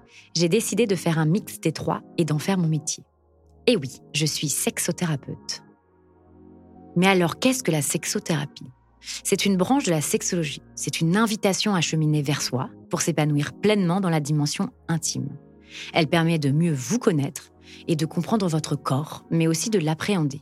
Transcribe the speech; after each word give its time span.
j'ai 0.35 0.49
décidé 0.49 0.87
de 0.87 0.95
faire 0.95 1.19
un 1.19 1.25
mix 1.25 1.59
des 1.59 1.71
trois 1.71 2.01
et 2.17 2.25
d'en 2.25 2.39
faire 2.39 2.57
mon 2.57 2.67
métier. 2.67 3.03
Et 3.67 3.77
oui, 3.77 3.99
je 4.13 4.25
suis 4.25 4.49
sexothérapeute. 4.49 5.63
Mais 6.95 7.07
alors, 7.07 7.39
qu'est-ce 7.39 7.63
que 7.63 7.71
la 7.71 7.81
sexothérapie? 7.81 8.71
C'est 9.23 9.45
une 9.45 9.57
branche 9.57 9.85
de 9.85 9.91
la 9.91 10.01
sexologie. 10.01 10.61
C'est 10.75 11.01
une 11.01 11.17
invitation 11.17 11.73
à 11.73 11.81
cheminer 11.81 12.21
vers 12.21 12.41
soi 12.41 12.69
pour 12.89 13.01
s'épanouir 13.01 13.53
pleinement 13.53 13.99
dans 13.99 14.09
la 14.09 14.19
dimension 14.19 14.69
intime. 14.87 15.29
Elle 15.93 16.07
permet 16.07 16.37
de 16.37 16.51
mieux 16.51 16.73
vous 16.73 16.99
connaître 16.99 17.51
et 17.87 17.95
de 17.95 18.05
comprendre 18.05 18.47
votre 18.47 18.75
corps, 18.75 19.25
mais 19.31 19.47
aussi 19.47 19.69
de 19.69 19.79
l'appréhender. 19.79 20.41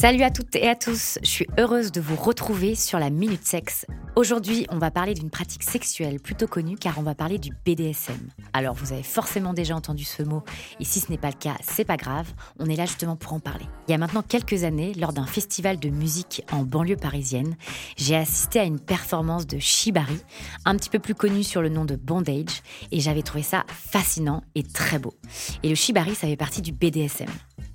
Salut 0.00 0.22
à 0.22 0.30
toutes 0.30 0.56
et 0.56 0.66
à 0.66 0.74
tous, 0.74 1.18
je 1.22 1.28
suis 1.28 1.46
heureuse 1.58 1.92
de 1.92 2.00
vous 2.00 2.16
retrouver 2.16 2.74
sur 2.74 2.98
la 2.98 3.10
Minute 3.10 3.44
Sexe. 3.44 3.84
Aujourd'hui, 4.16 4.66
on 4.70 4.78
va 4.78 4.90
parler 4.90 5.12
d'une 5.12 5.28
pratique 5.28 5.62
sexuelle 5.62 6.20
plutôt 6.20 6.46
connue 6.46 6.76
car 6.76 6.98
on 6.98 7.02
va 7.02 7.14
parler 7.14 7.36
du 7.36 7.50
BDSM. 7.66 8.16
Alors, 8.54 8.74
vous 8.74 8.94
avez 8.94 9.02
forcément 9.02 9.52
déjà 9.52 9.76
entendu 9.76 10.04
ce 10.04 10.22
mot 10.22 10.42
et 10.80 10.86
si 10.86 11.00
ce 11.00 11.10
n'est 11.10 11.18
pas 11.18 11.28
le 11.28 11.34
cas, 11.34 11.54
c'est 11.60 11.84
pas 11.84 11.98
grave, 11.98 12.26
on 12.58 12.64
est 12.70 12.76
là 12.76 12.86
justement 12.86 13.14
pour 13.14 13.34
en 13.34 13.40
parler. 13.40 13.66
Il 13.88 13.90
y 13.90 13.94
a 13.94 13.98
maintenant 13.98 14.22
quelques 14.22 14.64
années, 14.64 14.94
lors 14.94 15.12
d'un 15.12 15.26
festival 15.26 15.78
de 15.78 15.90
musique 15.90 16.46
en 16.50 16.62
banlieue 16.62 16.96
parisienne, 16.96 17.54
j'ai 17.98 18.16
assisté 18.16 18.58
à 18.58 18.64
une 18.64 18.80
performance 18.80 19.46
de 19.46 19.58
Shibari, 19.58 20.22
un 20.64 20.76
petit 20.76 20.88
peu 20.88 20.98
plus 20.98 21.14
connu 21.14 21.44
sur 21.44 21.60
le 21.60 21.68
nom 21.68 21.84
de 21.84 21.96
Bondage, 21.96 22.62
et 22.90 23.00
j'avais 23.00 23.20
trouvé 23.20 23.42
ça 23.42 23.66
fascinant 23.68 24.44
et 24.54 24.62
très 24.62 24.98
beau. 24.98 25.12
Et 25.62 25.68
le 25.68 25.74
Shibari, 25.74 26.14
ça 26.14 26.26
fait 26.26 26.38
partie 26.38 26.62
du 26.62 26.72
BDSM. 26.72 27.28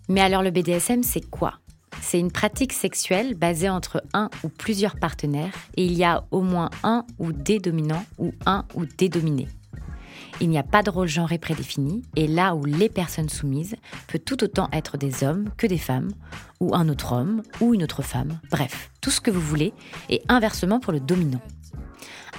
Mais 0.09 0.21
alors 0.21 0.41
le 0.41 0.49
BDSM, 0.49 1.03
c'est 1.03 1.29
quoi? 1.29 1.59
C'est 2.01 2.19
une 2.19 2.31
pratique 2.31 2.73
sexuelle 2.73 3.35
basée 3.35 3.69
entre 3.69 4.03
un 4.13 4.29
ou 4.43 4.49
plusieurs 4.49 4.95
partenaires 4.95 5.53
et 5.75 5.85
il 5.85 5.93
y 5.93 6.03
a 6.03 6.23
au 6.31 6.41
moins 6.41 6.69
un 6.83 7.05
ou 7.19 7.31
des 7.31 7.59
dominants 7.59 8.05
ou 8.17 8.33
un 8.45 8.65
ou 8.75 8.85
des 8.85 9.09
dominés. 9.09 9.47
Il 10.41 10.49
n'y 10.49 10.57
a 10.57 10.63
pas 10.63 10.83
de 10.83 10.89
rôle 10.89 11.07
genré 11.07 11.37
prédéfini 11.37 12.03
et 12.15 12.27
là 12.27 12.55
où 12.55 12.65
les 12.65 12.89
personnes 12.89 13.29
soumises 13.29 13.75
peut 14.07 14.19
tout 14.19 14.43
autant 14.43 14.69
être 14.73 14.97
des 14.97 15.23
hommes 15.23 15.49
que 15.57 15.65
des 15.65 15.77
femmes 15.77 16.11
ou 16.59 16.75
un 16.75 16.89
autre 16.89 17.13
homme 17.13 17.41
ou 17.61 17.73
une 17.73 17.83
autre 17.83 18.01
femme, 18.01 18.39
bref, 18.51 18.91
tout 19.01 19.11
ce 19.11 19.21
que 19.21 19.31
vous 19.31 19.41
voulez 19.41 19.73
et 20.09 20.21
inversement 20.27 20.79
pour 20.79 20.91
le 20.91 20.99
dominant. 20.99 21.41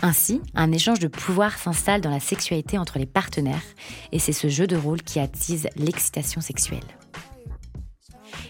Ainsi, 0.02 0.42
un 0.54 0.72
échange 0.72 0.98
de 0.98 1.08
pouvoir 1.08 1.56
s'installe 1.56 2.02
dans 2.02 2.10
la 2.10 2.20
sexualité 2.20 2.76
entre 2.76 2.98
les 2.98 3.06
partenaires 3.06 3.62
et 4.12 4.18
c'est 4.18 4.32
ce 4.32 4.48
jeu 4.48 4.66
de 4.66 4.76
rôle 4.76 5.02
qui 5.02 5.18
attise 5.18 5.68
l'excitation 5.76 6.42
sexuelle. 6.42 6.84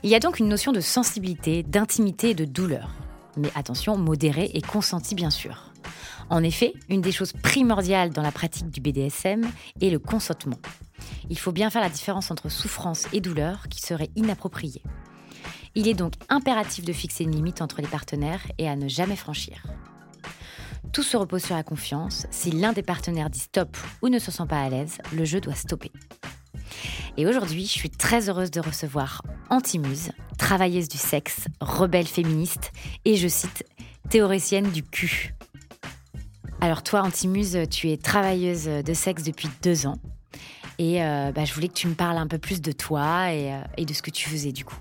Il 0.03 0.11
y 0.11 0.15
a 0.15 0.21
donc 0.21 0.39
une 0.39 0.49
notion 0.49 0.73
de 0.73 0.81
sensibilité, 0.81 1.63
d'intimité 1.63 2.31
et 2.31 2.35
de 2.35 2.45
douleur. 2.45 2.91
Mais 3.37 3.51
attention, 3.55 3.97
modérée 3.97 4.51
et 4.55 4.63
consentie 4.63 5.15
bien 5.15 5.31
sûr. 5.31 5.73
En 6.29 6.43
effet, 6.43 6.75
une 6.89 7.01
des 7.01 7.13
choses 7.13 7.33
primordiales 7.33 8.11
dans 8.11 8.23
la 8.23 8.33
pratique 8.33 8.71
du 8.71 8.81
BDSM 8.81 9.43
est 9.81 9.91
le 9.91 9.99
consentement. 9.99 10.59
Il 11.31 11.39
faut 11.39 11.53
bien 11.53 11.71
faire 11.71 11.83
la 11.83 11.89
différence 11.89 12.31
entre 12.31 12.49
souffrance 12.49 13.07
et 13.13 13.21
douleur 13.21 13.69
qui 13.69 13.81
serait 13.81 14.11
inappropriée. 14.17 14.83
Il 15.75 15.89
est 15.89 15.95
donc 15.95 16.15
impératif 16.29 16.85
de 16.85 16.93
fixer 16.93 17.25
une 17.25 17.35
limite 17.35 17.63
entre 17.63 17.81
les 17.81 17.89
partenaires 17.89 18.41
et 18.59 18.69
à 18.69 18.77
ne 18.77 18.89
jamais 18.89 19.17
franchir. 19.17 19.63
Tout 20.93 21.03
se 21.03 21.17
repose 21.17 21.45
sur 21.45 21.55
la 21.55 21.63
confiance. 21.63 22.27
Si 22.31 22.51
l'un 22.51 22.73
des 22.73 22.83
partenaires 22.83 23.31
dit 23.31 23.41
stop 23.41 23.77
ou 24.03 24.09
ne 24.09 24.19
se 24.19 24.31
sent 24.31 24.47
pas 24.49 24.63
à 24.63 24.69
l'aise, 24.69 24.99
le 25.13 25.25
jeu 25.25 25.41
doit 25.41 25.55
stopper. 25.55 25.93
Et 27.17 27.27
aujourd'hui, 27.27 27.65
je 27.67 27.73
suis 27.73 27.91
très 27.91 28.29
heureuse 28.29 28.51
de 28.51 28.61
recevoir 28.61 29.23
Antimuse, 29.51 30.11
travailleuse 30.39 30.89
du 30.89 30.99
sexe, 30.99 31.47
rebelle 31.61 32.07
féministe 32.07 32.73
et, 33.05 33.17
je 33.17 33.29
cite, 33.29 33.65
théoricienne 34.09 34.71
du 34.71 34.83
cul. 34.83 35.35
Alors 36.61 36.83
toi, 36.83 37.03
Antimuse, 37.03 37.59
tu 37.71 37.91
es 37.91 37.97
travailleuse 37.97 38.65
de 38.65 38.95
sexe 38.95 39.23
depuis 39.23 39.49
deux 39.63 39.87
ans. 39.87 39.99
Et 40.79 41.03
euh, 41.03 41.33
bah, 41.33 41.45
je 41.45 41.55
voulais 41.55 41.69
que 41.69 41.75
tu 41.75 41.89
me 41.89 41.95
parles 41.95 42.19
un 42.19 42.27
peu 42.27 42.39
plus 42.39 42.61
de 42.61 42.73
toi 42.73 43.33
et, 43.33 43.53
euh, 43.53 43.85
de 43.85 43.93
ce 43.95 44.03
que 44.03 44.11
tu 44.11 44.29
faisais 44.29 44.53
du 44.53 44.65
coup. 44.65 44.77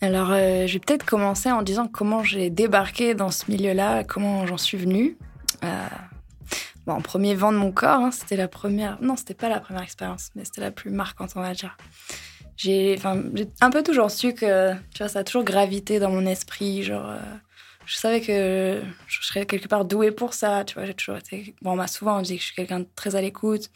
Alors, 0.00 0.30
euh, 0.32 0.66
je 0.66 0.72
vais 0.74 0.78
peut-être 0.80 1.04
commencer 1.04 1.50
en 1.50 1.62
disant 1.62 1.86
comment 1.86 2.24
j'ai 2.24 2.50
débarqué 2.50 3.14
dans 3.14 3.30
ce 3.30 3.50
milieu-là, 3.50 4.04
comment 4.04 4.46
j'en 4.46 4.56
suis 4.56 4.78
venue. 4.78 5.16
Bon, 6.86 6.94
en 6.94 7.00
premier 7.00 7.34
vent 7.34 7.52
de 7.52 7.58
mon 7.58 7.72
corps, 7.72 8.00
hein, 8.00 8.10
c'était 8.10 8.36
la 8.36 8.48
première. 8.48 8.98
Non, 9.00 9.16
c'était 9.16 9.34
pas 9.34 9.48
la 9.48 9.60
première 9.60 9.82
expérience, 9.82 10.30
mais 10.34 10.44
c'était 10.44 10.60
la 10.60 10.70
plus 10.70 10.90
marquante, 10.90 11.32
on 11.36 11.40
va 11.40 11.54
dire. 11.54 11.76
J'ai, 12.56 12.98
un 13.60 13.70
peu 13.70 13.82
toujours 13.82 14.10
su 14.10 14.34
que, 14.34 14.72
tu 14.92 14.98
vois, 14.98 15.08
ça 15.08 15.20
a 15.20 15.24
toujours 15.24 15.44
gravité 15.44 15.98
dans 15.98 16.10
mon 16.10 16.26
esprit, 16.26 16.82
genre 16.82 17.14
je 17.86 17.96
savais 17.96 18.20
que 18.20 18.80
je 19.06 19.26
serais 19.26 19.46
quelque 19.46 19.68
part 19.68 19.84
douée 19.84 20.12
pour 20.12 20.34
ça. 20.34 20.64
Tu 20.64 20.74
vois, 20.74 20.92
toujours 20.94 21.16
été. 21.16 21.54
Bon, 21.62 21.72
on 21.72 21.76
m'a 21.76 21.88
souvent 21.88 22.20
dit 22.22 22.36
que 22.36 22.40
je 22.40 22.46
suis 22.46 22.54
quelqu'un 22.54 22.80
de 22.80 22.86
très 22.94 23.16
à 23.16 23.20
l'écoute. 23.20 23.70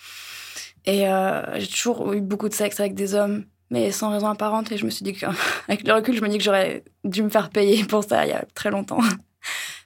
Et 0.85 1.09
euh, 1.09 1.59
j'ai 1.59 1.67
toujours 1.67 2.13
eu 2.13 2.21
beaucoup 2.21 2.49
de 2.49 2.55
sexe 2.55 2.79
avec 2.79 2.95
des 2.95 3.15
hommes, 3.15 3.45
mais 3.71 3.91
sans 3.91 4.11
raison 4.11 4.29
apparente. 4.29 4.71
Et 4.71 4.79
je 4.79 4.85
me 4.85 4.91
suis 4.91 5.05
dit 5.05 5.13
qu'avec 5.13 5.83
le 5.87 5.93
recul, 5.93 6.15
je 6.15 6.23
me 6.23 6.29
dis 6.29 6.39
que 6.39 6.45
j'aurais 6.45 6.85
dû 7.05 7.23
me 7.23 7.29
faire 7.29 7.51
payer 7.51 7.85
pour 7.85 8.05
ça 8.05 8.25
il 8.25 8.31
y 8.31 8.33
a 8.33 8.45
très 8.55 8.71
longtemps. 8.71 9.01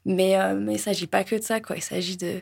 Mais, 0.05 0.39
euh, 0.39 0.55
mais 0.55 0.73
il 0.73 0.77
ne 0.77 0.81
s'agit 0.81 1.07
pas 1.07 1.25
que 1.25 1.37
de 1.37 1.43
ça, 1.43 1.61
quoi. 1.61 1.77
Il 1.77 1.83
s'agit 1.83 2.17
de, 2.17 2.41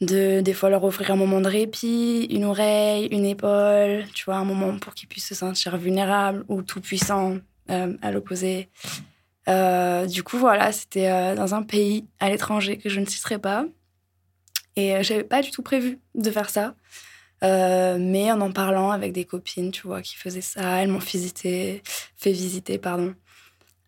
de, 0.00 0.40
des 0.40 0.54
fois, 0.54 0.70
leur 0.70 0.84
offrir 0.84 1.10
un 1.10 1.16
moment 1.16 1.40
de 1.40 1.48
répit, 1.48 2.26
une 2.30 2.44
oreille, 2.44 3.06
une 3.06 3.24
épaule, 3.24 4.04
tu 4.14 4.24
vois, 4.24 4.36
un 4.36 4.44
moment 4.44 4.78
pour 4.78 4.94
qu'ils 4.94 5.08
puissent 5.08 5.28
se 5.28 5.34
sentir 5.34 5.76
vulnérables 5.76 6.44
ou 6.48 6.62
tout 6.62 6.80
puissants 6.80 7.38
euh, 7.70 7.96
à 8.02 8.10
l'opposé. 8.10 8.68
Euh, 9.48 10.06
du 10.06 10.22
coup, 10.22 10.38
voilà, 10.38 10.72
c'était 10.72 11.34
dans 11.34 11.54
un 11.54 11.62
pays 11.62 12.06
à 12.20 12.28
l'étranger 12.30 12.78
que 12.78 12.88
je 12.88 13.00
ne 13.00 13.06
citerai 13.06 13.38
pas. 13.38 13.66
Et 14.76 14.96
euh, 14.96 15.02
j'avais 15.02 15.24
pas 15.24 15.42
du 15.42 15.50
tout 15.50 15.62
prévu 15.62 16.00
de 16.14 16.30
faire 16.30 16.50
ça. 16.50 16.74
mais 17.42 18.32
en 18.32 18.40
en 18.40 18.52
parlant 18.52 18.90
avec 18.90 19.12
des 19.12 19.24
copines, 19.24 19.70
tu 19.70 19.86
vois, 19.86 20.02
qui 20.02 20.16
faisaient 20.16 20.40
ça, 20.40 20.82
elles 20.82 20.88
m'ont 20.88 20.98
visité, 20.98 21.82
fait 22.16 22.32
visiter, 22.32 22.78
pardon, 22.78 23.14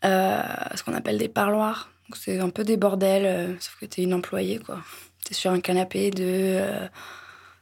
ce 0.03 0.83
qu'on 0.83 0.95
appelle 0.95 1.19
des 1.19 1.29
parloirs. 1.29 1.91
C'est 2.15 2.39
un 2.39 2.51
peu 2.51 2.65
des 2.65 2.77
bordels, 2.77 3.57
sauf 3.61 3.77
que 3.81 3.87
t'es 3.87 4.03
une 4.03 4.15
employée, 4.15 4.59
quoi. 4.59 4.81
T'es 5.25 5.35
sur 5.35 5.51
un 5.51 5.61
canapé 5.61 6.11
de 6.11 6.61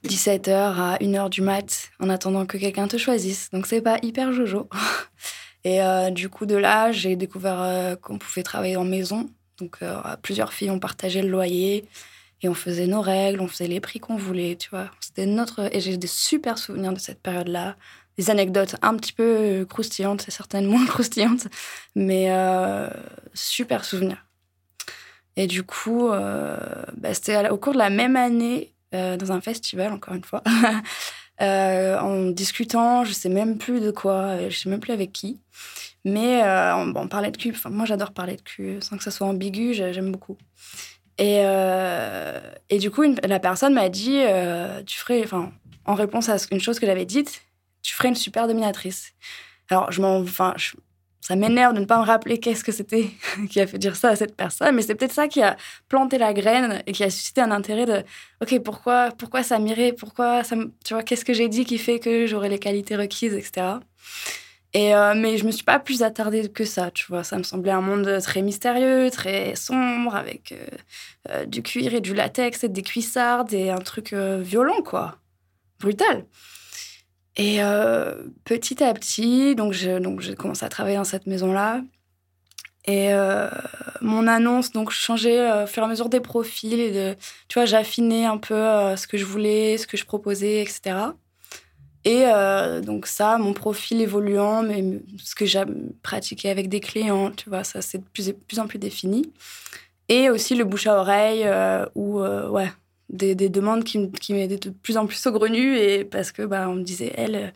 17h 0.05 0.51
à 0.51 0.99
1h 0.99 1.31
du 1.31 1.41
mat 1.41 1.91
en 1.99 2.11
attendant 2.11 2.45
que 2.45 2.59
quelqu'un 2.59 2.89
te 2.89 2.99
choisisse. 2.99 3.51
Donc 3.51 3.67
c'est 3.67 3.81
pas 3.81 3.99
hyper 4.03 4.33
jojo. 4.33 4.69
Et 5.65 5.83
euh, 5.83 6.11
du 6.11 6.29
coup, 6.29 6.45
de 6.45 6.57
là, 6.57 6.93
j'ai 6.93 7.17
découvert 7.17 7.61
euh, 7.63 7.97
qu'on 7.97 8.19
pouvait 8.19 8.43
travailler 8.43 8.77
en 8.77 8.85
maison. 8.85 9.31
Donc, 9.59 9.79
euh, 9.83 9.99
plusieurs 10.23 10.53
filles 10.53 10.71
ont 10.71 10.79
partagé 10.79 11.23
le 11.23 11.29
loyer 11.29 11.87
et 12.43 12.49
on 12.49 12.55
faisait 12.55 12.87
nos 12.87 13.01
règles, 13.01 13.41
on 13.41 13.49
faisait 13.49 13.67
les 13.67 13.81
prix 13.81 13.99
qu'on 13.99 14.17
voulait, 14.17 14.57
tu 14.57 14.69
vois. 14.69 14.91
C'était 15.01 15.25
notre. 15.25 15.75
Et 15.75 15.81
j'ai 15.81 15.97
des 15.97 16.07
super 16.07 16.59
souvenirs 16.59 16.93
de 16.93 16.99
cette 16.99 17.23
période-là. 17.23 17.77
Des 18.19 18.31
anecdotes 18.31 18.77
un 18.83 18.95
petit 18.97 19.13
peu 19.13 19.67
croustillantes, 19.69 20.21
c'est 20.21 20.31
certainement 20.31 20.77
moins 20.77 20.87
croustillantes, 20.87 21.49
mais 21.97 22.31
super 23.33 23.85
souvenirs. 23.85 24.25
Et 25.37 25.47
du 25.47 25.63
coup, 25.65 26.09
bah, 26.09 27.15
c'était 27.15 27.49
au 27.51 27.57
cours 27.57 27.73
de 27.73 27.79
la 27.79 27.91
même 27.91 28.17
année, 28.17 28.73
dans 28.93 29.33
un 29.33 29.41
festival, 29.41 29.93
encore 29.93 30.15
une 30.15 30.25
fois. 30.25 30.43
Euh, 31.41 31.99
en 31.99 32.31
discutant, 32.31 33.05
je 33.05 33.13
sais 33.13 33.29
même 33.29 33.59
plus 33.59 33.81
de 33.81 33.91
quoi, 33.91 34.13
euh, 34.13 34.51
je 34.51 34.57
sais 34.57 34.69
même 34.69 34.81
plus 34.81 34.93
avec 34.93 35.13
qui. 35.13 35.41
Mais 36.05 36.43
euh, 36.45 36.77
on, 36.77 37.09
parlait 37.09 37.31
de 37.31 37.37
cul. 37.37 37.51
Enfin, 37.51 37.71
moi, 37.71 37.87
j'adore 37.87 38.13
parler 38.13 38.37
de 38.37 38.43
cul, 38.43 38.79
sans 38.81 38.97
que 38.97 39.03
ça 39.03 39.11
soit 39.11 39.27
ambigu, 39.27 39.75
j'aime 39.75 40.13
beaucoup. 40.13 40.37
Et, 41.19 41.43
et 42.71 42.79
du 42.79 42.91
coup, 42.91 43.05
la 43.23 43.39
personne 43.41 43.73
m'a 43.73 43.89
dit, 43.89 44.21
tu 44.87 44.99
ferais, 44.99 45.25
en 45.87 45.95
réponse 45.95 46.29
à 46.29 46.37
une 46.51 46.61
chose 46.61 46.79
que 46.79 46.87
j'avais 46.87 47.07
dite, 47.07 47.43
tu 47.83 47.95
ferais 47.95 48.09
une 48.09 48.17
super 48.17 48.49
dominatrice. 48.49 49.13
Alors, 49.71 49.91
je 49.93 50.03
m'en, 50.03 50.19
enfin, 50.19 50.55
ça 51.25 51.37
m'énerve 51.37 51.73
de 51.73 51.81
ne 51.81 51.87
pas 51.87 51.99
me 51.99 52.05
rappeler 52.05 52.37
qu'est-ce 52.39 52.63
que 52.63 52.71
c'était 52.71 53.09
qui 53.51 53.59
a 53.59 53.67
fait 53.67 53.79
dire 53.79 53.97
ça 53.97 54.11
à 54.11 54.17
cette 54.17 54.37
personne, 54.37 54.75
mais 54.75 54.83
c'est 54.83 54.95
peut-être 54.95 55.15
ça 55.15 55.27
qui 55.27 55.43
a 55.43 55.57
planté 55.89 56.19
la 56.19 56.35
graine 56.35 56.83
et 56.87 56.93
qui 56.93 57.03
a 57.03 57.09
suscité 57.09 57.41
un 57.41 57.51
intérêt 57.51 57.87
de 57.87 58.03
OK, 58.43 58.63
pourquoi 58.63 59.09
pourquoi 59.17 59.43
ça 59.43 59.59
m'irait 59.59 59.95
Pourquoi 59.95 60.45
ça 60.45 60.55
tu 60.85 60.93
vois 60.93 61.03
qu'est-ce 61.03 61.25
que 61.25 61.33
j'ai 61.33 61.49
dit 61.49 61.65
qui 61.65 61.79
fait 61.79 61.99
que 61.99 62.27
j'aurai 62.27 62.51
les 62.51 62.59
qualités 62.59 62.95
requises 62.95 63.33
etc. 63.33 63.79
Et 64.75 64.95
euh, 64.95 65.15
mais 65.17 65.39
je 65.39 65.47
me 65.47 65.51
suis 65.51 65.65
pas 65.65 65.79
plus 65.79 66.03
attardée 66.03 66.51
que 66.51 66.67
ça, 66.67 66.91
tu 66.91 67.07
vois, 67.09 67.25
ça 67.25 67.39
me 67.39 67.43
semblait 67.43 67.73
un 67.73 67.81
monde 67.81 68.19
très 68.23 68.43
mystérieux, 68.43 69.11
très 69.11 69.57
sombre 69.57 70.15
avec 70.15 70.53
euh, 70.53 70.67
euh, 71.31 71.47
du 71.47 71.63
cuir 71.63 71.95
et 71.95 72.03
du 72.03 72.13
latex 72.13 72.65
et 72.65 72.69
des 72.69 72.83
cuissardes 72.83 73.55
et 73.55 73.71
un 73.71 73.79
truc 73.79 74.13
violent 74.13 74.83
quoi. 74.83 75.17
Brutal. 75.81 76.27
Et 77.37 77.63
euh, 77.63 78.15
petit 78.45 78.83
à 78.83 78.95
petit, 78.95 79.55
donc 79.57 79.73
j'ai 79.73 79.99
donc 79.99 80.35
commencé 80.37 80.65
à 80.65 80.69
travailler 80.69 80.97
dans 80.97 81.05
cette 81.05 81.27
maison-là. 81.27 81.83
Et 82.87 83.13
euh, 83.13 83.49
mon 84.03 84.27
annonce, 84.27 84.71
donc 84.71 84.91
je 84.91 84.97
changeais 84.97 85.41
euh, 85.41 85.65
au 85.65 85.67
fur 85.67 85.83
et 85.83 85.87
à 85.87 85.89
mesure 85.89 86.09
des 86.11 86.21
profils 86.21 86.79
et 86.79 87.17
tu 87.49 87.59
vois, 87.59 87.65
j'affinais 87.65 88.27
un 88.27 88.37
peu 88.37 88.55
ce 88.97 89.07
que 89.07 89.17
je 89.17 89.25
voulais, 89.25 89.79
ce 89.79 89.87
que 89.87 89.97
je 89.97 90.05
proposais, 90.05 90.61
etc. 90.63 90.97
Et 92.05 92.25
donc 92.83 93.07
ça, 93.07 93.39
mon 93.39 93.55
profil 93.55 94.03
évoluant, 94.03 94.63
mais 94.63 94.85
ce 95.19 95.35
que 95.35 95.47
j'ai 95.47 95.63
pratiqué 96.03 96.51
avec 96.51 96.69
des 96.69 96.81
clients, 96.81 97.31
tu 97.31 97.49
vois, 97.49 97.65
ça 97.65 97.81
c'est 97.81 97.99
de 97.99 98.05
plus, 98.13 98.33
plus 98.47 98.59
en 98.61 98.67
plus 98.67 98.79
défini. 98.79 99.33
Et 100.11 100.29
aussi 100.29 100.55
le 100.55 100.65
bouche 100.65 100.87
à 100.87 100.99
oreille, 101.01 101.49
où, 101.95 102.21
ouais, 102.21 102.71
des, 103.15 103.49
demandes 103.49 103.85
qui, 103.85 104.11
qui 104.13 104.35
m'aidaient 104.35 104.59
de 104.59 104.71
plus 104.71 104.97
en 104.97 105.07
plus 105.07 105.17
saugrenues 105.17 105.77
et 105.77 106.05
parce 106.05 106.33
que 106.33 106.43
bah, 106.43 106.69
on 106.69 106.75
me 106.75 106.83
disait 106.83 107.13
elle 107.17 107.53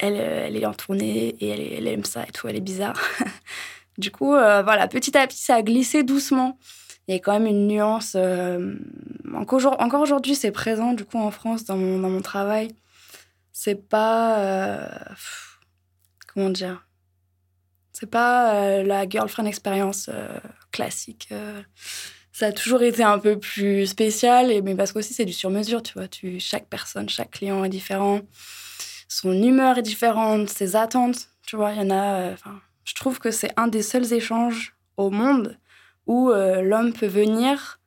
elle, 0.00 0.16
elle 0.16 0.56
est 0.56 0.66
en 0.66 0.74
tournée 0.74 1.36
et 1.40 1.48
elle, 1.48 1.60
elle 1.60 1.86
aime 1.86 2.04
ça 2.04 2.24
et 2.24 2.32
tout, 2.32 2.48
elle 2.48 2.56
est 2.56 2.60
bizarre. 2.60 2.98
du 3.98 4.10
coup, 4.10 4.34
euh, 4.34 4.62
voilà, 4.62 4.88
petit 4.88 5.16
à 5.16 5.26
petit, 5.26 5.42
ça 5.42 5.56
a 5.56 5.62
glissé 5.62 6.02
doucement. 6.02 6.58
Il 7.06 7.14
y 7.14 7.16
a 7.16 7.20
quand 7.20 7.32
même 7.32 7.46
une 7.46 7.66
nuance. 7.66 8.14
Euh, 8.16 8.76
encore 9.34 10.00
aujourd'hui, 10.00 10.34
c'est 10.34 10.52
présent, 10.52 10.92
du 10.92 11.04
coup, 11.04 11.18
en 11.18 11.30
France, 11.30 11.64
dans 11.64 11.76
mon, 11.76 11.98
dans 11.98 12.08
mon 12.08 12.22
travail. 12.22 12.74
C'est 13.52 13.88
pas. 13.88 14.38
Euh, 14.38 14.88
comment 16.32 16.50
dire? 16.50 16.86
C'est 17.92 18.08
pas 18.08 18.82
la 18.82 19.06
girlfriend 19.06 19.44
expérience 19.44 20.08
classique 20.72 21.28
ça 22.32 22.46
a 22.46 22.52
toujours 22.52 22.82
été 22.82 23.02
un 23.02 23.18
peu 23.18 23.38
plus 23.38 23.86
spécial, 23.86 24.50
et, 24.50 24.62
mais 24.62 24.74
parce 24.74 24.92
qu'aussi 24.92 25.14
c'est 25.14 25.24
du 25.24 25.32
sur-mesure, 25.32 25.82
tu 25.82 25.94
vois. 25.94 26.08
Tu, 26.08 26.40
chaque 26.40 26.66
personne, 26.66 27.08
chaque 27.08 27.32
client 27.32 27.64
est 27.64 27.68
différent, 27.68 28.20
son 29.08 29.32
humeur 29.32 29.78
est 29.78 29.82
différente, 29.82 30.48
ses 30.48 30.76
attentes, 30.76 31.28
tu 31.46 31.56
vois. 31.56 31.72
Il 31.72 31.78
y 31.78 31.80
en 31.80 31.90
a. 31.90 32.14
Euh, 32.14 32.34
je 32.84 32.94
trouve 32.94 33.18
que 33.18 33.30
c'est 33.30 33.50
un 33.56 33.68
des 33.68 33.82
seuls 33.82 34.12
échanges 34.12 34.74
au 34.96 35.10
monde 35.10 35.58
où 36.06 36.30
euh, 36.30 36.62
l'homme 36.62 36.92
peut 36.92 37.06
venir 37.06 37.80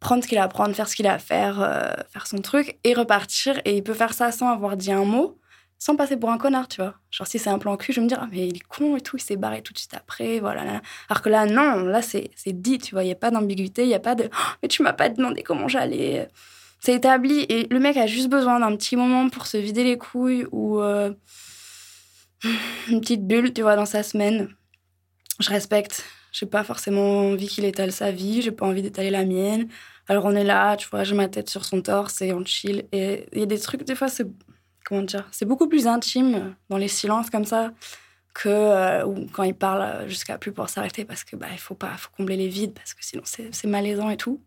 prendre 0.00 0.22
ce 0.22 0.28
qu'il 0.28 0.38
a 0.38 0.44
à 0.44 0.48
prendre, 0.48 0.74
faire 0.74 0.88
ce 0.88 0.96
qu'il 0.96 1.06
a 1.06 1.14
à 1.14 1.18
faire, 1.18 1.60
euh, 1.60 1.92
faire 2.10 2.26
son 2.26 2.38
truc 2.38 2.78
et 2.84 2.94
repartir. 2.94 3.60
Et 3.64 3.76
il 3.76 3.82
peut 3.82 3.94
faire 3.94 4.14
ça 4.14 4.32
sans 4.32 4.48
avoir 4.48 4.76
dit 4.76 4.92
un 4.92 5.04
mot 5.04 5.39
sans 5.80 5.96
passer 5.96 6.18
pour 6.18 6.30
un 6.30 6.36
connard, 6.36 6.68
tu 6.68 6.82
vois. 6.82 6.94
Genre, 7.10 7.26
si 7.26 7.38
c'est 7.38 7.48
un 7.48 7.58
plan 7.58 7.76
cul, 7.78 7.92
je 7.92 8.00
vais 8.00 8.04
me 8.04 8.08
dire, 8.08 8.18
ah, 8.20 8.28
mais 8.30 8.46
il 8.46 8.56
est 8.56 8.68
con 8.68 8.96
et 8.96 9.00
tout, 9.00 9.16
il 9.16 9.22
s'est 9.22 9.36
barré 9.36 9.62
tout 9.62 9.72
de 9.72 9.78
suite 9.78 9.94
après, 9.94 10.38
voilà. 10.38 10.82
Alors 11.08 11.22
que 11.22 11.30
là, 11.30 11.46
non, 11.46 11.84
là, 11.84 12.02
c'est 12.02 12.30
dit, 12.46 12.78
tu 12.78 12.94
vois, 12.94 13.02
il 13.02 13.06
n'y 13.06 13.12
a 13.12 13.16
pas 13.16 13.30
d'ambiguïté, 13.30 13.82
il 13.82 13.88
n'y 13.88 13.94
a 13.94 14.00
pas 14.00 14.14
de, 14.14 14.24
oh, 14.30 14.52
mais 14.62 14.68
tu 14.68 14.82
m'as 14.82 14.92
pas 14.92 15.08
demandé 15.08 15.42
comment 15.42 15.68
j'allais. 15.68 16.28
C'est 16.80 16.94
établi 16.94 17.46
et 17.48 17.66
le 17.70 17.80
mec 17.80 17.96
a 17.96 18.06
juste 18.06 18.28
besoin 18.28 18.60
d'un 18.60 18.76
petit 18.76 18.94
moment 18.94 19.28
pour 19.30 19.46
se 19.46 19.56
vider 19.56 19.82
les 19.82 19.96
couilles 19.96 20.46
ou 20.52 20.80
euh, 20.80 21.12
une 22.88 23.00
petite 23.00 23.26
bulle, 23.26 23.52
tu 23.54 23.62
vois, 23.62 23.74
dans 23.74 23.86
sa 23.86 24.02
semaine. 24.02 24.54
Je 25.40 25.48
respecte. 25.48 26.04
J'ai 26.32 26.46
pas 26.46 26.62
forcément 26.62 27.20
envie 27.20 27.48
qu'il 27.48 27.64
étale 27.64 27.90
sa 27.90 28.12
vie, 28.12 28.42
j'ai 28.42 28.52
pas 28.52 28.66
envie 28.66 28.82
d'étaler 28.82 29.10
la 29.10 29.24
mienne. 29.24 29.66
Alors 30.08 30.26
on 30.26 30.36
est 30.36 30.44
là, 30.44 30.76
tu 30.76 30.88
vois, 30.88 31.04
j'ai 31.04 31.14
ma 31.14 31.28
tête 31.28 31.48
sur 31.50 31.64
son 31.64 31.80
torse 31.82 32.20
et 32.22 32.32
on 32.32 32.44
chill. 32.44 32.84
Et 32.92 33.26
il 33.32 33.40
y 33.40 33.42
a 33.42 33.46
des 33.46 33.58
trucs, 33.58 33.84
des 33.84 33.94
fois, 33.94 34.08
c'est 34.08 34.26
comment 34.90 35.02
dire, 35.02 35.26
c'est 35.30 35.46
beaucoup 35.46 35.68
plus 35.68 35.86
intime 35.86 36.54
dans 36.68 36.76
les 36.76 36.88
silences 36.88 37.30
comme 37.30 37.44
ça 37.46 37.72
que 38.34 38.48
euh, 38.48 39.26
quand 39.32 39.44
il 39.44 39.54
parle 39.54 40.08
jusqu'à 40.08 40.36
plus 40.38 40.50
pouvoir 40.52 40.68
s'arrêter 40.68 41.04
parce 41.04 41.24
que 41.24 41.36
bah 41.36 41.46
il 41.52 41.58
faut 41.58 41.74
pas 41.74 41.96
faut 41.96 42.10
combler 42.16 42.36
les 42.36 42.48
vides 42.48 42.72
parce 42.74 42.94
que 42.94 43.04
sinon 43.04 43.22
c'est 43.24 43.64
malaisant 43.66 44.10
et 44.10 44.16
tout. 44.16 44.40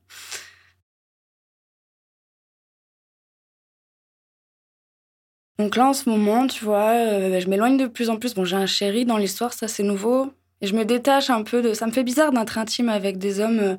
Donc 5.60 5.76
là, 5.76 5.88
en 5.88 5.94
ce 5.94 6.10
moment, 6.10 6.48
tu 6.48 6.66
vois, 6.66 6.94
je 7.40 7.48
m'éloigne 7.48 7.78
de 7.78 7.86
plus 7.88 8.10
en 8.10 8.18
plus. 8.18 8.34
Bon, 8.34 8.44
j'ai 8.44 8.56
un 8.56 8.66
chéri 8.66 9.06
dans 9.06 9.18
l'histoire, 9.18 9.54
ça 9.54 9.68
c'est 9.68 9.84
nouveau. 9.84 10.34
Et 10.62 10.68
je 10.68 10.76
me 10.76 10.84
détache 10.84 11.30
un 11.30 11.44
peu 11.44 11.62
de. 11.62 11.74
Ça 11.74 11.86
me 11.86 11.92
fait 11.92 12.04
bizarre 12.04 12.32
d'être 12.32 12.58
intime 12.58 12.90
avec 12.90 13.18
des 13.18 13.40
hommes 13.40 13.78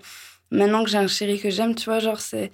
maintenant 0.50 0.84
que 0.84 0.90
j'ai 0.90 0.98
un 0.98 1.08
chéri 1.08 1.40
que 1.40 1.50
j'aime, 1.50 1.74
tu 1.74 1.86
vois, 1.86 1.98
genre, 1.98 2.20
c'est. 2.20 2.52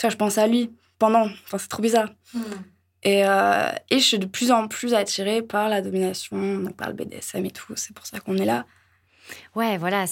Je 0.00 0.16
pense 0.16 0.38
à 0.38 0.46
lui 0.46 0.70
pendant. 0.98 1.24
Enfin, 1.44 1.58
c'est 1.58 1.68
trop 1.68 1.82
bizarre. 1.82 2.10
Hmm. 2.34 2.42
Et, 3.04 3.24
euh, 3.24 3.70
et, 3.90 3.98
je 3.98 4.04
suis 4.04 4.18
de 4.18 4.26
plus 4.26 4.50
en 4.50 4.66
plus 4.66 4.94
attirée 4.94 5.42
par 5.42 5.68
la 5.68 5.82
domination, 5.82 6.58
donc 6.58 6.76
par 6.76 6.88
le 6.88 6.94
BDSM 6.94 7.44
et 7.44 7.50
tout. 7.50 7.72
C'est 7.76 7.94
pour 7.94 8.06
ça 8.06 8.18
qu'on 8.18 8.36
est 8.36 8.44
là. 8.44 8.66
Ouais, 9.54 9.76
voilà, 9.76 10.06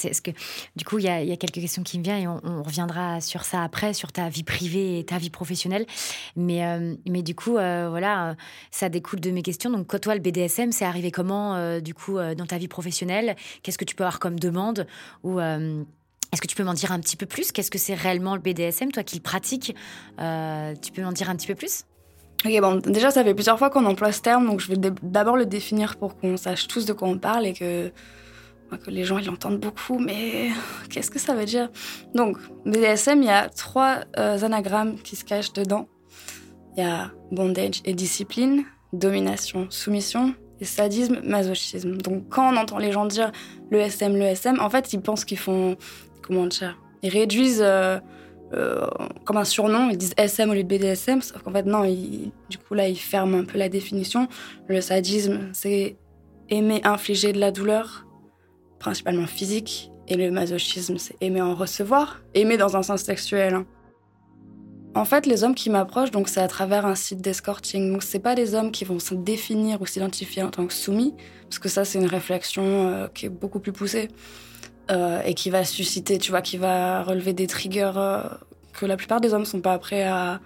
du 0.77 0.85
coup, 0.85 0.99
il 0.99 1.05
y, 1.05 1.09
a 1.09 1.37
quelques 1.37 1.55
questions 1.55 1.83
qui 1.83 1.99
me 1.99 2.05
viennent 2.05 2.23
et 2.23 2.29
on, 2.29 2.63
reviendra 2.63 3.23
sur 3.23 3.45
ça 3.45 3.63
après, 3.63 3.95
sur 3.95 4.13
ta 4.13 4.29
vie 4.29 4.43
privée 4.43 4.99
et 4.99 5.05
ta 5.07 5.17
vie 5.17 5.31
professionnelle. 5.31 5.87
Mais, 6.37 6.67
euh, 6.67 6.95
du 7.23 7.35
coup, 7.35 7.57
euh, 7.57 7.89
voilà, 7.89 8.37
ça 8.71 8.91
découle 8.91 9.21
de 9.21 9.31
mes 9.31 9.43
questions. 9.43 9.71
Donc, 9.71 9.99
toi, 10.01 10.15
le 10.15 10.21
BDSM, 10.21 10.71
c'est 10.71 10.85
arrivé 10.85 11.11
comment, 11.11 11.81
du 11.81 11.95
coup, 11.95 12.19
dans 12.19 12.47
ta 12.47 12.59
vie 12.59 12.69
professionnelle? 12.69 13.37
Qu'est-ce 13.63 13.79
que 13.79 13.87
tu 13.87 13.95
peux 13.95 14.05
avoir 14.05 14.21
comme 14.21 14.39
demande? 14.39 14.87
Ou 15.25 15.41
est-ce 15.41 16.41
que 16.41 16.47
tu 16.47 16.55
peux 16.55 16.65
m'en 16.65 16.75
dire 16.75 16.93
un 16.93 17.01
petit 17.01 17.17
peu 17.17 17.27
plus? 17.27 17.53
Qu'est-ce 17.53 17.71
que 17.71 17.79
c'est 17.79 17.95
réellement 17.95 18.35
le 18.35 18.43
BDSM, 18.43 18.93
toi 18.93 19.03
qui 19.03 19.17
le 19.17 19.23
pratiques 19.23 19.75
Tu 20.19 20.93
peux 20.93 21.03
m'en 21.03 21.13
dire 21.13 21.31
un 21.31 21.37
petit 21.37 21.47
peu 21.47 21.55
plus? 21.55 21.85
Ok, 22.47 22.61
bon, 22.61 22.77
déjà, 22.77 23.11
ça 23.11 23.25
fait 23.25 23.35
plusieurs 23.35 23.59
fois 23.59 23.71
qu'on 23.71 23.85
emploie 23.87 24.13
ce 24.13 24.21
terme, 24.21 24.47
donc 24.47 24.61
je 24.61 24.69
vais 24.69 24.77
d'abord 25.03 25.37
le 25.37 25.47
définir 25.47 25.97
pour 25.97 26.17
qu'on 26.17 26.37
sache 26.37 26.69
tous 26.69 26.87
de 26.87 26.93
quoi 26.93 27.09
on 27.09 27.19
parle 27.19 27.47
et 27.47 27.53
que, 27.53 27.91
les 28.87 29.05
gens 29.05 29.19
l'entendent 29.19 29.59
beaucoup, 29.59 29.99
mais 29.99 30.51
qu'est-ce 30.91 31.11
que 31.11 31.19
ça 31.19 31.35
veut 31.35 31.45
dire? 31.45 31.71
Donc, 32.15 32.39
BDSM, 32.65 33.23
il 33.23 33.27
y 33.27 33.31
a 33.31 33.49
trois 33.49 34.01
euh, 34.19 34.41
anagrammes 34.43 34.97
qui 34.99 35.17
se 35.17 35.25
cachent 35.25 35.53
dedans. 35.53 35.89
Il 36.77 36.85
y 36.85 36.87
a 36.87 37.11
bondage 37.33 37.81
et 37.85 37.95
discipline, 37.95 38.65
domination, 38.93 39.67
soumission 39.71 40.35
et 40.61 40.65
sadisme, 40.65 41.21
masochisme. 41.25 41.97
Donc, 41.97 42.29
quand 42.29 42.53
on 42.53 42.57
entend 42.57 42.79
les 42.79 42.93
gens 42.93 43.07
dire 43.07 43.33
le 43.71 43.79
SM, 43.79 44.15
le 44.15 44.25
SM, 44.25 44.61
en 44.61 44.71
fait, 44.71 44.93
ils 44.93 45.01
pensent 45.01 45.25
qu'ils 45.25 45.39
font 45.39 45.77
comment 46.23 46.47
dire, 46.47 46.79
ils 47.03 47.11
réduisent 47.11 47.63
euh, 47.63 47.99
euh, 48.55 48.87
comme 49.25 49.37
un 49.37 49.45
surnom, 49.45 49.91
ils 49.91 49.99
disent 49.99 50.15
SM 50.17 50.49
au 50.51 50.55
lieu 50.55 50.63
de 50.63 50.69
BDSM, 50.69 51.21
sauf 51.21 51.43
qu'en 51.43 51.53
fait 51.53 51.65
non, 51.65 51.83
du 51.85 52.59
coup 52.59 52.75
là 52.75 52.89
ils 52.89 52.99
ferment 52.99 53.39
un 53.39 53.45
peu 53.45 53.59
la 53.59 53.69
définition. 53.69 54.29
Le 54.69 54.81
sadisme, 54.81 55.51
c'est 55.53 55.97
aimer 56.49 56.81
infliger 56.85 57.33
de 57.33 57.41
la 57.41 57.51
douleur, 57.51 58.07
principalement 58.79 59.27
physique, 59.27 59.91
et 60.09 60.17
le 60.17 60.31
masochisme, 60.31 60.99
c'est 60.99 61.17
aimer 61.21 61.43
en 61.43 61.55
recevoir, 61.55 62.21
aimer 62.35 62.57
dans 62.57 62.77
un 62.77 62.83
sens 62.83 63.03
sexuel. 63.03 63.55
Hein. 63.55 63.67
En 64.95 65.05
fait, 65.05 65.27
les 65.27 65.45
hommes 65.45 65.55
qui 65.55 65.69
m'approchent, 65.69 66.11
donc 66.11 66.29
c'est 66.29 66.41
à 66.41 66.49
travers 66.49 66.87
un 66.87 66.95
site 66.95 67.21
d'escorting. 67.21 67.93
Donc 67.93 68.03
c'est 68.03 68.19
pas 68.21 68.35
des 68.35 68.55
hommes 68.55 68.71
qui 68.71 68.85
vont 68.85 68.99
se 68.99 69.15
définir 69.15 69.83
ou 69.83 69.87
s'identifier 69.87 70.43
en 70.43 70.51
tant 70.51 70.67
que 70.67 70.73
soumis, 70.73 71.15
parce 71.43 71.59
que 71.59 71.69
ça 71.69 71.85
c'est 71.85 71.99
une 71.99 72.07
réflexion 72.07 72.63
euh, 72.65 73.09
qui 73.13 73.27
est 73.27 73.31
beaucoup 73.31 73.61
plus 73.61 73.73
poussée. 73.73 74.09
Euh, 74.89 75.21
et 75.25 75.35
qui 75.35 75.51
va 75.51 75.65
susciter, 75.65 76.17
tu 76.19 76.31
vois, 76.31 76.43
qui 76.43 76.59
va 76.59 77.03
relever 77.03 77.33
des 77.33 77.49
triggers 77.49 77.91
euh, 77.97 78.23
que 78.73 78.87
la 78.87 78.97
plupart 78.97 79.21
des 79.21 79.35
hommes 79.35 79.45
sont 79.45 79.61
pas 79.61 79.77
prêts 79.79 80.05
à, 80.05 80.39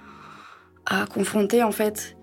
à 0.86 1.04
confronter 1.04 1.62
en 1.62 1.72
fait. 1.72 2.16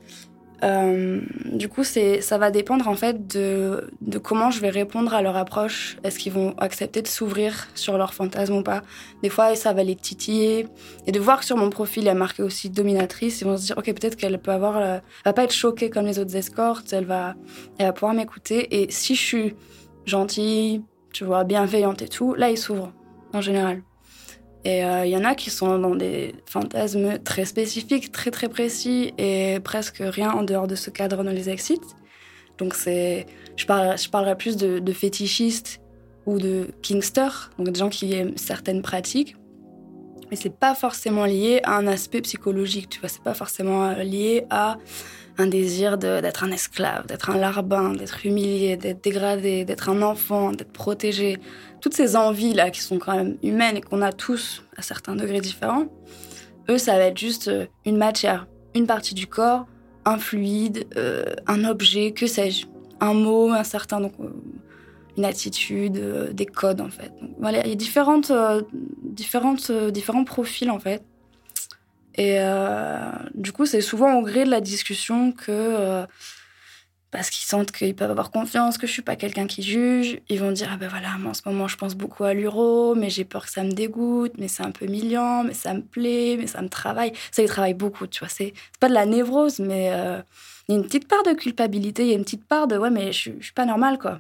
Euh, 0.64 1.22
du 1.46 1.70
coup, 1.70 1.84
c'est, 1.84 2.22
ça 2.22 2.40
va 2.40 2.50
dépendre 2.50 2.88
en 2.88 2.96
fait 2.96 3.28
de, 3.28 3.92
de 4.02 4.18
comment 4.18 4.50
je 4.50 4.60
vais 4.62 4.72
répondre 4.72 5.14
à 5.14 5.22
leur 5.22 5.38
approche. 5.38 5.98
Est-ce 6.04 6.18
qu'ils 6.18 6.32
vont 6.34 6.56
accepter 6.58 7.04
de 7.04 7.08
s'ouvrir 7.08 7.68
sur 7.76 8.00
leur 8.00 8.16
fantasme 8.16 8.56
ou 8.56 8.64
pas? 8.64 8.82
Des 9.22 9.30
fois, 9.30 9.56
ça 9.56 9.74
va 9.74 9.84
les 9.84 9.96
titiller. 9.96 10.66
Et 11.06 11.12
de 11.12 11.20
voir 11.20 11.42
que 11.42 11.46
sur 11.46 11.58
mon 11.58 11.70
profil, 11.70 12.02
il 12.02 12.08
y 12.08 12.10
a 12.10 12.16
marqué 12.16 12.42
aussi 12.42 12.72
dominatrice, 12.72 13.42
ils 13.42 13.46
vont 13.46 13.58
se 13.58 13.68
dire, 13.68 13.78
ok, 13.78 13.86
peut-être 13.86 14.16
qu'elle 14.16 14.40
peut 14.40 14.50
avoir, 14.50 14.82
elle 14.82 15.04
va 15.24 15.34
pas 15.34 15.44
être 15.44 15.54
choquée 15.54 15.92
comme 15.92 16.08
les 16.08 16.18
autres 16.18 16.36
escortes. 16.36 16.92
Elle 16.94 17.06
va, 17.06 17.36
elle 17.78 17.86
va 17.86 17.94
pouvoir 17.94 18.16
m'écouter. 18.16 18.82
Et 18.82 18.90
si 18.90 19.14
je 19.14 19.22
suis 19.22 19.56
gentille, 20.08 20.82
tu 21.18 21.26
vois, 21.26 21.44
bienveillante 21.44 22.04
et 22.04 22.08
tout, 22.08 22.36
là, 22.36 22.52
ils 22.52 22.60
s'ouvrent, 22.60 22.94
en 23.34 23.42
général. 23.42 23.82
Et 24.66 24.82
il 24.82 24.84
euh, 24.84 25.06
y 25.08 25.18
en 25.18 25.24
a 25.24 25.34
qui 25.34 25.50
sont 25.50 25.80
dans 25.80 25.96
des 25.96 26.36
fantasmes 26.46 27.18
très 27.24 27.46
spécifiques, 27.46 28.12
très 28.12 28.30
très 28.30 28.50
précis, 28.50 29.16
et 29.18 29.60
presque 29.64 29.98
rien 30.00 30.30
en 30.30 30.44
dehors 30.44 30.68
de 30.68 30.76
ce 30.76 30.92
cadre 30.92 31.24
ne 31.24 31.32
les 31.32 31.50
excite. 31.50 31.82
Donc 32.60 32.76
c'est, 32.76 33.26
je, 33.56 33.66
parle, 33.66 33.98
je 33.98 34.08
parlerai 34.10 34.38
plus 34.38 34.58
de, 34.58 34.78
de 34.78 34.94
fétichistes 34.94 35.82
ou 36.28 36.38
de 36.38 36.68
kingster, 36.84 37.30
donc 37.58 37.70
des 37.72 37.80
gens 37.80 37.90
qui 37.90 38.14
aiment 38.14 38.38
certaines 38.38 38.84
pratiques. 38.84 39.36
Mais 40.30 40.38
c'est 40.38 40.56
pas 40.56 40.76
forcément 40.76 41.26
lié 41.26 41.62
à 41.64 41.78
un 41.78 41.88
aspect 41.88 42.22
psychologique, 42.22 42.90
tu 42.90 43.00
vois, 43.00 43.10
c'est 43.10 43.24
pas 43.24 43.34
forcément 43.34 43.92
lié 43.94 44.46
à 44.52 44.78
un 45.38 45.48
désir 45.48 45.98
d'être 45.98 46.44
un 46.44 46.52
esclave, 46.52 47.06
d'être 47.06 47.30
un 47.30 47.38
larbin, 47.38 47.94
d'être 47.94 48.26
humilié, 48.26 48.76
d'être 48.76 49.04
dégradé, 49.04 49.66
d'être 49.66 49.90
un 49.90 50.02
enfant, 50.02 50.52
d'être 50.52 50.72
protégé. 50.72 51.38
Toutes 51.82 51.94
ces 51.94 52.16
envies-là 52.16 52.72
qui 52.72 52.82
sont 52.82 52.98
quand 52.98 53.16
même 53.16 53.38
humaines 53.44 53.78
et 53.78 53.82
qu'on 53.82 54.02
a 54.02 54.12
tous 54.12 54.64
à 54.78 54.82
certains 54.82 55.16
degrés 55.16 55.42
différents, 55.42 55.86
eux, 56.70 56.78
ça 56.78 56.98
va 56.98 57.06
être 57.06 57.18
juste 57.18 57.48
euh, 57.48 57.66
une 57.86 57.98
matière, 57.98 58.48
une 58.76 58.88
partie 58.88 59.14
du 59.14 59.28
corps, 59.28 59.68
un 60.06 60.18
fluide, 60.18 60.88
euh, 60.98 61.26
un 61.46 61.66
objet, 61.66 62.12
que 62.12 62.28
sais-je, 62.28 62.66
un 63.00 63.14
mot, 63.14 63.52
un 63.52 63.64
certain, 63.64 64.02
donc, 64.02 64.14
euh, 64.20 64.30
une 65.18 65.26
attitude, 65.26 66.34
des 66.34 66.46
codes 66.46 66.80
en 66.80 66.90
fait. 66.90 67.12
voilà, 67.40 67.66
il 67.66 67.70
y 67.70 67.72
a 67.72 67.76
différentes, 67.76 68.32
différentes, 69.02 69.72
différents 69.72 70.24
profils 70.24 70.70
en 70.70 70.78
fait. 70.78 71.04
Et 72.18 72.38
euh, 72.40 73.12
du 73.36 73.52
coup, 73.52 73.66
c'est 73.66 73.82
souvent 73.82 74.16
au 74.16 74.24
gré 74.24 74.44
de 74.44 74.50
la 74.50 74.60
discussion 74.60 75.32
que, 75.32 75.52
euh, 75.52 76.06
parce 77.12 77.30
qu'ils 77.30 77.46
sentent 77.46 77.72
qu'ils 77.72 77.96
peuvent 77.96 78.10
avoir 78.10 78.32
confiance, 78.32 78.80
que 78.80 78.88
je 78.88 78.92
suis 78.92 79.04
pas 79.04 79.16
quelqu'un 79.16 79.46
qui 79.46 79.62
juge, 79.62 80.20
ils 80.28 80.40
vont 80.40 80.52
dire 80.52 80.70
Ah 80.74 80.78
ben 80.78 80.90
voilà, 80.90 81.16
moi 81.20 81.32
en 81.32 81.34
ce 81.36 81.44
moment 81.46 81.68
je 81.68 81.78
pense 81.78 81.96
beaucoup 81.96 82.24
à 82.24 82.34
l'uro, 82.34 82.96
mais 82.96 83.12
j'ai 83.12 83.24
peur 83.24 83.46
que 83.46 83.52
ça 83.52 83.64
me 83.64 83.72
dégoûte, 83.72 84.34
mais 84.40 84.48
c'est 84.48 84.64
un 84.64 84.72
peu 84.72 84.88
milliant, 84.88 85.44
mais 85.44 85.54
ça 85.54 85.76
me 85.76 85.82
plaît, 85.82 86.38
mais 86.40 86.48
ça 86.48 86.62
me 86.64 86.70
travaille. 86.70 87.14
Ça, 87.32 87.44
ils 87.44 87.48
travaillent 87.48 87.76
beaucoup, 87.76 88.08
tu 88.08 88.20
vois. 88.20 88.30
C'est 88.30 88.54
pas 88.80 88.90
de 88.90 88.96
la 88.96 89.06
névrose, 89.06 89.60
mais 89.60 89.92
euh, 89.94 90.20
il 90.68 90.74
y 90.74 90.76
a 90.76 90.80
une 90.80 90.86
petite 90.86 91.08
part 91.08 91.24
de 91.24 91.34
culpabilité, 91.34 92.04
il 92.04 92.10
y 92.10 92.14
a 92.14 92.18
une 92.18 92.24
petite 92.24 92.48
part 92.48 92.68
de 92.68 92.78
Ouais, 92.78 92.90
mais 92.90 93.12
je, 93.12 93.32
je 93.40 93.44
suis 93.44 93.54
pas 93.54 93.66
normale, 93.66 94.00
quoi. 94.00 94.20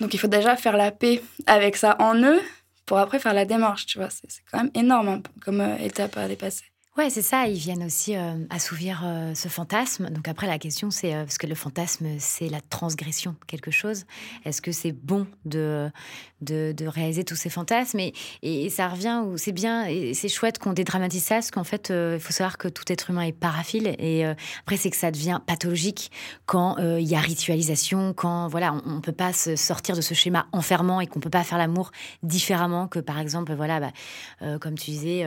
Donc 0.00 0.14
il 0.14 0.18
faut 0.18 0.28
déjà 0.28 0.56
faire 0.56 0.76
la 0.76 0.92
paix 0.92 1.22
avec 1.46 1.76
ça 1.76 1.96
en 2.00 2.22
eux 2.22 2.40
pour 2.86 2.98
après 2.98 3.18
faire 3.18 3.34
la 3.34 3.46
démarche, 3.46 3.86
tu 3.86 3.98
vois. 3.98 4.10
C'est 4.10 4.28
quand 4.50 4.58
même 4.58 4.70
énorme 4.74 5.08
hein, 5.08 5.22
comme 5.40 5.60
étape 5.80 6.16
à 6.18 6.28
dépasser. 6.28 6.64
Ouais, 6.98 7.10
c'est 7.10 7.22
ça. 7.22 7.46
Ils 7.46 7.58
viennent 7.58 7.84
aussi 7.84 8.16
euh, 8.16 8.32
assouvir 8.50 9.02
euh, 9.04 9.32
ce 9.32 9.46
fantasme. 9.46 10.10
Donc 10.10 10.26
après, 10.26 10.48
la 10.48 10.58
question, 10.58 10.90
c'est 10.90 11.14
euh, 11.14 11.22
parce 11.22 11.38
que 11.38 11.46
le 11.46 11.54
fantasme, 11.54 12.08
c'est 12.18 12.48
la 12.48 12.60
transgression 12.60 13.36
quelque 13.46 13.70
chose. 13.70 14.04
Est-ce 14.44 14.60
que 14.60 14.72
c'est 14.72 14.90
bon 14.90 15.24
de, 15.44 15.92
de, 16.40 16.74
réaliser 16.88 17.22
tous 17.22 17.36
ces 17.36 17.50
fantasmes? 17.50 18.00
Et, 18.42 18.68
ça 18.70 18.88
revient 18.88 19.22
où 19.24 19.36
c'est 19.36 19.52
bien 19.52 19.86
et 19.86 20.12
c'est 20.12 20.28
chouette 20.28 20.58
qu'on 20.58 20.72
dédramatise 20.72 21.22
ça, 21.22 21.36
parce 21.36 21.52
qu'en 21.52 21.62
fait, 21.62 21.90
il 21.90 22.18
faut 22.18 22.32
savoir 22.32 22.58
que 22.58 22.66
tout 22.66 22.82
être 22.88 23.10
humain 23.10 23.22
est 23.22 23.32
paraphile. 23.32 23.94
Et 24.00 24.24
après, 24.24 24.76
c'est 24.76 24.90
que 24.90 24.96
ça 24.96 25.12
devient 25.12 25.40
pathologique 25.46 26.10
quand 26.46 26.76
il 26.78 27.06
y 27.06 27.14
a 27.14 27.20
ritualisation, 27.20 28.12
quand 28.12 28.48
voilà, 28.48 28.74
on, 28.84 28.96
ne 28.96 29.00
peut 29.00 29.12
pas 29.12 29.32
se 29.32 29.56
sortir 29.56 29.94
de 29.94 30.00
ce 30.00 30.14
schéma 30.14 30.46
enfermant 30.52 31.00
et 31.00 31.06
qu'on 31.06 31.20
peut 31.20 31.30
pas 31.30 31.44
faire 31.44 31.58
l'amour 31.58 31.92
différemment 32.22 32.88
que 32.88 32.98
par 32.98 33.18
exemple, 33.20 33.54
voilà, 33.54 33.80
bah, 33.80 34.58
comme 34.58 34.76
tu 34.76 34.90
disais, 34.90 35.24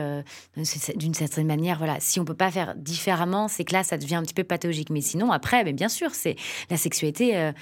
d'une 0.96 1.14
certaine 1.14 1.46
manière 1.46 1.61
voilà, 1.76 1.96
si 2.00 2.20
on 2.20 2.24
peut 2.24 2.34
pas 2.34 2.50
faire 2.50 2.74
différemment, 2.76 3.48
c'est 3.48 3.64
que 3.64 3.72
là, 3.72 3.82
ça 3.82 3.96
devient 3.96 4.16
un 4.16 4.22
petit 4.22 4.34
peu 4.34 4.44
pathologique. 4.44 4.90
Mais 4.90 5.00
sinon, 5.00 5.32
après, 5.32 5.64
bien 5.72 5.88
sûr, 5.88 6.14
c'est 6.14 6.36
la 6.70 6.76
sexualité, 6.76 7.36
euh, 7.36 7.52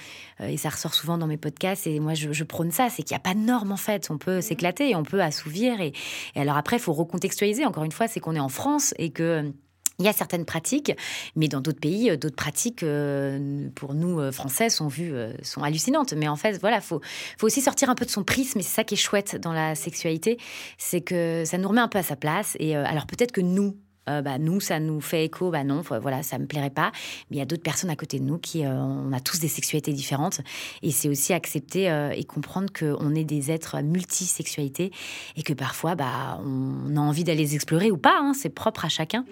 euh, 0.41 0.47
et 0.47 0.57
ça 0.57 0.69
ressort 0.69 0.93
souvent 0.93 1.17
dans 1.17 1.27
mes 1.27 1.37
podcasts, 1.37 1.87
et 1.87 1.99
moi, 1.99 2.13
je, 2.13 2.43
prône 2.43 2.71
ça, 2.71 2.89
c'est 2.89 3.03
qu'il 3.03 3.13
n'y 3.13 3.19
a 3.19 3.23
pas 3.23 3.33
de 3.33 3.39
norme, 3.39 3.71
en 3.71 3.77
fait. 3.77 4.09
On 4.09 4.17
peut 4.17 4.41
s'éclater, 4.41 4.95
on 4.95 5.03
peut 5.03 5.21
assouvir. 5.21 5.79
Et, 5.79 5.93
alors 6.35 6.57
après, 6.57 6.77
il 6.77 6.81
faut 6.81 6.93
recontextualiser. 6.93 7.65
Encore 7.65 7.83
une 7.83 7.91
fois, 7.91 8.07
c'est 8.07 8.19
qu'on 8.19 8.35
est 8.35 8.39
en 8.39 8.49
France 8.49 8.93
et 8.97 9.11
que... 9.11 9.51
Il 9.99 10.05
y 10.05 10.07
a 10.07 10.13
certaines 10.13 10.45
pratiques, 10.45 10.93
mais 11.35 11.47
dans 11.47 11.61
d'autres 11.61 11.79
pays, 11.79 12.09
euh, 12.09 12.17
d'autres 12.17 12.35
pratiques, 12.35 12.81
euh, 12.81 13.69
pour 13.75 13.93
nous, 13.93 14.31
Français, 14.31 14.71
sont 14.71 14.87
vues, 14.87 15.13
sont 15.43 15.61
hallucinantes. 15.61 16.13
Mais 16.13 16.27
en 16.27 16.35
fait, 16.35 16.57
voilà, 16.59 16.77
il 16.77 16.81
faut, 16.81 17.01
faut 17.37 17.45
aussi 17.45 17.61
sortir 17.61 17.87
un 17.87 17.93
peu 17.93 18.05
de 18.05 18.09
son 18.09 18.23
prisme, 18.23 18.57
et 18.57 18.63
c'est 18.63 18.73
ça 18.73 18.83
qui 18.83 18.95
est 18.95 18.97
chouette 18.97 19.35
dans 19.35 19.53
la 19.53 19.75
sexualité, 19.75 20.39
c'est 20.79 21.01
que 21.01 21.43
ça 21.45 21.59
nous 21.59 21.69
remet 21.69 21.81
un 21.81 21.87
peu 21.87 21.99
à 21.99 22.03
sa 22.03 22.15
place. 22.15 22.57
Et 22.59 22.75
alors 22.75 23.05
peut-être 23.05 23.31
que 23.31 23.41
nous, 23.41 23.77
bah, 24.07 24.37
nous, 24.39 24.59
ça 24.59 24.79
nous 24.79 24.99
fait 25.01 25.25
écho, 25.25 25.51
bah 25.51 25.63
non, 25.63 25.81
voilà, 25.81 26.23
ça 26.23 26.37
me 26.37 26.45
plairait 26.45 26.69
pas. 26.69 26.91
Mais 27.29 27.37
il 27.37 27.39
y 27.39 27.41
a 27.41 27.45
d'autres 27.45 27.63
personnes 27.63 27.89
à 27.89 27.95
côté 27.95 28.19
de 28.19 28.23
nous 28.23 28.37
qui, 28.37 28.63
on 28.65 29.11
a 29.13 29.19
tous 29.19 29.39
des 29.39 29.47
sexualités 29.47 29.93
différentes. 29.93 30.41
Et 30.81 30.91
c'est 30.91 31.09
aussi 31.09 31.33
accepter 31.33 32.11
et 32.15 32.23
comprendre 32.23 32.71
qu'on 32.77 33.15
est 33.15 33.23
des 33.23 33.51
êtres 33.51 33.81
multisexualités 33.81 34.91
et 35.35 35.43
que 35.43 35.53
parfois, 35.53 35.95
bah, 35.95 36.41
on 36.43 36.97
a 36.97 36.99
envie 36.99 37.23
d'aller 37.23 37.43
les 37.43 37.55
explorer 37.55 37.91
ou 37.91 37.97
pas, 37.97 38.17
hein, 38.19 38.33
c'est 38.33 38.49
propre 38.49 38.85
à 38.85 38.89
chacun. 38.89 39.25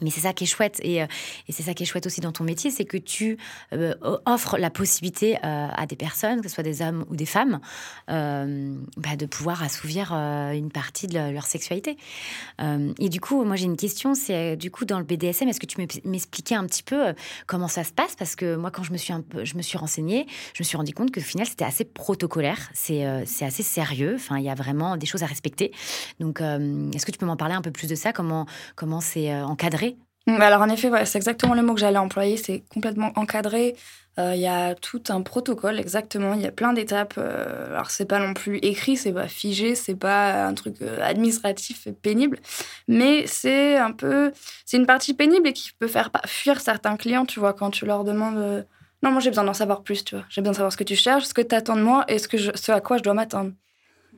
Mais 0.00 0.10
c'est 0.10 0.20
ça 0.20 0.32
qui 0.32 0.44
est 0.44 0.46
chouette 0.46 0.80
et, 0.82 1.02
euh, 1.02 1.06
et 1.48 1.52
c'est 1.52 1.62
ça 1.62 1.74
qui 1.74 1.82
est 1.82 1.86
chouette 1.86 2.06
aussi 2.06 2.20
dans 2.20 2.32
ton 2.32 2.44
métier, 2.44 2.70
c'est 2.70 2.84
que 2.84 2.96
tu 2.96 3.36
euh, 3.72 3.94
offres 4.26 4.58
la 4.58 4.70
possibilité 4.70 5.36
euh, 5.36 5.68
à 5.74 5.86
des 5.86 5.96
personnes, 5.96 6.40
que 6.40 6.48
ce 6.48 6.54
soit 6.54 6.64
des 6.64 6.82
hommes 6.82 7.04
ou 7.10 7.16
des 7.16 7.26
femmes, 7.26 7.60
bah, 8.08 9.16
de 9.16 9.26
pouvoir 9.26 9.62
assouvir 9.62 10.12
une 10.12 10.70
partie 10.70 11.06
de 11.06 11.18
leur 11.32 11.46
sexualité. 11.46 11.96
et 12.60 13.08
du 13.08 13.20
coup, 13.20 13.44
moi 13.44 13.56
j'ai 13.56 13.64
une 13.64 13.76
question, 13.76 14.14
c'est 14.14 14.56
du 14.56 14.70
coup 14.70 14.84
dans 14.84 14.98
le 14.98 15.04
BDSM, 15.04 15.48
est-ce 15.48 15.60
que 15.60 15.66
tu 15.66 15.80
m'expliquais 16.04 16.54
un 16.54 16.64
petit 16.66 16.82
peu 16.82 17.14
comment 17.46 17.68
ça 17.68 17.84
se 17.84 17.92
passe? 17.92 18.14
Parce 18.16 18.36
que 18.36 18.56
moi, 18.56 18.70
quand 18.70 18.82
je 18.82 18.92
me 18.92 18.96
suis 18.96 19.12
je 19.42 19.56
me 19.56 19.62
suis 19.62 19.78
renseignée, 19.78 20.26
je 20.54 20.62
me 20.62 20.64
suis 20.64 20.76
rendu 20.76 20.92
compte 20.92 21.10
que 21.10 21.20
au 21.20 21.22
final 21.22 21.46
c'était 21.46 21.64
assez 21.64 21.84
protocolaire, 21.84 22.70
c'est 22.72 23.04
assez 23.04 23.62
sérieux. 23.62 24.14
Enfin, 24.14 24.38
il 24.38 24.44
y 24.44 24.50
a 24.50 24.54
vraiment 24.54 24.96
des 24.96 25.06
choses 25.06 25.22
à 25.22 25.26
respecter. 25.26 25.72
Donc, 26.20 26.40
est-ce 26.40 27.06
que 27.06 27.12
tu 27.12 27.18
peux 27.18 27.26
m'en 27.26 27.36
parler 27.36 27.54
un 27.54 27.62
peu 27.62 27.70
plus 27.72 27.88
de 27.88 27.94
ça? 27.94 28.12
Comment 28.12 28.46
comment 28.76 29.00
c'est 29.00 29.34
encadré? 29.42 29.87
Alors 30.36 30.62
en 30.62 30.68
effet, 30.68 30.90
c'est 31.04 31.18
exactement 31.18 31.54
le 31.54 31.62
mot 31.62 31.74
que 31.74 31.80
j'allais 31.80 31.98
employer, 31.98 32.36
c'est 32.36 32.62
complètement 32.72 33.12
encadré. 33.16 33.76
Euh, 34.18 34.34
il 34.34 34.40
y 34.40 34.48
a 34.48 34.74
tout 34.74 35.02
un 35.10 35.22
protocole, 35.22 35.78
exactement. 35.78 36.34
Il 36.34 36.40
y 36.40 36.46
a 36.46 36.50
plein 36.50 36.72
d'étapes. 36.72 37.14
Euh, 37.18 37.68
alors 37.68 37.90
c'est 37.90 38.04
pas 38.04 38.18
non 38.18 38.34
plus 38.34 38.58
écrit, 38.58 38.96
c'est 38.96 39.12
pas 39.12 39.28
figé, 39.28 39.74
c'est 39.74 39.94
pas 39.94 40.46
un 40.46 40.54
truc 40.54 40.76
euh, 40.82 40.98
administratif 41.02 41.88
pénible, 42.02 42.38
mais 42.88 43.26
c'est 43.26 43.76
un 43.76 43.92
peu, 43.92 44.32
c'est 44.64 44.76
une 44.76 44.86
partie 44.86 45.14
pénible 45.14 45.48
et 45.48 45.52
qui 45.52 45.70
peut 45.78 45.86
faire 45.86 46.10
fuir 46.26 46.60
certains 46.60 46.96
clients, 46.96 47.26
tu 47.26 47.38
vois, 47.38 47.52
quand 47.52 47.70
tu 47.70 47.86
leur 47.86 48.02
demandes. 48.04 48.66
non, 49.02 49.12
moi 49.12 49.20
j'ai 49.20 49.30
besoin 49.30 49.44
d'en 49.44 49.54
savoir 49.54 49.82
plus, 49.82 50.04
tu 50.04 50.16
vois. 50.16 50.24
J'ai 50.30 50.40
besoin 50.40 50.52
de 50.52 50.56
savoir 50.56 50.72
ce 50.72 50.76
que 50.76 50.84
tu 50.84 50.96
cherches, 50.96 51.24
ce 51.26 51.34
que 51.34 51.42
tu 51.42 51.54
attends 51.54 51.76
de 51.76 51.82
moi 51.82 52.04
et 52.08 52.18
ce, 52.18 52.28
ce 52.54 52.72
à 52.72 52.80
quoi 52.80 52.98
je 52.98 53.02
dois 53.04 53.14
m'attendre. 53.14 53.52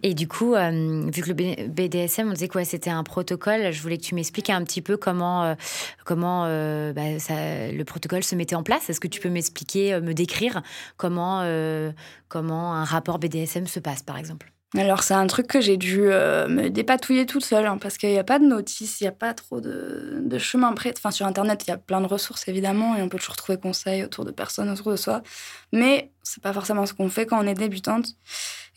Et 0.03 0.15
du 0.15 0.29
coup, 0.29 0.55
euh, 0.55 1.11
vu 1.11 1.23
que 1.23 1.29
le 1.29 1.69
BDSM, 1.69 2.29
on 2.29 2.33
disait 2.33 2.49
quoi 2.49 2.65
C'était 2.65 2.91
un 2.91 3.03
protocole. 3.03 3.71
Je 3.71 3.83
voulais 3.83 3.99
que 3.99 4.03
tu 4.03 4.15
m'expliques 4.15 4.51
un 4.51 4.65
petit 4.65 4.81
peu 4.81 4.97
comment, 4.97 5.45
euh, 5.45 5.55
comment 6.05 6.45
euh, 6.47 6.93
bah, 6.93 7.03
le 7.03 7.83
protocole 7.85 8.23
se 8.23 8.35
mettait 8.35 8.55
en 8.55 8.63
place. 8.63 8.89
Est-ce 8.89 9.01
que 9.01 9.09
tu 9.09 9.21
peux 9.21 9.29
m'expliquer, 9.29 10.01
me 10.01 10.15
décrire 10.15 10.63
comment, 10.97 11.45
comment 12.29 12.75
un 12.75 12.85
rapport 12.85 13.19
BDSM 13.19 13.67
se 13.67 13.81
passe, 13.81 14.03
par 14.03 14.17
exemple? 14.17 14.53
Alors 14.77 15.03
c'est 15.03 15.15
un 15.15 15.27
truc 15.27 15.49
que 15.49 15.61
j'ai 15.61 15.77
dû 15.77 16.03
me 16.03 16.69
dépatouiller 16.69 17.27
toute 17.27 17.45
seule 17.45 17.67
hein, 17.67 17.77
parce 17.77 17.99
qu'il 17.99 18.11
n'y 18.11 18.19
a 18.21 18.25
pas 18.25 18.39
de 18.39 18.45
notice, 18.45 19.01
il 19.01 19.05
n'y 19.05 19.09
a 19.09 19.13
pas 19.13 19.35
trop 19.35 19.61
de, 19.61 20.21
de 20.23 20.39
chemin 20.39 20.73
prêt. 20.75 20.95
Enfin 20.97 21.11
sur 21.11 21.27
internet 21.27 21.65
il 21.67 21.71
y 21.71 21.73
a 21.73 21.77
plein 21.77 22.01
de 22.01 22.07
ressources 22.07 22.47
évidemment 22.47 22.95
et 22.95 23.03
on 23.03 23.09
peut 23.09 23.19
toujours 23.19 23.35
trouver 23.35 23.59
conseils 23.59 24.05
autour 24.05 24.25
de 24.25 24.31
personnes 24.31 24.71
autour 24.71 24.93
de 24.93 24.97
soi, 24.97 25.23
mais 25.73 26.13
c'est 26.23 26.41
pas 26.41 26.53
forcément 26.53 26.87
ce 26.87 26.95
qu'on 26.95 27.09
fait 27.09 27.27
quand 27.27 27.43
on 27.43 27.49
est 27.49 27.55
débutante. 27.55 28.15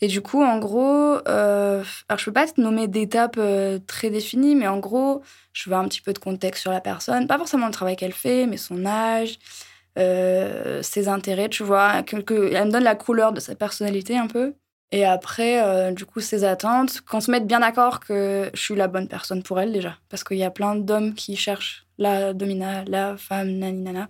Et 0.00 0.08
du 0.08 0.20
coup, 0.20 0.42
en 0.42 0.58
gros, 0.58 1.18
euh, 1.28 1.84
alors 2.08 2.18
je 2.18 2.24
peux 2.24 2.32
pas 2.32 2.46
te 2.46 2.60
nommer 2.60 2.88
d'étapes 2.88 3.36
euh, 3.38 3.78
très 3.86 4.10
définies, 4.10 4.54
mais 4.54 4.66
en 4.66 4.78
gros, 4.78 5.22
je 5.52 5.70
veux 5.70 5.76
un 5.76 5.86
petit 5.88 6.00
peu 6.00 6.12
de 6.12 6.18
contexte 6.18 6.62
sur 6.62 6.72
la 6.72 6.80
personne, 6.80 7.26
pas 7.26 7.38
forcément 7.38 7.66
le 7.66 7.72
travail 7.72 7.96
qu'elle 7.96 8.12
fait, 8.12 8.46
mais 8.46 8.56
son 8.56 8.84
âge, 8.86 9.38
euh, 9.98 10.82
ses 10.82 11.08
intérêts, 11.08 11.48
tu 11.48 11.62
vois, 11.62 12.02
quelque, 12.02 12.52
elle 12.52 12.66
me 12.66 12.72
donne 12.72 12.84
la 12.84 12.96
couleur 12.96 13.32
de 13.32 13.40
sa 13.40 13.54
personnalité 13.54 14.16
un 14.18 14.26
peu. 14.26 14.54
Et 14.92 15.04
après, 15.04 15.92
du 15.92 16.04
coup, 16.04 16.20
ses 16.20 16.44
attentes, 16.44 17.00
qu'on 17.00 17.20
se 17.20 17.28
mette 17.28 17.48
bien 17.48 17.58
d'accord 17.58 17.98
que 17.98 18.48
je 18.54 18.60
suis 18.60 18.76
la 18.76 18.86
bonne 18.86 19.08
personne 19.08 19.42
pour 19.42 19.58
elle 19.58 19.72
déjà, 19.72 19.96
parce 20.08 20.22
qu'il 20.22 20.36
y 20.36 20.44
a 20.44 20.52
plein 20.52 20.76
d'hommes 20.76 21.14
qui 21.14 21.34
cherchent 21.36 21.84
la 21.98 22.32
domina, 22.32 22.84
la 22.86 23.16
femme, 23.16 23.50
nani 23.58 23.82
nana. 23.82 24.08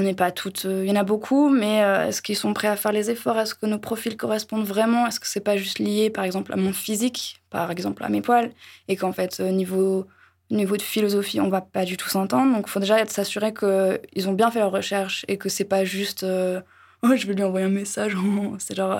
On 0.00 0.02
n'est 0.02 0.14
pas 0.14 0.30
toutes. 0.30 0.64
Euh, 0.64 0.82
il 0.82 0.88
y 0.88 0.92
en 0.92 0.96
a 0.96 1.04
beaucoup, 1.04 1.50
mais 1.50 1.84
euh, 1.84 2.08
est-ce 2.08 2.22
qu'ils 2.22 2.36
sont 2.36 2.54
prêts 2.54 2.68
à 2.68 2.76
faire 2.76 2.90
les 2.90 3.10
efforts? 3.10 3.38
Est-ce 3.38 3.54
que 3.54 3.66
nos 3.66 3.78
profils 3.78 4.16
correspondent 4.16 4.64
vraiment? 4.64 5.06
Est-ce 5.06 5.20
que 5.20 5.26
c'est 5.26 5.40
pas 5.40 5.58
juste 5.58 5.78
lié, 5.78 6.08
par 6.08 6.24
exemple, 6.24 6.54
à 6.54 6.56
mon 6.56 6.72
physique, 6.72 7.42
par 7.50 7.70
exemple 7.70 8.02
à 8.02 8.08
mes 8.08 8.22
poils, 8.22 8.50
et 8.88 8.96
qu'en 8.96 9.12
fait, 9.12 9.40
euh, 9.40 9.50
niveau 9.50 10.06
niveau 10.50 10.78
de 10.78 10.82
philosophie, 10.82 11.38
on 11.38 11.50
va 11.50 11.60
pas 11.60 11.84
du 11.84 11.98
tout 11.98 12.08
s'entendre. 12.08 12.54
Donc, 12.54 12.64
il 12.66 12.70
faut 12.70 12.80
déjà 12.80 13.06
s'assurer 13.06 13.52
qu'ils 13.52 14.28
ont 14.28 14.32
bien 14.32 14.50
fait 14.50 14.60
leur 14.60 14.72
recherche 14.72 15.26
et 15.28 15.36
que 15.36 15.50
c'est 15.50 15.64
pas 15.64 15.84
juste. 15.84 16.24
oh, 17.02 17.14
je 17.14 17.26
vais 17.26 17.34
lui 17.34 17.42
envoyer 17.42 17.66
un 17.66 17.68
message. 17.68 18.16
c'est 18.58 18.74
genre, 18.74 18.98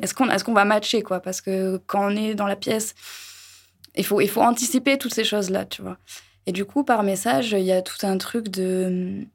est-ce 0.00 0.14
qu'on 0.14 0.30
est 0.30 0.42
qu'on 0.42 0.54
va 0.54 0.64
matcher, 0.64 1.02
quoi? 1.02 1.20
Parce 1.20 1.42
que 1.42 1.78
quand 1.86 2.10
on 2.10 2.16
est 2.16 2.34
dans 2.34 2.46
la 2.46 2.56
pièce, 2.56 2.94
il 3.96 4.04
faut, 4.04 4.22
il 4.22 4.30
faut 4.30 4.40
anticiper 4.40 4.96
toutes 4.96 5.14
ces 5.14 5.24
choses-là, 5.24 5.66
tu 5.66 5.82
vois. 5.82 5.98
Et 6.46 6.52
du 6.52 6.64
coup, 6.64 6.84
par 6.84 7.02
message, 7.02 7.52
il 7.52 7.64
y 7.64 7.72
a 7.72 7.82
tout 7.82 8.04
un 8.06 8.16
truc 8.16 8.48
de 8.48 9.26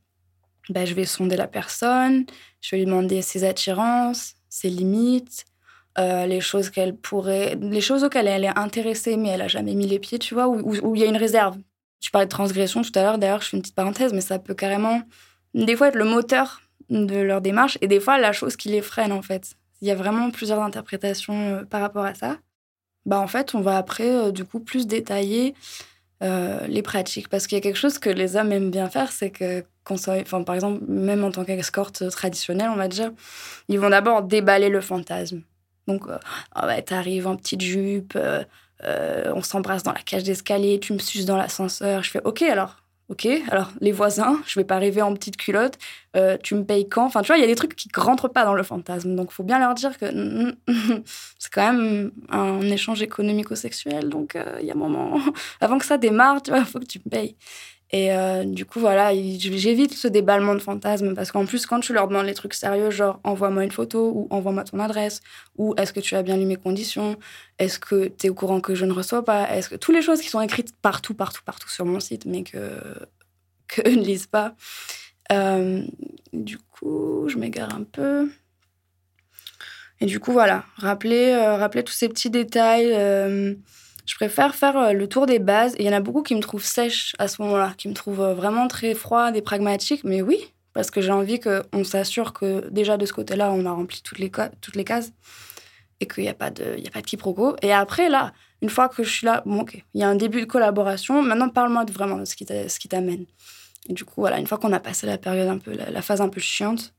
bah, 0.70 0.86
je 0.86 0.94
vais 0.94 1.06
sonder 1.06 1.36
la 1.36 1.48
personne, 1.48 2.26
je 2.62 2.72
vais 2.72 2.80
lui 2.80 2.86
demander 2.86 3.22
ses 3.22 3.44
attirances, 3.44 4.36
ses 4.50 4.70
limites, 4.70 5.46
euh, 6.00 6.26
les 6.26 6.42
choses 6.42 6.70
qu'elle 6.70 6.96
pourrait, 6.96 7.58
les 7.60 7.82
choses 7.82 8.04
auxquelles 8.04 8.28
elle 8.28 8.44
est 8.44 8.58
intéressée 8.58 9.18
mais 9.18 9.30
elle 9.30 9.42
a 9.42 9.48
jamais 9.48 9.74
mis 9.74 9.88
les 9.88 9.98
pieds, 10.00 10.20
tu 10.20 10.34
vois, 10.34 10.48
où 10.48 10.96
il 10.96 11.02
y 11.02 11.04
a 11.04 11.08
une 11.08 11.18
réserve. 11.18 11.58
Tu 12.00 12.12
parlais 12.12 12.28
de 12.28 12.32
transgression 12.32 12.84
tout 12.84 12.92
à 12.96 13.02
l'heure, 13.02 13.18
d'ailleurs, 13.18 13.42
je 13.42 13.50
fais 13.50 13.58
une 13.58 13.64
petite 13.64 13.76
parenthèse, 13.76 14.14
mais 14.14 14.22
ça 14.22 14.38
peut 14.38 14.54
carrément, 14.54 15.02
des 15.56 15.76
fois, 15.76 15.88
être 15.88 15.96
le 15.96 16.06
moteur 16.06 16.62
de 16.90 17.18
leur 17.18 17.42
démarche 17.42 17.78
et 17.82 17.88
des 17.88 18.00
fois 18.00 18.20
la 18.20 18.32
chose 18.32 18.56
qui 18.56 18.70
les 18.70 18.82
freine 18.82 19.12
en 19.12 19.22
fait. 19.22 19.56
Il 19.82 19.88
y 19.88 19.92
a 19.92 19.96
vraiment 19.96 20.30
plusieurs 20.30 20.62
interprétations 20.62 21.34
euh, 21.34 21.64
par 21.64 21.82
rapport 21.82 22.06
à 22.06 22.14
ça. 22.14 22.38
Bah 23.06 23.20
en 23.20 23.28
fait, 23.28 23.56
on 23.56 23.62
va 23.62 23.78
après 23.78 24.10
euh, 24.10 24.32
du 24.32 24.46
coup 24.46 24.60
plus 24.60 24.88
détailler 24.88 25.56
les 26.20 26.82
pratiques 26.82 27.30
parce 27.30 27.46
qu'il 27.46 27.58
y 27.58 27.60
a 27.60 27.62
quelque 27.62 27.78
chose 27.78 28.00
que 28.00 28.10
les 28.10 28.36
hommes 28.38 28.52
aiment 28.52 28.72
bien 28.72 28.90
faire, 28.90 29.12
c'est 29.12 29.30
que 29.30 29.64
par 30.46 30.56
exemple, 30.56 30.84
même 30.88 31.24
en 31.24 31.32
tant 31.32 31.46
qu'escorte 31.46 32.10
traditionnelle, 32.10 32.70
on 32.70 32.76
va 32.76 32.88
dire, 32.88 33.12
ils 33.70 33.80
vont 33.80 33.90
d'abord 33.90 34.24
déballer 34.24 34.70
le 34.70 34.82
fantasme. 34.82 35.42
Donc, 35.88 36.08
euh, 36.08 36.18
oh 36.56 36.68
t'arrives 36.86 37.28
en 37.28 37.36
petite 37.36 37.62
jupe, 37.62 38.14
euh, 38.16 38.44
euh, 38.84 39.32
on 39.34 39.42
s'embrasse 39.42 39.84
dans 39.84 39.94
la 39.94 40.02
cage 40.02 40.24
d'escalier, 40.24 40.80
tu 40.80 40.94
me 40.94 41.00
suces 41.00 41.26
dans 41.26 41.38
l'ascenseur. 41.38 42.04
Je 42.04 42.12
fais, 42.12 42.22
OK, 42.26 42.42
alors, 42.42 42.84
OK, 43.10 43.26
alors 43.50 43.72
les 43.80 43.94
voisins, 43.94 44.42
je 44.46 44.60
vais 44.60 44.66
pas 44.66 44.76
arriver 44.76 45.02
en 45.02 45.14
petite 45.14 45.38
culotte, 45.38 45.78
tu 46.44 46.56
me 46.56 46.64
payes 46.64 46.90
quand? 46.90 47.06
Enfin, 47.06 47.22
tu 47.22 47.28
vois, 47.28 47.38
il 47.38 47.42
y 47.42 47.44
a 47.44 47.48
des 47.48 47.56
trucs 47.56 47.76
qui 47.76 47.90
rentrent 47.96 48.28
pas 48.28 48.44
dans 48.44 48.56
le 48.56 48.64
fantasme. 48.64 49.16
Donc, 49.16 49.32
faut 49.32 49.44
bien 49.44 49.60
leur 49.60 49.76
dire 49.76 49.98
que 49.98 50.06
c'est 51.40 51.54
quand 51.54 51.72
même 51.72 52.12
un 52.30 52.62
échange 52.62 53.02
économico-sexuel. 53.02 54.10
Donc, 54.10 54.38
il 54.60 54.66
y 54.66 54.72
a 54.72 54.74
un 54.74 54.78
moment, 54.78 55.22
avant 55.62 55.78
que 55.78 55.86
ça 55.86 55.98
démarre, 55.98 56.42
tu 56.42 56.52
vois, 56.52 56.66
faut 56.66 56.80
que 56.80 56.86
tu 56.86 57.00
me 57.06 57.10
payes. 57.10 57.38
Et 57.92 58.14
euh, 58.14 58.44
du 58.44 58.66
coup, 58.66 58.80
voilà, 58.80 59.14
j'évite 59.14 59.94
ce 59.94 60.10
déballement 60.10 60.54
de 60.56 60.60
fantasmes 60.60 61.16
parce 61.16 61.32
qu'en 61.32 61.46
plus, 61.46 61.66
quand 61.66 61.80
tu 61.80 61.94
leur 61.94 62.10
demandes 62.10 62.26
les 62.26 62.34
trucs 62.34 62.54
sérieux, 62.54 62.92
genre 62.92 63.22
envoie-moi 63.24 63.64
une 63.64 63.72
photo 63.72 64.12
ou 64.14 64.28
envoie-moi 64.30 64.66
ton 64.66 64.80
adresse 64.80 65.22
ou 65.58 65.74
est-ce 65.78 65.94
que 65.94 66.02
tu 66.02 66.16
as 66.16 66.24
bien 66.24 66.36
lu 66.36 66.46
mes 66.46 66.58
conditions, 66.58 67.18
est-ce 67.60 67.80
que 67.80 68.08
tu 68.08 68.28
es 68.28 68.30
au 68.30 68.34
courant 68.34 68.60
que 68.60 68.76
je 68.76 68.84
ne 68.84 68.92
reçois 68.92 69.24
pas, 69.24 69.50
est-ce 69.56 69.70
que 69.70 69.76
toutes 69.76 69.96
les 69.96 70.02
choses 70.02 70.20
qui 70.22 70.28
sont 70.28 70.42
écrites 70.42 70.76
partout, 70.82 71.14
partout, 71.14 71.42
partout 71.46 71.70
sur 71.70 71.86
mon 71.86 72.02
site, 72.02 72.26
mais 72.26 72.44
que, 72.44 72.60
ne 73.86 74.04
lisent 74.04 74.28
pas. 74.28 74.54
Euh, 75.32 75.82
du 76.34 76.58
coup, 76.58 77.30
je 77.30 77.38
m'égare 77.38 77.74
un 77.74 77.84
peu. 77.84 78.30
Et 80.02 80.06
du 80.06 80.20
coup, 80.20 80.34
voilà, 80.34 80.66
rappeler, 80.76 81.32
euh, 81.32 81.56
rappeler 81.56 81.84
tous 81.84 81.94
ces 81.94 82.10
petits 82.10 82.30
détails 82.30 82.94
je 84.08 84.16
préfère 84.16 84.56
faire 84.56 84.78
euh, 84.78 84.94
le 84.94 85.08
tour 85.08 85.26
des 85.26 85.38
bases. 85.38 85.76
Il 85.78 85.86
y 85.86 85.90
en 85.90 85.94
a 85.94 86.00
beaucoup 86.00 86.24
qui 86.24 86.34
me 86.34 86.40
trouvent 86.40 86.64
sèche 86.64 87.14
à 87.20 87.28
ce 87.28 87.42
moment-là, 87.42 87.74
qui 87.78 87.88
me 87.90 87.94
trouvent 87.94 88.22
euh, 88.22 88.34
vraiment 88.34 88.68
très 88.68 88.96
froide 88.96 89.36
et 89.36 89.42
pragmatique. 89.42 90.04
Mais 90.04 90.22
oui, 90.22 90.40
parce 90.74 90.90
que 90.90 91.02
j'ai 91.02 91.12
envie 91.12 91.40
qu'on 91.40 91.84
s'assure 91.84 92.34
que 92.34 92.68
déjà 92.70 92.98
de 92.98 93.06
ce 93.06 93.14
côté-là, 93.14 93.52
on 93.52 93.66
a 93.66 93.72
rempli 93.72 94.02
toutes 94.02 94.20
les, 94.20 94.32
toutes 94.62 94.76
les 94.76 94.86
cases 94.86 95.12
et 96.00 96.08
qu'il 96.08 96.24
n'y 96.24 96.30
a 96.30 96.34
pas 96.34 96.50
de, 96.50 96.78
y 96.78 96.88
a 96.88 96.92
pas 96.92 97.02
de 97.02 97.06
quiproquo. 97.06 97.58
Et 97.62 97.74
après, 97.74 98.10
là, 98.10 98.32
une 98.62 98.70
fois 98.70 98.88
que 98.88 99.04
je 99.04 99.10
suis 99.10 99.26
là, 99.26 99.44
bon, 99.46 99.62
ok, 99.62 99.84
il 99.94 100.02
y 100.02 100.04
a 100.04 100.08
un 100.08 100.16
début 100.16 100.40
de 100.40 100.46
collaboration. 100.46 101.22
Maintenant, 101.22 101.50
parle-moi 101.50 101.84
vraiment 101.92 102.18
de 102.18 102.26
ce 102.26 102.36
qui 102.36 102.88
t'amène. 102.88 103.26
Et 103.90 103.94
du 103.94 104.06
coup, 104.06 104.22
voilà, 104.22 104.40
une 104.40 104.48
fois 104.48 104.58
qu'on 104.58 104.74
a 104.74 104.80
passé 104.80 105.06
la 105.06 105.18
période 105.18 105.48
un 105.48 105.58
peu, 105.58 105.74
la 105.74 106.02
phase 106.02 106.22
un 106.22 106.30
peu 106.30 106.40
chiante, 106.40 106.94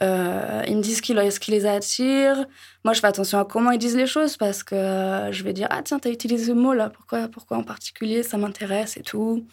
euh, 0.00 0.62
ils 0.68 0.76
me 0.76 0.82
disent 0.82 0.98
ce 0.98 1.40
qui, 1.40 1.50
les 1.50 1.66
attire. 1.66 2.46
Moi, 2.84 2.94
je 2.94 3.00
fais 3.00 3.06
attention 3.06 3.38
à 3.38 3.44
comment 3.44 3.70
ils 3.72 3.78
disent 3.78 3.96
les 3.96 4.06
choses 4.06 4.36
parce 4.36 4.62
que 4.62 5.28
je 5.30 5.42
vais 5.42 5.52
dire 5.52 5.66
Ah, 5.70 5.82
tiens, 5.82 5.98
t'as 5.98 6.10
utilisé 6.10 6.46
ce 6.46 6.52
mot-là, 6.52 6.90
pourquoi, 6.90 7.28
pourquoi 7.28 7.56
en 7.56 7.64
particulier? 7.64 8.22
Ça 8.22 8.38
m'intéresse 8.38 8.96
et 8.96 9.02
tout. 9.02 9.46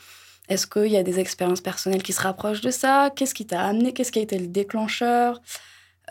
Est-ce 0.47 0.67
qu'il 0.67 0.91
y 0.91 0.97
a 0.97 1.03
des 1.03 1.19
expériences 1.19 1.62
personnelles 1.62 2.03
qui 2.03 2.13
se 2.13 2.21
rapprochent 2.21 2.62
de 2.62 2.69
ça? 2.69 3.10
Qu'est-ce 3.15 3.34
qui 3.34 3.47
t'a 3.47 3.62
amené? 3.62 3.93
Qu'est-ce 3.93 4.12
qui 4.12 4.19
a 4.19 4.21
été 4.21 4.38
le 4.38 4.47
déclencheur? 4.47 5.41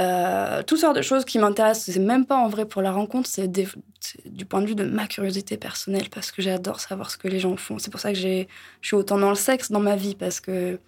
Euh, 0.00 0.64
Toutes 0.64 0.80
sortes 0.80 0.96
de 0.96 1.02
choses 1.02 1.24
qui 1.24 1.38
m'intéressent. 1.38 1.94
C'est 1.94 2.00
même 2.00 2.26
pas 2.26 2.36
en 2.36 2.48
vrai 2.48 2.66
pour 2.66 2.82
la 2.82 2.90
rencontre, 2.90 3.28
c'est 3.28 3.48
du 3.48 4.44
point 4.44 4.60
de 4.60 4.66
vue 4.66 4.74
de 4.74 4.84
ma 4.84 5.06
curiosité 5.06 5.56
personnelle 5.56 6.10
parce 6.10 6.32
que 6.32 6.42
j'adore 6.42 6.80
savoir 6.80 7.12
ce 7.12 7.16
que 7.16 7.28
les 7.28 7.38
gens 7.38 7.56
font. 7.56 7.78
C'est 7.78 7.90
pour 7.90 8.00
ça 8.00 8.12
que 8.12 8.18
je 8.18 8.46
suis 8.82 8.96
autant 8.96 9.18
dans 9.18 9.30
le 9.30 9.36
sexe 9.36 9.70
dans 9.70 9.78
ma 9.80 9.94
vie 9.94 10.16
parce 10.16 10.40
que 10.40 10.80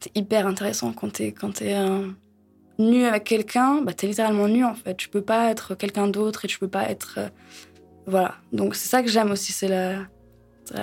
c'est 0.00 0.16
hyper 0.16 0.48
intéressant 0.48 0.92
quand 0.92 1.12
t'es 1.12 1.30
quand 1.30 1.62
nu 2.78 3.04
avec 3.04 3.24
quelqu'un, 3.24 3.82
bah, 3.82 3.92
t'es 3.92 4.06
littéralement 4.06 4.48
nu 4.48 4.64
en 4.64 4.74
fait. 4.74 4.96
Tu 4.96 5.08
peux 5.08 5.22
pas 5.22 5.50
être 5.50 5.74
quelqu'un 5.74 6.08
d'autre 6.08 6.44
et 6.44 6.48
tu 6.48 6.58
peux 6.58 6.68
pas 6.68 6.88
être. 6.88 7.14
Euh, 7.18 7.28
voilà. 8.06 8.36
Donc 8.52 8.74
c'est 8.74 8.88
ça 8.88 9.02
que 9.02 9.08
j'aime 9.08 9.30
aussi, 9.30 9.52
c'est 9.52 9.68
la, 9.68 10.06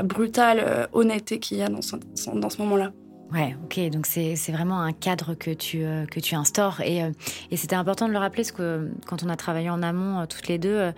brutale 0.03 0.59
euh, 0.61 0.87
honnêteté 0.93 1.39
qu'il 1.39 1.57
y 1.57 1.61
a 1.61 1.69
dans 1.69 1.81
ce, 1.81 1.95
dans 2.33 2.49
ce 2.49 2.61
moment-là. 2.61 2.91
Ouais, 3.31 3.55
ok. 3.63 3.89
Donc 3.89 4.05
c'est 4.05 4.35
vraiment 4.51 4.81
un 4.81 4.93
cadre 4.93 5.33
que 5.33 5.51
tu, 5.51 5.83
euh, 5.83 6.05
que 6.05 6.19
tu 6.19 6.35
instaures. 6.35 6.81
Et, 6.81 7.01
et 7.49 7.57
c'était 7.57 7.75
important 7.75 8.07
de 8.07 8.13
le 8.13 8.19
rappeler 8.19 8.43
parce 8.43 8.51
que 8.51 8.91
quand 9.07 9.23
on 9.23 9.29
a 9.29 9.35
travaillé 9.35 9.69
en 9.69 9.81
amont 9.81 10.25
toutes 10.27 10.47
les 10.47 10.59
deux, 10.59 10.91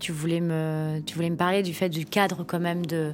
tu, 0.00 0.12
voulais 0.12 0.40
me, 0.40 1.00
tu 1.06 1.14
voulais 1.14 1.30
me 1.30 1.36
parler 1.36 1.62
du 1.62 1.72
fait 1.72 1.88
du 1.88 2.04
cadre 2.04 2.44
quand 2.44 2.58
même 2.60 2.84
de, 2.84 3.12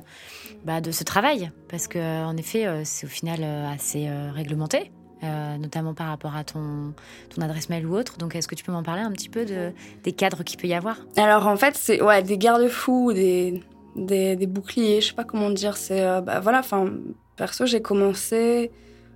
bah, 0.65 0.81
de 0.81 0.93
ce 0.93 1.05
travail. 1.05 1.51
Parce 1.69 1.89
qu'en 1.89 2.37
effet, 2.37 2.67
c'est 2.85 3.07
au 3.07 3.11
final 3.11 3.45
assez 3.45 4.09
réglementé. 4.33 4.91
Notamment 5.23 5.95
par 5.95 6.09
rapport 6.09 6.35
à 6.37 6.45
ton, 6.45 6.95
ton 7.35 7.43
adresse 7.43 7.69
mail 7.69 7.87
ou 7.87 7.97
autre. 7.97 8.19
Donc, 8.19 8.35
est-ce 8.35 8.49
que 8.49 8.55
tu 8.55 8.65
peux 8.65 8.73
m'en 8.73 8.83
parler 8.83 9.03
un 9.03 9.13
petit 9.13 9.29
peu 9.29 9.45
de, 9.45 9.73
des 10.05 10.13
cadres 10.13 10.43
qu'il 10.43 10.59
peut 10.59 10.69
y 10.69 10.75
avoir? 10.75 10.99
Alors, 11.17 11.47
en 11.47 11.57
fait, 11.57 11.77
c'est 11.77 12.03
ouais, 12.03 12.23
des 12.23 12.39
garde-fous, 12.39 13.13
des, 13.13 13.63
des, 13.97 14.47
boucliers, 14.47 15.01
je 15.01 15.09
sais 15.09 15.15
pas 15.15 15.25
comment 15.25 15.51
dire. 15.51 15.77
C'est 15.77 16.03
bah, 16.23 16.41
voilà, 16.41 16.61
enfin 16.61 16.91
Perso, 17.37 17.65
j'ai 17.65 17.81
commencé. 17.81 18.71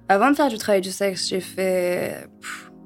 Avant 0.09 0.31
de 0.31 0.37
faire 0.37 0.49
du 0.49 0.59
travail 0.59 0.81
du 0.81 0.91
sexe, 0.91 1.29
j'ai 1.29 1.41
fait. 1.41 2.27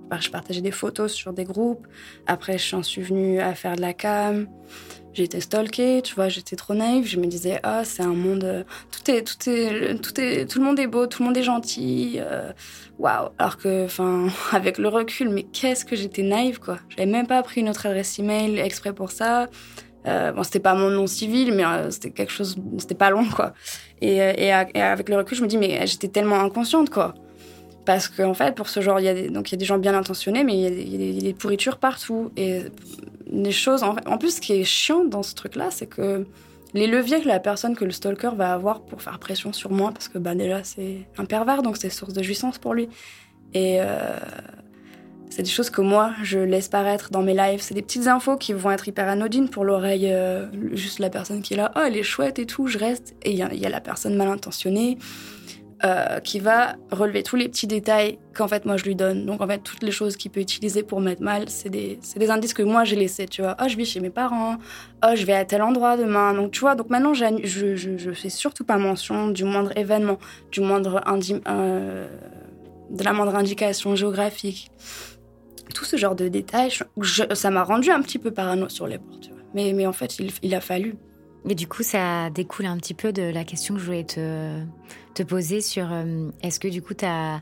Bah, 0.08 0.18
je 0.20 0.30
partageais 0.30 0.62
des 0.62 0.70
photos 0.70 1.12
sur 1.12 1.32
des 1.32 1.44
groupes. 1.44 1.86
Après, 2.26 2.58
je 2.58 2.82
suis 2.82 3.02
venue 3.02 3.40
à 3.40 3.54
faire 3.54 3.76
de 3.76 3.80
la 3.80 3.92
cam. 3.92 4.48
J'ai 5.18 5.24
été 5.24 5.40
stalkée, 5.40 6.00
tu 6.00 6.14
vois, 6.14 6.28
j'étais 6.28 6.54
trop 6.54 6.74
naïve. 6.74 7.04
Je 7.04 7.18
me 7.18 7.26
disais, 7.26 7.58
ah, 7.64 7.84
c'est 7.84 8.04
un 8.04 8.14
monde. 8.14 8.64
Tout 8.92 9.10
est, 9.10 9.22
tout 9.22 9.50
est, 9.50 10.00
tout 10.00 10.20
est, 10.20 10.48
tout 10.48 10.60
le 10.60 10.64
monde 10.64 10.78
est 10.78 10.86
beau, 10.86 11.08
tout 11.08 11.22
le 11.22 11.26
monde 11.26 11.36
est 11.36 11.42
gentil. 11.42 12.18
Euh, 12.20 12.52
waouh. 13.00 13.30
Alors 13.36 13.56
que, 13.56 13.86
enfin, 13.86 14.28
avec 14.52 14.78
le 14.78 14.86
recul, 14.86 15.30
mais 15.30 15.42
qu'est-ce 15.42 15.84
que 15.84 15.96
j'étais 15.96 16.22
naïve, 16.22 16.60
quoi. 16.60 16.78
J'avais 16.90 17.10
même 17.10 17.26
pas 17.26 17.42
pris 17.42 17.62
une 17.62 17.68
autre 17.68 17.86
adresse 17.86 18.16
email 18.20 18.60
exprès 18.60 18.92
pour 18.92 19.10
ça. 19.10 19.48
Euh, 20.06 20.30
bon, 20.30 20.44
c'était 20.44 20.60
pas 20.60 20.74
mon 20.74 20.88
nom 20.88 21.08
civil, 21.08 21.52
mais 21.52 21.64
euh, 21.64 21.90
c'était 21.90 22.10
quelque 22.10 22.30
chose, 22.30 22.56
c'était 22.78 22.94
pas 22.94 23.10
long, 23.10 23.24
quoi. 23.24 23.54
Euh, 24.04 24.32
et, 24.36 24.52
avec 24.52 25.08
le 25.08 25.16
recul, 25.16 25.36
je 25.36 25.42
me 25.42 25.48
dis, 25.48 25.58
mais 25.58 25.84
j'étais 25.88 26.06
tellement 26.06 26.38
inconsciente, 26.38 26.90
quoi. 26.90 27.14
Parce 27.88 28.06
qu'en 28.06 28.34
fait, 28.34 28.54
pour 28.54 28.68
ce 28.68 28.80
genre, 28.80 29.00
il 29.00 29.06
y, 29.06 29.08
a 29.08 29.14
des, 29.14 29.30
donc, 29.30 29.50
y 29.50 29.54
a 29.54 29.56
des 29.56 29.64
gens 29.64 29.78
bien 29.78 29.94
intentionnés, 29.94 30.44
mais 30.44 30.52
il 30.52 30.60
y, 30.60 31.18
a 31.18 31.22
des, 31.22 31.32
pourritures 31.32 31.78
partout. 31.78 32.30
Et 32.36 32.64
des 33.30 33.50
choses. 33.50 33.82
En, 33.82 33.96
en, 34.04 34.18
plus, 34.18 34.36
ce 34.36 34.40
qui 34.42 34.52
est 34.52 34.64
chiant 34.64 35.06
dans 35.06 35.22
ce 35.22 35.34
truc-là, 35.34 35.70
c'est 35.70 35.86
que 35.86 36.26
les 36.74 36.86
leviers 36.86 37.22
que 37.22 37.28
la 37.28 37.40
personne, 37.40 37.74
que 37.74 37.86
le 37.86 37.90
stalker 37.90 38.32
va 38.36 38.52
avoir 38.52 38.82
pour 38.82 39.00
faire 39.00 39.18
pression 39.18 39.54
sur 39.54 39.70
moi, 39.70 39.90
parce 39.90 40.08
que 40.08 40.18
bah, 40.18 40.34
déjà, 40.34 40.62
c'est 40.64 41.08
un 41.16 41.24
pervers, 41.24 41.62
donc 41.62 41.78
c'est 41.78 41.88
source 41.88 42.12
de 42.12 42.22
jouissance 42.22 42.58
pour 42.58 42.74
lui. 42.74 42.90
Et. 43.54 43.80
C'est 45.30 45.42
des 45.42 45.50
choses 45.50 45.70
que 45.70 45.80
moi, 45.80 46.12
je 46.22 46.38
laisse 46.38 46.68
paraître 46.68 47.10
dans 47.10 47.22
mes 47.22 47.34
lives. 47.34 47.60
C'est 47.60 47.74
des 47.74 47.82
petites 47.82 48.06
infos 48.06 48.36
qui 48.36 48.52
vont 48.54 48.70
être 48.70 48.88
hyper 48.88 49.08
anodines 49.08 49.48
pour 49.48 49.64
l'oreille, 49.64 50.10
euh, 50.10 50.46
juste 50.74 50.98
la 50.98 51.10
personne 51.10 51.42
qui 51.42 51.54
est 51.54 51.56
là. 51.56 51.70
Oh, 51.76 51.80
elle 51.86 51.96
est 51.96 52.02
chouette 52.02 52.38
et 52.38 52.46
tout, 52.46 52.66
je 52.66 52.78
reste. 52.78 53.14
Et 53.22 53.32
il 53.32 53.36
y, 53.36 53.66
a 53.66 53.68
la 53.68 53.80
personne 53.80 54.16
mal 54.16 54.28
intentionnée 54.28 54.98
euh, 55.84 56.18
qui 56.20 56.40
va 56.40 56.74
relever 56.90 57.22
tous 57.22 57.36
les 57.36 57.48
petits 57.48 57.68
détails 57.68 58.18
qu'en 58.34 58.48
fait 58.48 58.64
moi 58.64 58.76
je 58.76 58.84
lui 58.84 58.94
donne. 58.94 59.26
Donc 59.26 59.40
en 59.40 59.46
fait, 59.46 59.58
toutes 59.58 59.82
les 59.82 59.92
choses 59.92 60.16
qu'il 60.16 60.30
peut 60.30 60.40
utiliser 60.40 60.82
pour 60.82 61.00
mettre 61.00 61.22
mal, 61.22 61.48
c'est 61.48 61.68
des, 61.68 61.98
des, 62.16 62.30
indices 62.30 62.54
que 62.54 62.62
moi 62.62 62.84
j'ai 62.84 62.96
laissés, 62.96 63.26
tu 63.26 63.42
vois. 63.42 63.56
Oh, 63.62 63.68
je 63.68 63.76
vis 63.76 63.84
chez 63.84 64.00
mes 64.00 64.10
parents. 64.10 64.56
Oh, 65.04 65.10
je 65.14 65.24
vais 65.24 65.34
à 65.34 65.44
tel 65.44 65.62
endroit 65.62 65.96
demain. 65.96 66.34
Donc 66.34 66.50
tu 66.50 66.60
vois, 66.60 66.74
donc 66.74 66.90
maintenant, 66.90 67.14
je, 67.14 67.24
je, 67.44 68.12
fais 68.12 68.30
surtout 68.30 68.64
pas 68.64 68.76
mention 68.76 69.28
du 69.28 69.44
moindre 69.44 69.70
événement, 69.76 70.18
du 70.50 70.60
moindre 70.60 71.00
euh, 71.48 72.08
de 72.90 73.04
la 73.04 73.12
moindre 73.12 73.36
indication 73.36 73.94
géographique 73.94 74.70
tout 75.74 75.84
ce 75.84 75.96
genre 75.96 76.14
de 76.14 76.28
détails, 76.28 76.72
ça 77.34 77.50
m'a 77.50 77.62
rendu 77.62 77.90
un 77.90 78.02
petit 78.02 78.18
peu 78.18 78.30
parano 78.30 78.68
sur 78.68 78.86
les 78.86 78.98
portes. 78.98 79.30
Mais, 79.54 79.72
mais 79.72 79.86
en 79.86 79.92
fait, 79.92 80.18
il, 80.42 80.54
a 80.54 80.60
fallu. 80.60 80.96
Mais 81.44 81.54
du 81.54 81.66
coup, 81.66 81.82
ça 81.82 82.30
découle 82.30 82.66
un 82.66 82.76
petit 82.76 82.94
peu 82.94 83.12
de 83.12 83.22
la 83.22 83.44
question 83.44 83.74
que 83.74 83.80
je 83.80 83.86
voulais 83.86 84.04
te, 84.04 84.60
te 85.14 85.22
poser 85.22 85.60
sur 85.60 85.92
euh, 85.92 86.30
est-ce 86.42 86.60
que 86.60 86.68
du 86.68 86.82
coup, 86.82 86.94
ta, 86.94 87.40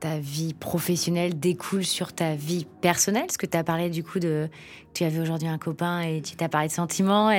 ta 0.00 0.18
vie 0.18 0.54
professionnelle 0.54 1.38
découle 1.38 1.84
sur 1.84 2.12
ta 2.12 2.34
vie 2.34 2.66
personnelle? 2.80 3.24
Est-ce 3.28 3.38
que 3.38 3.46
tu 3.46 3.56
as 3.56 3.64
parlé 3.64 3.90
du 3.90 4.04
coup 4.04 4.18
de. 4.18 4.48
Tu 4.92 5.02
avais 5.02 5.18
aujourd'hui 5.18 5.48
un 5.48 5.58
copain 5.58 6.02
et 6.02 6.22
tu 6.22 6.36
t'as 6.36 6.48
parlé 6.48 6.68
de 6.68 6.72
sentiments. 6.72 7.30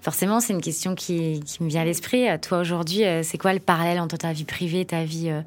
Forcément, 0.00 0.40
c'est 0.40 0.52
une 0.52 0.60
question 0.60 0.94
qui, 0.94 1.40
qui 1.40 1.62
me 1.62 1.68
vient 1.68 1.82
à 1.82 1.84
l'esprit. 1.84 2.26
Toi, 2.40 2.58
aujourd'hui, 2.58 3.04
euh, 3.04 3.22
c'est 3.22 3.38
quoi 3.38 3.52
le 3.52 3.60
parallèle 3.60 4.00
entre 4.00 4.16
ta 4.16 4.32
vie 4.32 4.44
privée 4.44 4.80
et 4.80 4.86
ta 4.86 5.04
vie 5.04 5.30
euh, 5.30 5.42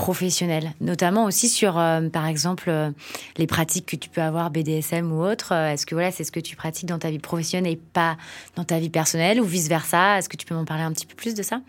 professionnel, 0.00 0.72
notamment 0.80 1.24
aussi 1.24 1.50
sur, 1.50 1.78
euh, 1.78 2.08
par 2.08 2.26
exemple, 2.26 2.70
euh, 2.70 2.90
les 3.36 3.46
pratiques 3.46 3.84
que 3.84 3.96
tu 3.96 4.08
peux 4.08 4.22
avoir 4.22 4.50
BDSM 4.50 5.12
ou 5.12 5.22
autre. 5.22 5.52
Euh, 5.52 5.72
est-ce 5.72 5.84
que 5.84 5.94
voilà, 5.94 6.10
c'est 6.10 6.24
ce 6.24 6.32
que 6.32 6.40
tu 6.40 6.56
pratiques 6.56 6.88
dans 6.88 6.98
ta 6.98 7.10
vie 7.10 7.18
professionnelle 7.18 7.74
et 7.74 7.76
pas 7.76 8.16
dans 8.56 8.64
ta 8.64 8.78
vie 8.78 8.88
personnelle 8.88 9.42
ou 9.42 9.44
vice 9.44 9.68
versa 9.68 10.16
Est-ce 10.16 10.30
que 10.30 10.38
tu 10.38 10.46
peux 10.46 10.54
m'en 10.54 10.64
parler 10.64 10.84
un 10.84 10.92
petit 10.92 11.04
peu 11.04 11.14
plus 11.14 11.34
de 11.34 11.42
ça? 11.42 11.60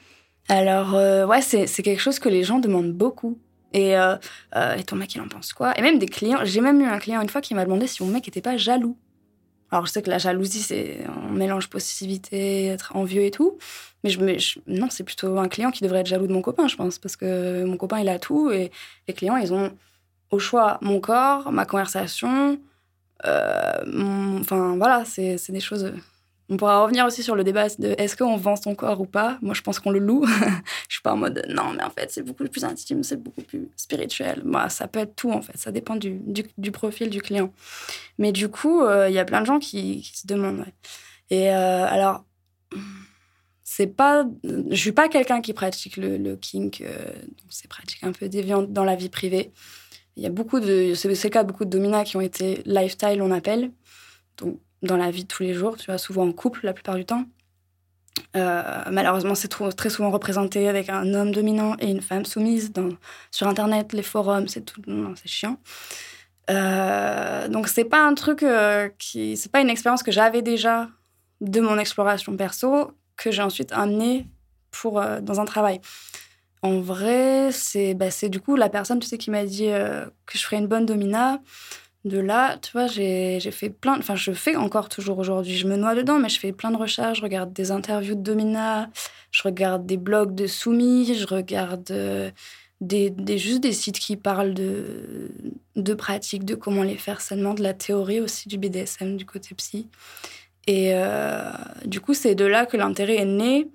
Alors 0.48 0.94
ouais, 1.28 1.41
c'est 1.41 1.84
quelque 1.84 2.00
chose 2.00 2.20
que 2.20 2.30
les 2.30 2.44
gens 2.44 2.60
demandent 2.60 2.94
beaucoup. 2.94 3.38
Et, 3.74 3.91
et 3.91 4.84
ton 4.86 4.96
mec, 4.96 5.13
il 5.13 5.22
en 5.22 5.28
pense 5.28 5.54
quoi? 5.54 5.78
Et 5.78 5.82
même 5.82 6.00
des 6.00 6.08
clients. 6.08 6.39
J'ai 6.44 6.62
même 6.62 6.82
eu 6.82 6.86
un 6.86 7.00
client 7.00 7.22
une 7.22 7.30
fois 7.30 7.41
qui 7.41 7.54
m'a 7.54 7.63
demandé 7.63 7.86
si 7.86 8.02
mon 8.02 8.10
mec 8.10 8.28
était 8.28 8.41
pas 8.41 8.58
jaloux. 8.58 8.98
Alors 9.72 9.86
je 9.86 9.92
sais 9.92 10.02
que 10.02 10.10
la 10.10 10.18
jalousie, 10.18 10.62
c'est 10.62 11.06
un 11.06 11.32
mélange 11.32 11.70
possessivité, 11.70 12.68
être 12.68 12.96
envieux 12.96 13.24
et 13.24 13.32
tout. 13.32 13.58
Mais, 14.04 14.38
non, 14.68 14.88
c'est 14.90 15.04
plutôt 15.04 15.38
un 15.38 15.48
client 15.48 15.72
qui 15.72 15.84
devrait 15.84 16.00
être 16.02 16.08
jaloux 16.08 16.28
de 16.28 16.34
mon 16.34 16.42
copain, 16.42 16.68
je 16.68 16.76
pense, 16.76 17.00
parce 17.00 17.16
que 17.16 17.64
mon 17.64 17.78
copain, 17.78 18.00
il 18.00 18.10
a 18.10 18.20
tout 18.20 18.52
et 18.52 18.72
les 19.08 19.14
clients, 19.14 19.38
ils 19.38 19.54
ont 19.54 19.72
au 20.32 20.40
choix 20.40 20.78
mon 20.82 21.00
corps, 21.00 21.52
ma 21.52 21.66
conversation. 21.66 22.60
Euh, 23.26 24.40
enfin, 24.40 24.76
voilà, 24.78 25.06
c'est 25.06 25.52
des 25.52 25.60
choses. 25.60 25.94
On 26.52 26.58
pourra 26.58 26.84
revenir 26.84 27.06
aussi 27.06 27.24
sur 27.24 27.38
le 27.38 27.46
débat 27.46 27.70
de 27.80 27.96
est-ce 27.98 28.18
qu'on 28.18 28.36
vend 28.36 28.58
son 28.58 28.76
corps 28.76 29.00
ou 29.00 29.06
pas. 29.06 29.40
Moi, 29.42 29.54
je 29.54 29.62
pense 29.62 29.80
qu'on 29.80 29.90
le 29.90 30.00
loue. 30.00 30.26
je 30.90 30.96
suis 30.96 31.02
pas 31.02 31.14
en 31.14 31.18
mode 31.18 31.46
non, 31.48 31.72
mais 31.72 31.82
en 31.82 31.90
fait, 31.90 32.12
c'est 32.12 32.24
beaucoup 32.24 32.44
plus 32.44 32.66
intime, 32.66 33.04
c'est 33.04 33.16
beaucoup 33.16 33.42
plus 33.42 33.70
spirituel. 33.78 34.42
Moi, 34.44 34.68
ça 34.68 34.90
peut 34.90 35.00
être 35.00 35.16
tout, 35.16 35.32
en 35.32 35.42
fait. 35.42 35.58
Ça 35.58 35.72
dépend 35.72 35.96
du, 35.96 36.20
du, 36.58 36.72
profil 36.72 37.10
du 37.10 37.22
client. 37.22 37.54
Mais 38.18 38.34
du 38.34 38.50
coup, 38.50 38.82
euh, 38.82 39.08
il 39.08 39.16
y 39.16 39.20
a 39.20 39.24
plein 39.24 39.40
de 39.40 39.46
gens 39.46 39.60
qui, 39.60 40.04
se 40.14 40.28
demandent. 40.28 40.66
Et 41.30 41.50
euh, 41.52 41.86
alors 41.88 42.26
c'est 43.64 43.88
pas 43.88 44.26
je 44.44 44.76
suis 44.76 44.92
pas 44.92 45.08
quelqu'un 45.08 45.40
qui 45.40 45.54
pratique 45.54 45.96
le, 45.96 46.36
kink 46.36 46.82
euh, 46.82 47.14
c'est 47.50 47.70
pratique 47.70 48.04
un 48.04 48.12
peu 48.12 48.28
déviant 48.28 48.64
dans 48.64 48.84
la 48.84 48.98
vie 48.98 49.08
privée 49.08 49.54
il 50.18 50.24
y 50.24 50.26
a 50.26 50.30
beaucoup 50.30 50.60
de 50.60 50.94
c'est 50.94 51.08
le 51.08 51.30
cas 51.30 51.44
beaucoup 51.44 51.64
de 51.64 51.70
dominas 51.70 52.04
qui 52.04 52.18
ont 52.18 52.22
été 52.22 52.62
lifestyle 52.66 53.22
on 53.22 53.32
appelle 53.32 53.72
donc 54.38 54.60
dans 54.82 54.98
la 54.98 55.12
vie 55.12 55.24
de 55.24 55.28
tous 55.28 55.44
les 55.44 55.54
jours 55.54 55.78
tu 55.78 55.86
vois 55.88 55.98
souvent 55.98 56.28
en 56.28 56.32
couple 56.32 56.62
la 56.63 56.74
plupart 56.74 56.96
du 56.96 57.06
temps 57.06 57.26
euh, 58.36 58.84
malheureusement 58.91 59.36
c'est 59.36 59.50
très 59.76 59.89
souvent 59.89 60.12
représenté 60.12 60.67
avec 60.67 60.89
un 60.89 61.13
homme 61.13 61.32
dominant 61.32 61.76
et 61.80 61.89
une 61.89 62.02
femme 62.02 62.26
soumise 62.26 62.72
sur 63.32 63.48
internet 63.48 63.94
les 63.94 64.04
forums 64.04 64.48
c'est 64.48 64.62
tout 64.62 64.82
c'est 65.15 65.30
chiant 65.30 65.58
euh, 66.50 67.48
donc 67.48 67.67
c'est 67.67 67.86
pas 67.86 68.06
un 68.06 68.13
truc 68.13 68.44
euh, 68.44 68.89
qui 68.98 69.38
c'est 69.38 69.52
pas 69.52 69.62
une 69.62 69.70
expérience 69.70 70.04
que 70.04 70.12
j'avais 70.12 70.41
déjà 70.41 70.89
de 71.41 71.60
mon 71.60 71.78
exploration 71.78 72.36
perso 72.38 72.91
que 73.17 73.32
j'ai 73.32 73.41
ensuite 73.41 73.72
amené 73.72 74.28
pour, 74.72 75.00
euh, 75.00 75.22
dans 75.22 75.39
un 75.39 75.46
travail. 75.46 75.82
En 76.63 76.80
vrai, 76.80 77.50
c'est 77.52 77.94
bah, 77.94 78.08
du 78.24 78.39
coup 78.39 78.56
la 78.56 78.70
personne 78.70 79.00
tu 79.00 79.08
sais, 79.08 79.17
qui 79.17 79.32
m'a 79.32 79.46
dit 79.46 79.67
euh, 79.67 80.06
que 80.26 80.38
je 80.38 80.44
ferais 80.44 80.58
une 80.58 80.67
bonne 80.67 80.86
domina. 80.86 81.39
De 82.04 82.20
là, 82.20 82.58
tu 82.58 82.72
vois, 82.72 82.88
j'ai 82.88 83.40
fait 83.52 83.70
plein. 83.70 83.98
Enfin, 83.98 84.16
je 84.16 84.32
fais 84.32 84.56
encore 84.56 84.90
toujours 84.90 85.20
aujourd'hui. 85.20 85.56
Je 85.56 85.68
me 85.68 85.76
noie 85.76 85.96
dedans, 85.96 86.20
mais 86.20 86.30
je 86.30 86.40
fais 86.40 86.52
plein 86.52 86.72
de 86.72 86.78
recherches. 86.78 87.20
Je 87.20 87.24
regarde 87.24 87.54
des 87.54 87.72
interviews 87.72 88.16
de 88.16 88.22
domina, 88.22 88.90
je 89.32 89.44
regarde 89.44 89.86
des 89.86 89.98
blogs 89.98 90.34
de 90.34 90.48
soumis, 90.48 91.14
je 91.14 91.28
regarde 91.28 91.92
euh, 91.92 92.32
des, 92.82 93.12
des, 93.12 93.38
juste 93.38 93.62
des 93.62 93.74
sites 93.74 94.00
qui 94.00 94.18
parlent 94.18 94.56
de, 94.56 95.30
de 95.76 95.94
pratiques, 95.94 96.44
de 96.44 96.56
comment 96.56 96.84
les 96.84 96.98
faire 96.98 97.22
seulement, 97.22 97.54
de 97.54 97.62
la 97.62 97.74
théorie 97.74 98.20
aussi 98.20 98.48
du 98.48 98.58
BDSM, 98.58 99.18
du 99.18 99.26
côté 99.26 99.54
psy. 99.56 99.88
Et 100.68 100.92
euh, 100.94 101.52
du 101.86 102.00
coup, 102.02 102.14
c'est 102.14 102.36
de 102.36 102.46
là 102.46 102.66
que 102.66 102.78
l'intérêt 102.78 103.18
est 103.18 103.26
né. 103.26 103.68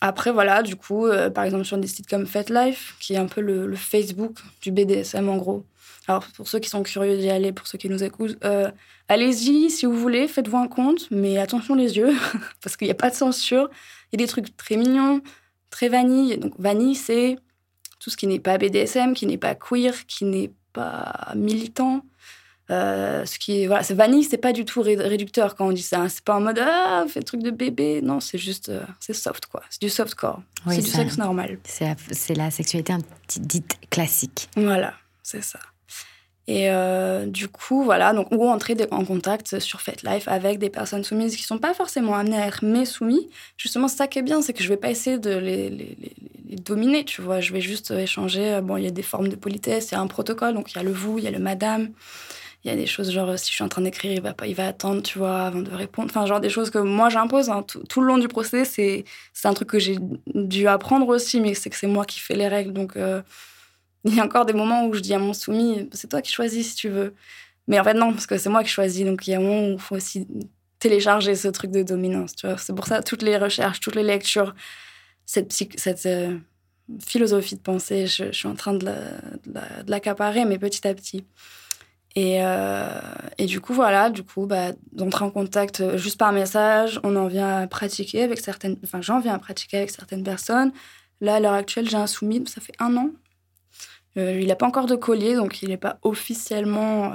Après, 0.00 0.32
voilà, 0.32 0.62
du 0.62 0.76
coup, 0.76 1.06
euh, 1.06 1.30
par 1.30 1.44
exemple, 1.44 1.64
sur 1.64 1.78
des 1.78 1.86
sites 1.86 2.08
comme 2.08 2.26
FetLife, 2.26 2.96
qui 3.00 3.14
est 3.14 3.18
un 3.18 3.26
peu 3.26 3.40
le, 3.40 3.74
Facebook 3.74 4.38
du 4.62 4.72
BDSM 4.72 5.28
en 5.28 5.36
gros. 5.36 5.64
Alors, 6.10 6.24
pour 6.34 6.48
ceux 6.48 6.58
qui 6.58 6.68
sont 6.68 6.82
curieux 6.82 7.16
d'y 7.16 7.30
aller, 7.30 7.52
pour 7.52 7.68
ceux 7.68 7.78
qui 7.78 7.88
nous 7.88 8.02
écoutent, 8.02 8.36
euh, 8.44 8.68
allez-y 9.06 9.70
si 9.70 9.86
vous 9.86 9.96
voulez, 9.96 10.26
faites-vous 10.26 10.56
un 10.56 10.66
compte, 10.66 11.08
mais 11.12 11.38
attention 11.38 11.76
les 11.76 11.98
yeux, 11.98 12.12
parce 12.60 12.76
qu'il 12.76 12.88
n'y 12.88 12.90
a 12.90 12.96
pas 12.96 13.10
de 13.10 13.14
censure. 13.14 13.70
Il 14.10 14.18
y 14.20 14.24
a 14.24 14.26
des 14.26 14.28
trucs 14.28 14.56
très 14.56 14.76
mignons, 14.76 15.20
très 15.70 15.88
vanille. 15.88 16.36
Donc, 16.38 16.54
vanille, 16.58 16.96
c'est 16.96 17.38
tout 18.00 18.10
ce 18.10 18.16
qui 18.16 18.26
n'est 18.26 18.40
pas 18.40 18.58
BDSM, 18.58 19.14
qui 19.14 19.24
n'est 19.26 19.38
pas 19.38 19.54
queer, 19.54 20.04
qui 20.08 20.24
n'est 20.24 20.50
pas 20.72 21.30
militant. 21.36 22.02
Euh, 22.72 23.24
ce 23.24 23.38
qui 23.38 23.62
est, 23.62 23.66
voilà, 23.68 23.84
c'est 23.84 23.94
vanille, 23.94 24.24
c'est 24.24 24.36
pas 24.36 24.52
du 24.52 24.64
tout 24.64 24.82
réducteur 24.82 25.54
quand 25.54 25.68
on 25.68 25.72
dit 25.72 25.80
ça. 25.80 26.08
C'est 26.08 26.24
pas 26.24 26.34
en 26.34 26.40
mode 26.40 26.58
ah, 26.58 27.04
fait 27.08 27.22
truc 27.22 27.40
de 27.40 27.52
bébé. 27.52 28.00
Non, 28.02 28.18
c'est 28.18 28.38
juste, 28.38 28.68
euh, 28.68 28.82
c'est 28.98 29.12
soft 29.12 29.46
quoi. 29.46 29.62
C'est 29.70 29.80
du 29.80 29.88
soft 29.88 30.16
core. 30.16 30.42
c'est 30.66 30.82
du 30.82 30.90
sexe 30.90 31.18
normal. 31.18 31.60
C'est 31.62 32.34
la, 32.34 32.50
sexualité 32.50 32.94
dite 33.38 33.76
classique. 33.90 34.48
Voilà, 34.56 34.94
c'est 35.22 35.44
ça. 35.44 35.60
Et 36.50 36.68
euh, 36.68 37.26
du 37.26 37.46
coup, 37.46 37.84
voilà, 37.84 38.12
donc, 38.12 38.26
ou 38.32 38.48
entrer 38.48 38.76
en 38.90 39.04
contact 39.04 39.60
sur 39.60 39.80
FetLife 39.80 40.26
avec 40.26 40.58
des 40.58 40.68
personnes 40.68 41.04
soumises 41.04 41.36
qui 41.36 41.44
sont 41.44 41.58
pas 41.58 41.74
forcément 41.74 42.16
amenées 42.16 42.38
à 42.38 42.48
être 42.48 42.64
mes 42.64 42.84
soumis. 42.84 43.30
Justement, 43.56 43.86
ça 43.86 44.08
qui 44.08 44.18
est 44.18 44.22
bien, 44.22 44.42
c'est 44.42 44.52
que 44.52 44.64
je 44.64 44.68
vais 44.68 44.76
pas 44.76 44.90
essayer 44.90 45.16
de 45.16 45.30
les, 45.30 45.96
dominer, 46.66 47.04
tu 47.04 47.22
vois. 47.22 47.38
Je 47.38 47.52
vais 47.52 47.60
juste 47.60 47.92
échanger. 47.92 48.58
Bon, 48.64 48.76
il 48.76 48.82
y 48.82 48.88
a 48.88 48.90
des 48.90 49.02
formes 49.02 49.28
de 49.28 49.36
politesse, 49.36 49.92
il 49.92 49.94
y 49.94 49.96
a 49.96 50.00
un 50.00 50.08
protocole, 50.08 50.54
donc 50.54 50.72
il 50.72 50.76
y 50.76 50.80
a 50.80 50.82
le 50.82 50.90
vous, 50.90 51.18
il 51.18 51.24
y 51.24 51.28
a 51.28 51.30
le 51.30 51.38
madame. 51.38 51.90
Il 52.64 52.68
y 52.68 52.74
a 52.74 52.76
des 52.76 52.86
choses 52.86 53.12
genre, 53.12 53.38
si 53.38 53.50
je 53.50 53.54
suis 53.54 53.64
en 53.64 53.68
train 53.68 53.82
d'écrire, 53.82 54.10
il 54.10 54.20
va, 54.20 54.34
pas, 54.34 54.48
il 54.48 54.56
va 54.56 54.66
attendre, 54.66 55.02
tu 55.02 55.18
vois, 55.18 55.42
avant 55.42 55.62
de 55.62 55.70
répondre. 55.70 56.08
Enfin, 56.10 56.26
genre 56.26 56.40
des 56.40 56.50
choses 56.50 56.70
que 56.70 56.78
moi 56.78 57.10
j'impose 57.10 57.48
hein. 57.48 57.62
tout, 57.62 57.84
tout, 57.88 58.00
le 58.00 58.08
long 58.08 58.18
du 58.18 58.26
procès. 58.26 58.64
C'est 58.64 59.04
un 59.44 59.54
truc 59.54 59.68
que 59.68 59.78
j'ai 59.78 59.98
dû 60.34 60.66
apprendre 60.66 61.06
aussi, 61.06 61.40
mais 61.40 61.54
c'est 61.54 61.70
que 61.70 61.76
c'est 61.76 61.86
moi 61.86 62.04
qui 62.04 62.18
fais 62.18 62.34
les 62.34 62.48
règles. 62.48 62.72
Donc, 62.72 62.96
euh, 62.96 63.22
il 64.04 64.14
y 64.14 64.20
a 64.20 64.24
encore 64.24 64.46
des 64.46 64.52
moments 64.52 64.86
où 64.86 64.94
je 64.94 65.00
dis 65.00 65.14
à 65.14 65.18
mon 65.18 65.32
soumis, 65.32 65.88
c'est 65.92 66.08
toi 66.08 66.22
qui 66.22 66.32
choisis 66.32 66.70
si 66.70 66.74
tu 66.76 66.88
veux. 66.88 67.14
Mais 67.68 67.78
en 67.78 67.84
fait, 67.84 67.94
non, 67.94 68.12
parce 68.12 68.26
que 68.26 68.38
c'est 68.38 68.48
moi 68.48 68.64
qui 68.64 68.70
choisis. 68.70 69.04
Donc, 69.04 69.26
il 69.26 69.30
y 69.30 69.34
a 69.34 69.38
un 69.38 69.42
moment 69.42 69.68
où 69.68 69.72
il 69.72 69.78
faut 69.78 69.96
aussi 69.96 70.26
télécharger 70.78 71.34
ce 71.34 71.48
truc 71.48 71.70
de 71.70 71.82
dominance. 71.82 72.34
C'est 72.58 72.74
pour 72.74 72.86
ça, 72.86 73.02
toutes 73.02 73.22
les 73.22 73.36
recherches, 73.36 73.80
toutes 73.80 73.94
les 73.94 74.02
lectures, 74.02 74.54
cette, 75.26 75.52
cette 75.52 76.06
euh, 76.06 76.38
philosophie 76.98 77.54
de 77.54 77.60
pensée, 77.60 78.06
je, 78.06 78.32
suis 78.32 78.48
en 78.48 78.54
train 78.54 78.74
de 78.74 78.86
l'accaparer, 79.86 80.44
mais 80.46 80.58
petit 80.58 80.88
à 80.88 80.94
petit. 80.94 81.24
Et, 82.16 82.38
euh, 82.42 82.88
et, 83.38 83.46
du 83.46 83.60
coup, 83.60 83.72
voilà, 83.72 84.10
du 84.10 84.24
coup, 84.24 84.46
bah, 84.46 84.72
d'entrer 84.92 85.24
en 85.24 85.30
contact 85.30 85.80
euh, 85.80 85.96
juste 85.96 86.18
par 86.18 86.32
message, 86.32 86.98
on 87.04 87.14
en 87.14 87.28
vient 87.28 87.58
à 87.58 87.66
pratiquer 87.68 88.22
avec 88.22 88.40
certaines, 88.40 88.76
enfin, 88.82 89.00
j'en 89.00 89.20
viens 89.20 89.34
à 89.34 89.38
pratiquer 89.38 89.76
avec 89.76 89.90
certaines 89.90 90.24
personnes. 90.24 90.72
Là, 91.20 91.36
à 91.36 91.40
l'heure 91.40 91.52
actuelle, 91.52 91.88
j'ai 91.88 91.96
un 91.96 92.08
soumis, 92.08 92.42
ça 92.48 92.60
fait 92.60 92.72
un 92.80 92.96
an. 92.96 93.10
Euh, 94.16 94.40
il 94.40 94.48
n'a 94.48 94.56
pas 94.56 94.66
encore 94.66 94.86
de 94.86 94.96
collier, 94.96 95.34
donc 95.34 95.62
il 95.62 95.68
n'est 95.68 95.76
pas 95.76 95.98
officiellement. 96.02 97.12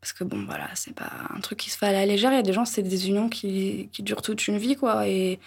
parce 0.00 0.12
que 0.12 0.24
bon, 0.24 0.44
voilà, 0.46 0.68
c'est 0.74 0.94
pas 0.94 1.10
un 1.34 1.40
truc 1.40 1.58
qui 1.58 1.70
se 1.70 1.78
fait 1.78 1.86
à 1.86 1.92
la 1.92 2.06
légère. 2.06 2.32
Il 2.32 2.36
y 2.36 2.38
a 2.38 2.42
des 2.42 2.52
gens, 2.52 2.64
c'est 2.64 2.82
des 2.82 3.08
unions 3.08 3.28
qui, 3.28 3.88
qui 3.92 4.02
durent 4.02 4.22
toute 4.22 4.46
une 4.46 4.58
vie, 4.58 4.76
quoi. 4.76 5.08
Et 5.08 5.38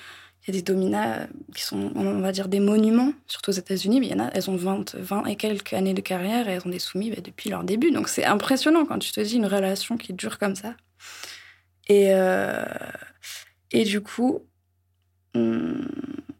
il 0.47 0.55
y 0.55 0.57
a 0.57 0.61
des 0.61 0.63
dominas 0.63 1.27
qui 1.53 1.61
sont, 1.61 1.91
on 1.95 2.19
va 2.21 2.31
dire, 2.31 2.47
des 2.47 2.61
monuments, 2.61 3.11
surtout 3.27 3.49
aux 3.51 3.53
États-Unis, 3.53 3.99
mais 3.99 4.07
il 4.07 4.11
y 4.11 4.15
en 4.15 4.23
a, 4.23 4.29
elles 4.33 4.49
ont 4.49 4.55
20, 4.55 4.95
20 4.95 5.25
et 5.25 5.35
quelques 5.35 5.73
années 5.73 5.93
de 5.93 5.99
carrière 5.99 6.47
et 6.47 6.53
elles 6.53 6.65
ont 6.65 6.69
des 6.69 6.79
soumis 6.79 7.09
bah, 7.09 7.17
depuis 7.21 7.49
leur 7.49 7.65
début. 7.65 7.91
Donc 7.91 8.07
c'est 8.07 8.23
impressionnant 8.23 8.85
quand 8.85 8.97
tu 8.97 9.11
te 9.11 9.19
dis 9.19 9.35
une 9.35 9.45
relation 9.45 9.97
qui 9.97 10.13
dure 10.13 10.39
comme 10.39 10.55
ça. 10.55 10.73
Et, 11.89 12.13
euh, 12.13 12.63
et 13.71 13.83
du 13.83 13.99
coup, 13.99 14.41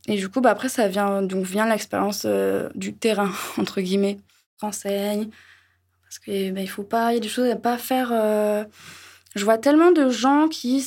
et 0.08 0.16
du 0.16 0.30
coup 0.30 0.42
bah, 0.42 0.52
après, 0.52 0.70
ça 0.70 0.88
vient, 0.88 1.22
donc 1.22 1.46
vient 1.46 1.68
l'expérience 1.68 2.24
euh, 2.26 2.70
du 2.76 2.96
terrain, 2.96 3.32
entre 3.58 3.82
guillemets. 3.82 4.18
Renseigne, 4.60 5.30
parce 6.04 6.18
qu'il 6.18 6.54
bah, 6.54 6.62
il 6.62 6.70
faut 6.70 6.84
pas, 6.84 7.12
il 7.12 7.16
y 7.16 7.18
a 7.18 7.22
des 7.22 7.30
choses 7.30 7.50
à 7.50 7.56
pas 7.56 7.78
faire. 7.78 8.10
Euh, 8.12 8.64
je 9.36 9.44
vois 9.44 9.60
tellement 9.60 9.92
de 9.92 10.10
gens 10.10 10.48
qui 10.48 10.84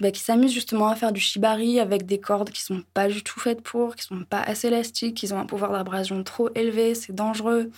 bah, 0.00 0.10
qui 0.10 0.20
s'amusent 0.20 0.52
justement 0.52 0.88
à 0.88 0.96
faire 0.96 1.12
du 1.12 1.20
shibari 1.20 1.78
avec 1.78 2.04
des 2.04 2.18
cordes 2.18 2.50
qui 2.50 2.62
sont 2.62 2.82
pas 2.94 3.06
du 3.06 3.22
tout 3.22 3.38
faites 3.38 3.62
pour, 3.62 3.94
qui 3.94 4.04
sont 4.04 4.24
pas 4.24 4.40
assez 4.40 4.68
élastiques, 4.68 5.16
qui 5.18 5.32
ont 5.32 5.38
un 5.38 5.46
pouvoir 5.46 5.70
d'abrasion 5.70 6.24
trop 6.24 6.48
élevé, 6.56 6.96
c'est 6.96 7.14
dangereux. 7.14 7.70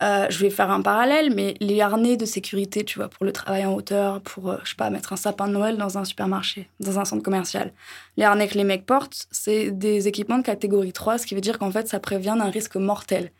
Euh, 0.00 0.26
je 0.30 0.38
vais 0.38 0.50
faire 0.50 0.70
un 0.70 0.80
parallèle, 0.80 1.34
mais 1.34 1.54
les 1.60 1.80
harnais 1.80 2.16
de 2.16 2.24
sécurité, 2.24 2.84
tu 2.84 2.98
vois, 3.00 3.08
pour 3.08 3.24
le 3.24 3.32
travail 3.32 3.64
en 3.66 3.74
hauteur, 3.74 4.20
pour, 4.20 4.50
euh, 4.50 4.58
je 4.62 4.70
sais 4.70 4.76
pas, 4.76 4.90
mettre 4.90 5.12
un 5.12 5.16
sapin 5.16 5.48
de 5.48 5.52
Noël 5.52 5.76
dans 5.76 5.98
un 5.98 6.04
supermarché, 6.04 6.68
dans 6.78 7.00
un 7.00 7.04
centre 7.04 7.22
commercial. 7.24 7.72
Les 8.16 8.24
harnais 8.24 8.46
que 8.46 8.54
les 8.54 8.64
mecs 8.64 8.86
portent, 8.86 9.26
c'est 9.32 9.72
des 9.72 10.06
équipements 10.06 10.38
de 10.38 10.44
catégorie 10.44 10.92
3, 10.92 11.18
ce 11.18 11.26
qui 11.26 11.34
veut 11.34 11.40
dire 11.40 11.58
qu'en 11.58 11.72
fait, 11.72 11.88
ça 11.88 11.98
prévient 11.98 12.36
d'un 12.38 12.50
risque 12.50 12.76
mortel. 12.76 13.32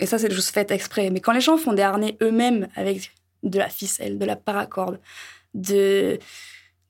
Et 0.00 0.06
ça, 0.06 0.18
c'est 0.18 0.32
juste 0.32 0.52
fait 0.52 0.70
exprès. 0.72 1.10
Mais 1.10 1.20
quand 1.20 1.32
les 1.32 1.40
gens 1.40 1.56
font 1.56 1.72
des 1.72 1.82
harnais 1.82 2.16
eux-mêmes 2.22 2.68
avec 2.74 3.12
de 3.44 3.58
la 3.60 3.68
ficelle, 3.68 4.18
de 4.18 4.24
la 4.24 4.34
paracorde, 4.34 4.98
de 5.54 6.18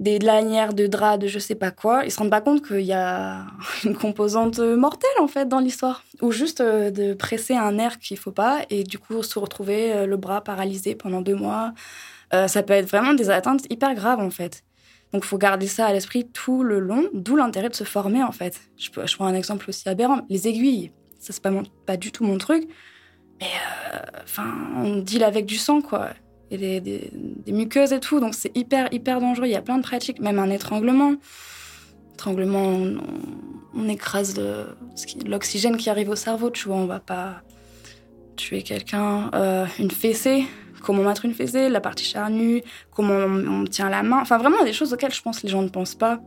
des 0.01 0.19
lanières 0.19 0.75
de 0.75 0.87
draps, 0.87 1.21
de 1.21 1.29
je 1.29 1.39
sais 1.39 1.55
pas 1.55 1.71
quoi, 1.71 2.05
ils 2.05 2.11
se 2.11 2.19
rendent 2.19 2.31
pas 2.31 2.41
compte 2.41 2.67
qu'il 2.67 2.81
y 2.81 2.93
a 2.93 3.47
une 3.85 3.97
composante 3.97 4.59
mortelle 4.59 5.19
en 5.21 5.29
fait 5.29 5.49
dans 5.49 5.61
l'histoire. 5.61 6.05
Ou 6.21 6.33
juste 6.33 6.61
euh, 6.61 6.91
de 6.91 7.15
presser 7.15 7.55
un 7.55 7.73
nerf 7.73 7.99
qu'il 7.99 8.19
faut 8.19 8.33
pas 8.33 8.63
et 8.71 8.83
du 8.83 8.99
coup 8.99 9.23
se 9.23 9.39
retrouver 9.39 9.93
euh, 9.93 10.07
le 10.07 10.17
bras 10.17 10.43
paralysé 10.43 10.95
pendant 10.95 11.21
deux 11.21 11.37
mois. 11.37 11.73
Euh, 12.33 12.49
ça 12.49 12.63
peut 12.63 12.73
être 12.73 12.89
vraiment 12.89 13.15
des 13.15 13.31
atteintes 13.31 13.63
hyper 13.71 13.95
graves 13.95 14.21
en 14.21 14.31
fait. 14.31 14.65
Donc 15.13 15.25
il 15.25 15.29
faut 15.29 15.39
garder 15.39 15.69
ça 15.69 15.87
à 15.87 15.93
l'esprit 15.93 16.27
tout 16.29 16.65
le 16.65 16.81
long, 16.81 17.05
d'où 17.13 17.37
l'intérêt 17.37 17.69
de 17.69 17.77
se 17.77 17.85
former 17.85 18.25
en 18.25 18.33
fait. 18.33 18.61
Je, 18.77 18.89
je, 19.05 19.15
prends 19.15 19.27
un 19.27 19.35
exemple 19.35 19.67
aussi 19.69 19.89
aberrant, 19.89 20.23
les 20.29 20.49
aiguilles. 20.49 20.91
Ça 21.21 21.33
c'est 21.33 21.43
pas, 21.43 21.53
pas 21.87 21.97
du 21.97 22.11
tout 22.11 22.25
mon 22.25 22.37
truc. 22.37 22.69
Mais 23.41 23.51
enfin, 24.25 24.53
on 24.77 24.97
deal 24.97 25.23
avec 25.23 25.47
du 25.47 25.57
sang 25.57 25.81
quoi 25.81 26.11
des, 26.57 27.53
muqueuses 27.53 27.93
et 27.93 28.01
tout. 28.01 28.21
Donc 28.21 28.35
c'est 28.35 28.57
hyper, 28.57 28.93
hyper 28.93 29.21
dangereux. 29.21 29.47
Il 29.47 29.53
y 29.53 29.57
a 29.57 29.63
plein 29.63 29.79
de 29.79 29.83
pratiques, 29.83 30.21
même 30.21 30.39
un 30.39 30.51
étranglement. 30.51 31.15
Étranglement, 32.15 32.63
on, 33.75 33.89
écrase 33.89 34.41
l'oxygène 35.27 35.77
qui 35.77 35.91
arrive 35.91 36.09
au 36.09 36.17
cerveau, 36.17 36.51
tu 36.51 36.69
vois. 36.69 36.77
On 36.77 36.87
va 36.87 37.01
pas 37.01 37.43
tuer 38.37 38.63
quelqu'un. 38.63 39.31
Euh, 39.35 39.67
une 39.79 39.91
fessée, 39.91 40.45
comment 40.83 41.03
mettre 41.03 41.25
une 41.25 41.35
fessée, 41.35 41.69
la 41.69 41.81
partie 41.81 42.05
charnue, 42.05 42.63
comment 42.91 43.15
on, 43.15 43.65
tient 43.65 43.91
la 43.91 44.03
main. 44.03 44.21
Enfin, 44.21 44.39
vraiment 44.39 44.63
des 44.65 44.73
choses 44.73 44.93
auxquelles 44.93 45.13
je 45.13 45.23
pense 45.23 45.41
que 45.41 45.47
les 45.47 45.53
gens 45.53 45.63
ne 45.63 45.69
pensent 45.69 45.97
pas 45.97 46.21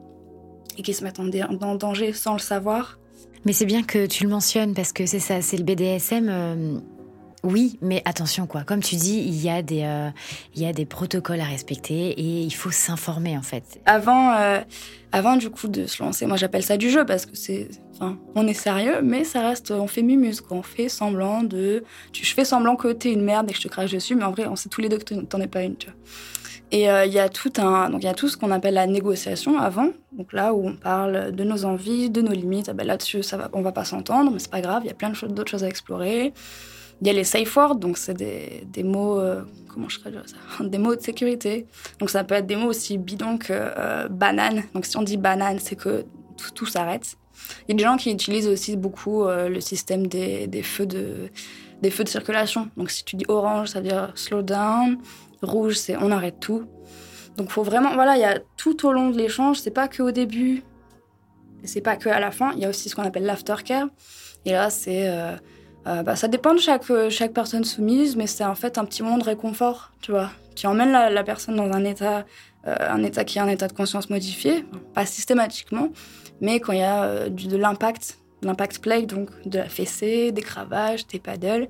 et 0.77 0.81
qui 0.81 0.93
se 0.93 1.03
mettent 1.03 1.19
en, 1.19 1.75
danger 1.75 2.13
sans 2.13 2.33
le 2.33 2.39
savoir. 2.39 2.99
Mais 3.45 3.53
c'est 3.53 3.65
bien 3.65 3.83
que 3.83 4.05
tu 4.05 4.23
le 4.23 4.29
mentionnes 4.29 4.73
parce 4.73 4.91
que 4.91 5.05
c'est 5.05 5.19
ça, 5.19 5.41
c'est 5.41 5.57
le 5.57 5.63
BDSM. 5.63 6.27
Euh, 6.29 6.79
oui, 7.47 7.79
mais 7.81 8.01
attention 8.05 8.45
quoi. 8.45 8.63
Comme 8.63 8.81
tu 8.81 8.95
dis, 8.95 9.19
il 9.19 9.41
y 9.41 9.49
a 9.49 9.61
des, 9.61 9.83
euh, 9.83 10.09
il 10.55 10.61
y 10.61 10.65
a 10.65 10.73
des 10.73 10.85
protocoles 10.85 11.39
à 11.39 11.45
respecter 11.45 12.09
et 12.09 12.41
il 12.41 12.53
faut 12.53 12.71
s'informer 12.71 13.37
en 13.37 13.41
fait. 13.41 13.79
Avant, 13.85 14.33
euh, 14.33 14.59
avant 15.11 15.37
du 15.37 15.49
coup 15.49 15.67
de 15.67 15.85
se 15.85 16.03
lancer, 16.03 16.25
moi 16.25 16.37
j'appelle 16.37 16.63
ça 16.63 16.77
du 16.77 16.89
jeu 16.89 17.05
parce 17.05 17.25
que 17.25 17.35
c'est, 17.35 17.69
enfin, 17.95 18.17
on 18.35 18.47
est 18.47 18.53
sérieux, 18.53 19.01
mais 19.01 19.23
ça 19.23 19.41
reste, 19.41 19.71
on 19.71 19.87
fait 19.87 20.01
mimuse 20.01 20.41
quoi. 20.41 20.57
On 20.57 20.63
fait 20.63 20.89
semblant 20.89 21.43
de, 21.43 21.83
je 22.11 22.33
fais 22.33 22.45
semblant 22.45 22.75
que 22.75 22.89
t'es 22.89 23.13
une 23.13 23.23
merde 23.23 23.49
et 23.49 23.53
que 23.53 23.57
je 23.57 23.63
te 23.63 23.69
crache 23.69 23.91
dessus, 23.91 24.15
mais 24.15 24.25
en 24.25 24.31
vrai, 24.31 24.45
on 24.47 24.55
sait 24.55 24.69
tous 24.69 24.81
les 24.81 24.89
deux 24.89 24.97
que 24.97 25.15
t'en 25.15 25.39
es 25.39 25.47
pas 25.47 25.63
une, 25.63 25.77
tu. 25.77 25.87
Et 26.71 26.89
euh, 26.89 27.05
il 27.05 27.13
y 27.13 27.19
a 27.19 27.29
tout 27.29 27.53
un, 27.57 27.89
donc 27.89 28.03
il 28.03 28.05
y 28.05 28.09
a 28.09 28.13
tout 28.13 28.27
ce 28.27 28.35
qu'on 28.35 28.51
appelle 28.51 28.73
la 28.73 28.87
négociation 28.87 29.57
avant. 29.57 29.89
Donc 30.11 30.33
là 30.33 30.53
où 30.53 30.67
on 30.67 30.75
parle 30.75 31.31
de 31.31 31.43
nos 31.45 31.63
envies, 31.63 32.09
de 32.09 32.21
nos 32.21 32.33
limites. 32.33 32.67
Ah 32.67 32.73
ben 32.73 32.85
là-dessus, 32.85 33.23
ça 33.23 33.37
va, 33.37 33.49
on 33.53 33.61
va 33.61 33.71
pas 33.71 33.85
s'entendre, 33.85 34.31
mais 34.31 34.39
c'est 34.39 34.51
pas 34.51 34.59
grave. 34.59 34.81
Il 34.83 34.87
y 34.87 34.91
a 34.91 34.93
plein 34.93 35.11
d'autres 35.29 35.49
choses 35.49 35.63
à 35.63 35.69
explorer. 35.69 36.33
Il 37.01 37.07
y 37.07 37.09
a 37.09 37.13
les 37.13 37.23
safe 37.23 37.55
words, 37.55 37.75
donc 37.75 37.97
c'est 37.97 38.15
des, 38.15 38.63
des, 38.65 38.83
mots, 38.83 39.19
euh, 39.19 39.43
comment 39.67 39.87
je 39.87 39.99
traduis 39.99 40.19
ça 40.25 40.63
Des 40.63 40.79
mots 40.79 40.95
de 40.95 41.01
sécurité. 41.01 41.67
Donc 41.99 42.09
ça 42.09 42.23
peut 42.23 42.35
être 42.35 42.47
des 42.47 42.55
mots 42.55 42.69
aussi 42.69 42.97
bidons 42.97 43.37
que 43.37 43.53
euh, 43.53 44.07
banane. 44.07 44.63
Donc 44.73 44.85
si 44.85 44.97
on 44.97 45.03
dit 45.03 45.17
banane, 45.17 45.59
c'est 45.59 45.75
que 45.75 46.05
tout, 46.55 46.65
s'arrête. 46.65 47.17
Il 47.67 47.71
y 47.71 47.73
a 47.73 47.77
des 47.77 47.83
gens 47.83 47.97
qui 47.97 48.11
utilisent 48.11 48.47
aussi 48.47 48.77
beaucoup 48.77 49.23
euh, 49.23 49.47
le 49.47 49.61
système 49.61 50.07
des, 50.07 50.47
des, 50.47 50.63
feux 50.63 50.87
de, 50.87 51.29
des 51.81 51.91
feux 51.91 52.03
de 52.03 52.09
circulation. 52.09 52.69
Donc 52.77 52.89
si 52.89 53.03
tu 53.03 53.15
dis 53.15 53.25
orange, 53.27 53.69
ça 53.69 53.79
veut 53.79 53.87
dire 53.87 54.11
slow 54.15 54.41
down. 54.41 54.97
Rouge, 55.43 55.75
c'est 55.75 55.97
on 55.97 56.09
arrête 56.09 56.39
tout. 56.39 56.65
Donc 57.37 57.51
faut 57.51 57.61
vraiment, 57.61 57.93
voilà, 57.93 58.15
il 58.15 58.21
y 58.21 58.25
a 58.25 58.39
tout 58.57 58.87
au 58.87 58.91
long 58.91 59.11
de 59.11 59.17
l'échange. 59.17 59.59
C'est 59.59 59.71
pas 59.71 59.87
que 59.87 60.01
au 60.01 60.09
début, 60.09 60.63
c'est 61.63 61.81
pas 61.81 61.95
que 61.95 62.09
à 62.09 62.19
la 62.19 62.31
fin. 62.31 62.53
Il 62.53 62.59
y 62.59 62.65
a 62.65 62.69
aussi 62.69 62.89
ce 62.89 62.95
qu'on 62.95 63.03
appelle 63.03 63.25
l'aftercare. 63.25 63.87
Et 64.45 64.51
là, 64.53 64.71
c'est 64.71 65.07
euh, 65.87 66.03
bah, 66.03 66.15
ça 66.15 66.27
dépend 66.27 66.53
de 66.53 66.59
chaque, 66.59 66.89
euh, 66.91 67.09
chaque 67.09 67.33
personne 67.33 67.63
soumise, 67.63 68.15
mais 68.17 68.27
c'est 68.27 68.43
en 68.43 68.55
fait 68.55 68.77
un 68.77 68.85
petit 68.85 69.03
moment 69.03 69.17
de 69.17 69.23
réconfort, 69.23 69.91
tu 70.01 70.11
vois. 70.11 70.31
Tu 70.55 70.67
emmènes 70.67 70.91
la, 70.91 71.23
personne 71.23 71.55
dans 71.55 71.71
un 71.71 71.85
état, 71.85 72.25
euh, 72.67 72.75
un 72.79 73.03
état 73.03 73.23
qui 73.23 73.37
est 73.37 73.41
un 73.41 73.47
état 73.47 73.67
de 73.67 73.73
conscience 73.73 74.09
modifié, 74.09 74.65
pas 74.93 75.05
systématiquement, 75.05 75.89
mais 76.41 76.59
quand 76.59 76.73
il 76.73 76.79
y 76.79 76.83
a 76.83 77.29
de 77.29 77.57
l'impact, 77.57 78.17
l'impact 78.41 78.79
play, 78.79 79.03
donc 79.03 79.29
de 79.45 79.59
la 79.59 79.69
fessée, 79.69 80.31
des 80.31 80.41
cravages, 80.41 81.07
des 81.07 81.19
paddles, 81.19 81.69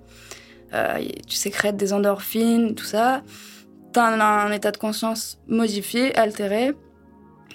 tu 1.28 1.36
sécrètes 1.36 1.78
des 1.78 1.94
endorphines, 1.94 2.76
tout 2.76 2.86
ça. 2.86 3.22
Tu 3.94 4.00
as 4.00 4.06
un, 4.06 4.52
état 4.52 4.72
de 4.72 4.78
conscience 4.78 5.40
modifié, 5.48 6.16
altéré. 6.18 6.74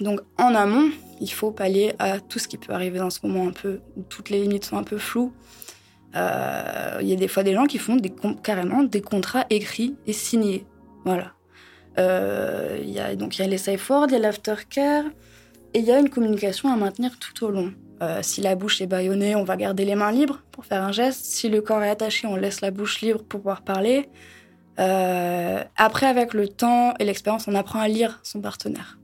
Donc 0.01 0.21
en 0.37 0.55
amont, 0.55 0.91
il 1.19 1.31
faut 1.31 1.51
pallier 1.51 1.93
à 1.99 2.19
tout 2.19 2.39
ce 2.39 2.47
qui 2.47 2.57
peut 2.57 2.73
arriver 2.73 2.99
dans 2.99 3.09
ce 3.09 3.19
moment 3.23 3.47
un 3.47 3.51
peu 3.51 3.79
toutes 4.09 4.29
les 4.29 4.41
limites 4.41 4.65
sont 4.65 4.77
un 4.77 4.83
peu 4.83 4.97
floues 4.97 5.31
il 6.15 7.07
y 7.07 7.13
a 7.13 7.15
des 7.15 7.27
fois 7.27 7.43
des 7.43 7.53
gens 7.53 7.65
qui 7.65 7.77
font 7.77 7.95
des, 7.95 8.13
carrément 8.43 8.83
des 8.83 9.01
contrats 9.01 9.45
écrits 9.49 9.95
et 10.05 10.13
signés. 10.13 10.65
Voilà. 11.05 11.33
Euh, 11.99 12.79
y 12.83 12.99
a, 12.99 13.15
donc 13.15 13.37
il 13.37 13.41
y 13.41 13.45
a 13.45 13.47
les 13.47 13.57
safe 13.57 13.91
il 14.07 14.11
y 14.11 14.15
a 14.15 14.19
l'aftercare, 14.19 15.05
et 15.73 15.79
il 15.79 15.85
y 15.85 15.91
a 15.91 15.99
une 15.99 16.09
communication 16.09 16.71
à 16.71 16.75
maintenir 16.75 17.17
tout 17.19 17.45
au 17.45 17.49
long. 17.49 17.73
Euh, 18.01 18.19
si 18.21 18.41
la 18.41 18.55
bouche 18.55 18.81
est 18.81 18.87
bâillonnée, 18.87 19.35
on 19.35 19.43
va 19.43 19.55
garder 19.55 19.85
les 19.85 19.95
mains 19.95 20.11
libres 20.11 20.43
pour 20.51 20.65
faire 20.65 20.83
un 20.83 20.91
geste. 20.91 21.25
Si 21.25 21.49
le 21.49 21.61
corps 21.61 21.83
est 21.83 21.89
attaché, 21.89 22.27
on 22.27 22.35
laisse 22.35 22.61
la 22.61 22.71
bouche 22.71 23.01
libre 23.01 23.19
pour 23.19 23.39
pouvoir 23.39 23.61
parler. 23.61 24.09
après, 24.77 26.07
avec 26.07 26.33
le 26.33 26.47
temps 26.47 26.93
et 26.99 27.05
l'expérience, 27.05 27.47
on 27.47 27.55
apprend 27.55 27.79
à 27.79 27.87
lire 27.87 28.19
son 28.23 28.41
partenaire. 28.41 28.97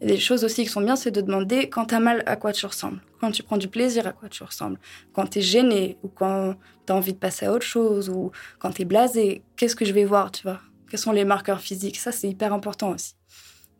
Des 0.00 0.16
choses 0.16 0.44
aussi 0.44 0.64
qui 0.64 0.70
sont 0.70 0.80
bien, 0.80 0.96
c'est 0.96 1.10
de 1.10 1.20
demander 1.20 1.68
quand 1.68 1.86
t'as 1.86 2.00
mal, 2.00 2.22
à 2.24 2.36
quoi 2.36 2.52
tu 2.52 2.64
ressembles. 2.64 3.00
Quand 3.20 3.30
tu 3.30 3.42
prends 3.42 3.58
du 3.58 3.68
plaisir, 3.68 4.06
à 4.06 4.12
quoi 4.12 4.30
tu 4.30 4.42
ressembles. 4.42 4.78
Quand 5.12 5.26
t'es 5.26 5.42
gêné, 5.42 5.98
ou 6.02 6.08
quand 6.08 6.54
t'as 6.86 6.94
envie 6.94 7.12
de 7.12 7.18
passer 7.18 7.46
à 7.46 7.52
autre 7.52 7.66
chose, 7.66 8.08
ou 8.08 8.30
quand 8.58 8.70
t'es 8.70 8.86
blasé, 8.86 9.42
qu'est-ce 9.56 9.76
que 9.76 9.84
je 9.84 9.92
vais 9.92 10.06
voir, 10.06 10.32
tu 10.32 10.42
vois? 10.44 10.60
Quels 10.88 10.98
sont 10.98 11.12
les 11.12 11.26
marqueurs 11.26 11.60
physiques? 11.60 11.98
Ça, 11.98 12.12
c'est 12.12 12.28
hyper 12.28 12.54
important 12.54 12.92
aussi. 12.92 13.14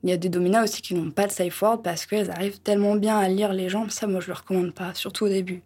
Il 0.03 0.11
y 0.11 0.13
a 0.13 0.19
des 0.19 0.29
dominas 0.29 0.65
aussi 0.65 0.83
qui 0.83 0.95
n'ont 0.95 1.11
pas 1.11 1.27
de 1.27 1.33
safe 1.33 1.61
word 1.63 1.83
parce 1.83 2.05
qu'elles 2.05 2.31
arrivent 2.31 2.61
tellement 2.61 2.97
bien 2.97 3.19
à 3.19 3.29
lire 3.29 3.55
les 3.55 3.71
jambes. 3.71 3.91
Ça, 3.91 4.07
moi, 4.07 4.21
je 4.21 4.29
le 4.29 4.35
recommande 4.35 4.75
pas, 4.75 4.93
surtout 4.95 5.25
au 5.25 5.29
début. 5.29 5.63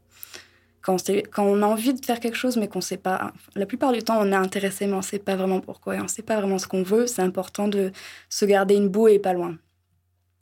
Quand, 0.83 0.99
on 1.39 1.63
a 1.63 1.67
envie 1.67 1.95
de 1.95 2.05
faire 2.05 2.21
quelque 2.21 2.37
chose, 2.37 2.57
mais 2.57 2.69
qu'on 2.69 2.81
sait 2.81 2.97
pas. 2.97 3.33
La 3.57 3.67
plupart 3.67 3.93
du 3.93 4.03
temps, 4.03 4.19
on 4.21 4.31
est 4.31 4.37
intéressé, 4.37 4.87
mais 4.87 4.93
on 4.93 5.03
sait 5.03 5.19
pas 5.19 5.35
vraiment 5.35 5.61
pourquoi 5.61 5.97
et 5.97 6.01
on 6.01 6.09
sait 6.09 6.23
pas 6.23 6.37
vraiment 6.37 6.59
ce 6.59 6.69
qu'on 6.69 6.83
veut. 6.83 7.07
C'est 7.07 7.23
important 7.23 7.69
de 7.69 7.91
se 8.29 8.45
garder 8.45 8.77
une 8.77 8.89
boue 8.89 9.09
et 9.09 9.19
pas 9.19 9.33
loin. 9.33 9.57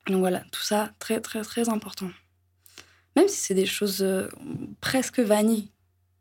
Donc 0.06 0.18
voilà, 0.18 0.40
tout 0.50 0.62
ça, 0.62 0.90
très, 0.98 1.20
très, 1.20 1.42
très 1.42 1.68
important. 1.68 2.10
Même 3.16 3.28
si 3.28 3.36
c'est 3.36 3.54
des 3.54 3.66
choses 3.66 4.02
euh, 4.02 4.28
presque 4.80 5.20
vanilles, 5.20 5.68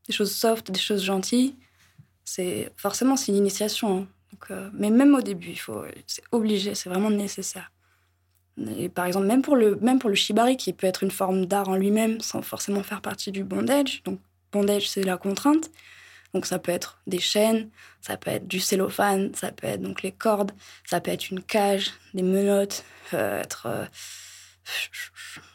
des 0.07 0.13
choses 0.13 0.33
soft, 0.33 0.71
des 0.71 0.79
choses 0.79 1.03
gentilles, 1.03 1.55
c'est 2.23 2.71
forcément 2.75 3.15
c'est 3.15 3.31
une 3.31 3.37
initiation. 3.37 3.99
Hein. 3.99 4.07
Euh, 4.51 4.69
mais 4.73 4.89
même 4.89 5.13
au 5.15 5.21
début, 5.21 5.49
il 5.49 5.59
faut, 5.59 5.83
c'est 6.07 6.23
obligé, 6.31 6.75
c'est 6.75 6.89
vraiment 6.89 7.09
nécessaire. 7.09 7.71
Et 8.77 8.89
par 8.89 9.05
exemple, 9.05 9.25
même 9.27 9.41
pour, 9.41 9.55
le, 9.55 9.75
même 9.77 9.99
pour 9.99 10.09
le 10.09 10.15
shibari, 10.15 10.57
qui 10.57 10.73
peut 10.73 10.87
être 10.87 11.03
une 11.03 11.11
forme 11.11 11.45
d'art 11.45 11.69
en 11.69 11.75
lui-même, 11.75 12.19
sans 12.21 12.41
forcément 12.41 12.83
faire 12.83 13.01
partie 13.01 13.31
du 13.31 13.43
bondage. 13.43 14.03
Donc, 14.03 14.19
bondage, 14.51 14.89
c'est 14.89 15.03
la 15.03 15.17
contrainte. 15.17 15.71
Donc, 16.33 16.45
ça 16.45 16.59
peut 16.59 16.71
être 16.71 16.99
des 17.07 17.19
chaînes, 17.19 17.69
ça 17.99 18.17
peut 18.17 18.31
être 18.31 18.47
du 18.47 18.59
cellophane, 18.59 19.33
ça 19.35 19.51
peut 19.51 19.67
être 19.67 19.81
donc 19.81 20.01
les 20.01 20.11
cordes, 20.11 20.51
ça 20.85 21.01
peut 21.01 21.11
être 21.11 21.29
une 21.29 21.41
cage, 21.41 21.91
des 22.13 22.23
menottes, 22.23 22.83
euh, 23.13 23.41
être. 23.41 23.65
Euh, 23.65 23.85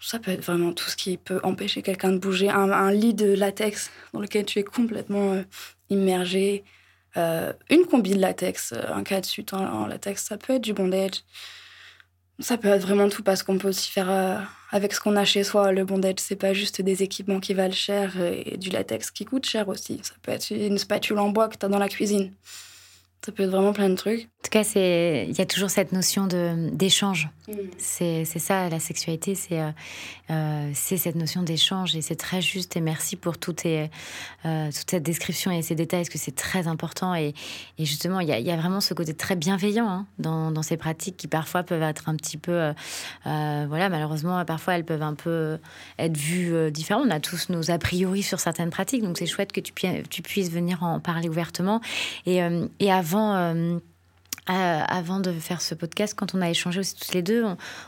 ça 0.01 0.19
peut 0.19 0.33
être 0.33 0.45
vraiment 0.45 0.73
tout 0.73 0.91
ce 0.91 0.97
qui 0.97 1.17
peut 1.17 1.41
empêcher 1.43 1.81
quelqu'un 1.81 2.13
de 2.13 2.19
bouger. 2.19 2.51
Un, 2.51 2.91
lit 2.91 3.15
de 3.15 3.33
latex 3.33 3.91
dans 4.13 4.21
lequel 4.21 4.45
tu 4.45 4.59
es 4.59 4.65
complètement 4.65 5.43
immergé, 5.91 6.65
euh, 7.17 7.53
une 7.71 7.87
combi 7.87 8.11
de 8.11 8.21
latex, 8.21 8.73
euh, 8.73 8.83
un 8.93 9.03
cas 9.03 9.21
de 9.21 9.27
suite 9.27 9.55
en, 9.55 9.87
latex, 9.87 10.25
ça 10.25 10.37
peut 10.37 10.55
être 10.55 10.63
du 10.63 10.75
bondage. 10.75 11.23
Ça 12.39 12.59
peut 12.59 12.69
être 12.69 12.83
vraiment 12.83 13.09
tout 13.09 13.23
parce 13.23 13.43
qu'on 13.43 13.57
peut 13.57 13.69
aussi 13.69 13.91
faire 13.91 14.11
euh, 14.11 14.39
avec 14.71 14.93
ce 14.93 15.01
qu'on 15.01 15.17
a 15.17 15.25
chez 15.25 15.43
soi. 15.43 15.73
Le 15.73 15.85
bondage, 15.85 16.17
c'est 16.19 16.37
pas 16.37 16.53
juste 16.53 16.83
des 16.83 17.03
équipements 17.03 17.41
qui 17.41 17.55
valent 17.55 17.73
cher 17.73 18.21
et 18.21 18.57
du 18.59 18.71
latex 18.71 19.11
qui 19.11 19.25
coûte 19.25 19.47
cher 19.47 19.69
aussi. 19.69 20.01
Ça 20.03 20.15
peut 20.23 20.33
être 20.33 20.51
une 20.51 20.79
spatule 20.79 21.19
en 21.19 21.31
bois 21.31 21.49
que 21.49 21.57
tu 21.57 21.65
as 21.65 21.69
dans 21.69 21.79
la 21.79 21.89
cuisine. 21.89 22.33
Ça 23.25 23.33
peut 23.33 23.45
être 23.45 23.51
vraiment 23.51 23.73
plein 23.73 23.89
de 23.89 23.95
trucs. 23.95 24.29
En 24.47 24.49
tout 24.49 24.63
cas, 24.63 24.73
il 24.77 25.37
y 25.37 25.41
a 25.41 25.47
toujours 25.47 25.71
cette 25.71 25.91
notion 25.91 26.29
d'échange. 26.29 27.29
Mm. 27.49 27.53
C'est 27.79 28.25
ça, 28.25 28.69
la 28.69 28.79
sexualité, 28.79 29.35
c'est 29.35 29.61
euh, 29.61 29.71
euh, 30.31 30.71
c'est 30.73 30.97
cette 30.99 31.17
notion 31.17 31.43
d'échange 31.43 31.97
et 31.97 32.01
c'est 32.01 32.15
très 32.15 32.41
juste. 32.41 32.77
Et 32.77 32.81
merci 32.81 33.17
pour 33.17 33.39
tout 33.39 33.57
euh, 33.65 33.87
toute 34.67 34.89
cette 34.89 35.03
description 35.03 35.51
et 35.51 35.63
ces 35.63 35.75
détails, 35.75 36.03
parce 36.03 36.11
que 36.11 36.19
c'est 36.19 36.37
très 36.37 36.69
important. 36.69 37.13
Et, 37.17 37.35
et 37.79 37.85
justement, 37.85 38.21
il 38.21 38.29
y, 38.29 38.41
y, 38.41 38.51
a 38.53 38.57
vraiment 38.57 38.81
ce 38.81 38.95
côté 38.95 39.15
très 39.15 39.35
bienveillant 39.35 39.89
hein, 39.89 40.07
dans, 40.21 40.53
dans, 40.53 40.63
ces 40.63 40.77
pratiques 40.77 41.17
qui 41.17 41.27
parfois 41.27 41.65
peuvent 41.65 41.83
être 41.83 42.09
un 42.09 42.15
petit 42.15 42.37
peu. 42.37 42.73
voilà, 43.25 43.89
malheureusement, 43.89 44.45
parfois 44.45 44.75
elles 44.75 44.85
peuvent 44.85 45.03
un 45.03 45.15
peu 45.15 45.59
être 45.99 46.17
vues 46.17 46.71
différemment. 46.71 47.05
On 47.09 47.11
a 47.11 47.19
tous 47.19 47.49
nos 47.49 47.73
a 47.73 47.79
priori 47.79 48.23
sur 48.23 48.39
certaines 48.39 48.71
pratiques, 48.71 49.03
donc 49.03 49.19
c'est 49.19 49.27
chouette 49.27 49.51
que 49.51 49.61
tu, 49.61 49.73
tu, 50.09 50.23
puisses 50.23 50.53
venir 50.53 50.85
en 50.85 51.01
parler 51.01 51.29
ouvertement. 51.29 51.81
Et, 52.27 52.39
et 52.79 52.93
avant, 52.93 53.81
euh, 54.49 54.81
avant, 54.87 55.19
de 55.19 55.33
faire 55.33 55.61
ce 55.61 55.75
podcast, 55.75 56.15
quand 56.15 56.35
on 56.35 56.41
a 56.41 56.49
échangé 56.49 56.81
aussi 56.81 56.95
tous 56.95 57.13
les 57.13 57.23
deux, 57.23 57.45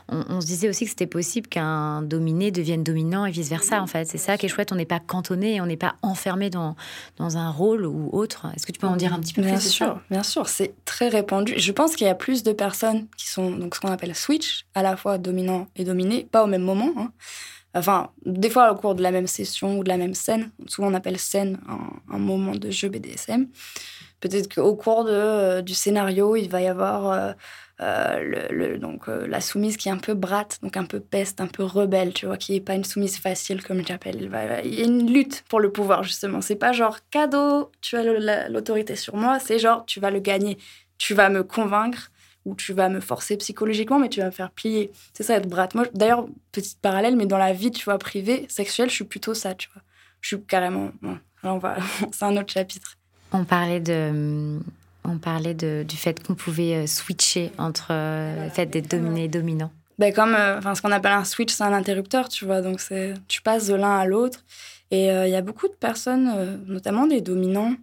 on, 0.08 0.40
se 0.40 0.46
disait 0.46 0.68
aussi 0.68 0.84
que 0.84 0.90
c'était 0.90 1.06
possible 1.06 1.46
qu'un 1.46 2.02
dominé 2.02 2.50
devienne 2.50 2.82
dominant 2.82 3.26
et 3.26 3.30
vice 3.30 3.48
versa. 3.48 3.80
En 3.80 3.86
fait, 3.86 4.06
c'est 4.06 4.18
ça 4.18 4.36
qui 4.36 4.46
est 4.46 4.48
chouette. 4.48 4.72
On 4.72 4.74
n'est 4.76 4.84
pas 4.84 5.00
cantonné, 5.00 5.56
et 5.56 5.60
on 5.60 5.66
n'est 5.66 5.76
pas 5.76 5.94
enfermé 6.02 6.50
dans 6.50 6.74
dans 7.16 7.36
un 7.36 7.50
rôle 7.50 7.86
ou 7.86 8.10
autre. 8.12 8.46
Est-ce 8.56 8.66
que 8.66 8.72
tu 8.72 8.80
peux 8.80 8.86
en 8.86 8.96
dire 8.96 9.12
un 9.12 9.20
petit 9.20 9.34
peu 9.34 9.42
bien 9.42 9.56
plus 9.56 9.68
sûr, 9.68 10.00
Bien 10.10 10.22
sûr, 10.22 10.48
c'est 10.48 10.74
très 10.84 11.08
répandu. 11.08 11.54
Je 11.56 11.72
pense 11.72 11.94
qu'il 11.94 12.06
y 12.06 12.10
a 12.10 12.14
plus 12.14 12.42
de 12.42 12.52
personnes 12.52 13.06
qui 13.16 13.28
sont 13.28 13.50
donc 13.50 13.74
ce 13.74 13.80
qu'on 13.80 13.92
appelle 13.92 14.14
switch, 14.14 14.66
à 14.74 14.82
la 14.82 14.96
fois 14.96 15.18
dominant 15.18 15.68
et 15.76 15.84
dominé, 15.84 16.24
pas 16.24 16.42
au 16.42 16.46
même 16.48 16.62
moment. 16.62 16.90
Hein. 16.96 17.12
Enfin, 17.74 18.10
des 18.24 18.50
fois 18.50 18.72
au 18.72 18.74
cours 18.74 18.94
de 18.94 19.02
la 19.02 19.10
même 19.10 19.26
session 19.26 19.78
ou 19.78 19.84
de 19.84 19.88
la 19.88 19.96
même 19.96 20.14
scène. 20.14 20.50
Souvent 20.66 20.88
on 20.88 20.94
appelle 20.94 21.18
scène 21.18 21.60
un, 21.68 22.14
un 22.14 22.18
moment 22.18 22.56
de 22.56 22.70
jeu 22.70 22.88
BDSM. 22.88 23.46
Peut-être 24.20 24.52
qu'au 24.52 24.74
cours 24.74 25.04
de, 25.04 25.10
euh, 25.12 25.62
du 25.62 25.74
scénario, 25.74 26.34
il 26.34 26.48
va 26.48 26.60
y 26.60 26.66
avoir 26.66 27.12
euh, 27.12 27.32
euh, 27.80 28.50
le, 28.50 28.78
donc, 28.78 29.06
la 29.06 29.40
soumise 29.40 29.76
qui 29.76 29.88
est 29.88 29.92
un 29.92 29.98
peu 29.98 30.14
brate, 30.14 30.58
donc 30.62 30.76
un 30.76 30.84
peu 30.84 31.00
peste, 31.00 31.40
un 31.40 31.46
peu 31.46 31.62
rebelle, 31.62 32.12
tu 32.12 32.26
vois, 32.26 32.36
qui 32.36 32.52
n'est 32.52 32.60
pas 32.60 32.74
une 32.74 32.84
soumise 32.84 33.18
facile, 33.18 33.62
comme 33.62 33.86
j'appelle. 33.86 34.16
Il, 34.64 34.74
y 34.74 34.82
a 34.82 34.84
une 34.84 35.12
lutte 35.12 35.44
pour 35.48 35.60
le 35.60 35.70
pouvoir, 35.70 36.02
justement. 36.02 36.40
C'est 36.40 36.56
pas 36.56 36.72
genre 36.72 36.98
cadeau, 37.10 37.70
tu 37.80 37.96
as 37.96 38.48
l'autorité 38.48 38.96
sur 38.96 39.16
moi, 39.16 39.38
c'est 39.38 39.58
genre 39.58 39.84
tu 39.86 40.00
vas 40.00 40.10
le 40.10 40.20
gagner, 40.20 40.58
tu 40.98 41.14
vas 41.14 41.28
me 41.28 41.44
convaincre 41.44 42.10
ou 42.44 42.54
tu 42.54 42.72
vas 42.72 42.88
me 42.88 43.00
forcer 43.00 43.36
psychologiquement, 43.36 43.98
mais 43.98 44.08
tu 44.08 44.20
vas 44.20 44.26
me 44.26 44.30
faire 44.32 44.50
plier. 44.50 44.90
C'est 45.12 45.22
ça, 45.22 45.34
être 45.36 45.48
brate. 45.48 45.74
Moi, 45.74 45.86
d'ailleurs, 45.94 46.26
petite 46.50 46.80
parallèle, 46.80 47.16
mais 47.16 47.26
dans 47.26 47.38
la 47.38 47.52
vie, 47.52 47.70
tu 47.70 47.84
vois, 47.84 47.98
privée, 47.98 48.46
sexuelle, 48.48 48.90
je 48.90 48.94
suis 48.94 49.04
plutôt 49.04 49.34
ça, 49.34 49.54
tu 49.54 49.68
vois. 49.72 49.82
Je 50.20 50.28
suis 50.28 50.44
carrément. 50.44 50.90
on 51.44 51.58
va... 51.58 51.76
c'est 52.12 52.24
un 52.24 52.36
autre 52.36 52.52
chapitre. 52.52 52.97
On 53.32 53.44
parlait 53.44 53.80
de, 53.80 54.58
on 55.04 55.18
parlait 55.18 55.54
de, 55.54 55.84
du 55.86 55.96
fait 55.96 56.24
qu'on 56.24 56.34
pouvait 56.34 56.74
euh, 56.74 56.86
switcher 56.86 57.50
entre 57.58 57.88
euh, 57.90 58.44
le 58.44 58.50
fait 58.50 58.66
d'être 58.66 58.90
dominé 58.90 59.24
et 59.24 59.28
dominant. 59.28 59.70
Ben 59.98 60.12
comme, 60.12 60.34
euh, 60.34 60.58
enfin, 60.58 60.74
ce 60.74 60.82
qu'on 60.82 60.92
appelle 60.92 61.12
un 61.12 61.24
switch, 61.24 61.52
c'est 61.52 61.64
un 61.64 61.72
interrupteur, 61.72 62.28
tu 62.28 62.44
vois. 62.44 62.62
Donc 62.62 62.80
c'est, 62.80 63.14
tu 63.26 63.42
passes 63.42 63.66
de 63.66 63.74
l'un 63.74 63.98
à 63.98 64.04
l'autre. 64.04 64.44
Et 64.90 65.08
il 65.08 65.28
y 65.28 65.34
a 65.34 65.42
beaucoup 65.42 65.68
de 65.68 65.74
personnes, 65.74 66.64
notamment 66.66 67.06
des 67.06 67.20
dominants, 67.20 67.74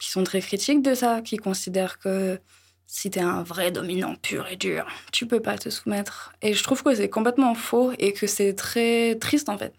qui 0.00 0.10
sont 0.10 0.24
très 0.24 0.40
critiques 0.40 0.82
de 0.82 0.92
ça, 0.92 1.20
qui 1.20 1.36
considèrent 1.36 2.00
que 2.00 2.40
si 2.88 3.10
tu 3.10 3.20
es 3.20 3.22
un 3.22 3.44
vrai 3.44 3.70
dominant 3.70 4.16
pur 4.16 4.44
et 4.48 4.56
dur, 4.56 4.84
tu 5.12 5.26
peux 5.26 5.38
pas 5.38 5.56
te 5.56 5.68
soumettre. 5.68 6.32
Et 6.42 6.54
je 6.54 6.62
trouve 6.64 6.82
que 6.82 6.92
c'est 6.96 7.08
complètement 7.08 7.54
faux 7.54 7.92
et 8.00 8.12
que 8.12 8.26
c'est 8.26 8.54
très 8.54 9.14
triste 9.16 9.48
en 9.48 9.56
fait. 9.56 9.72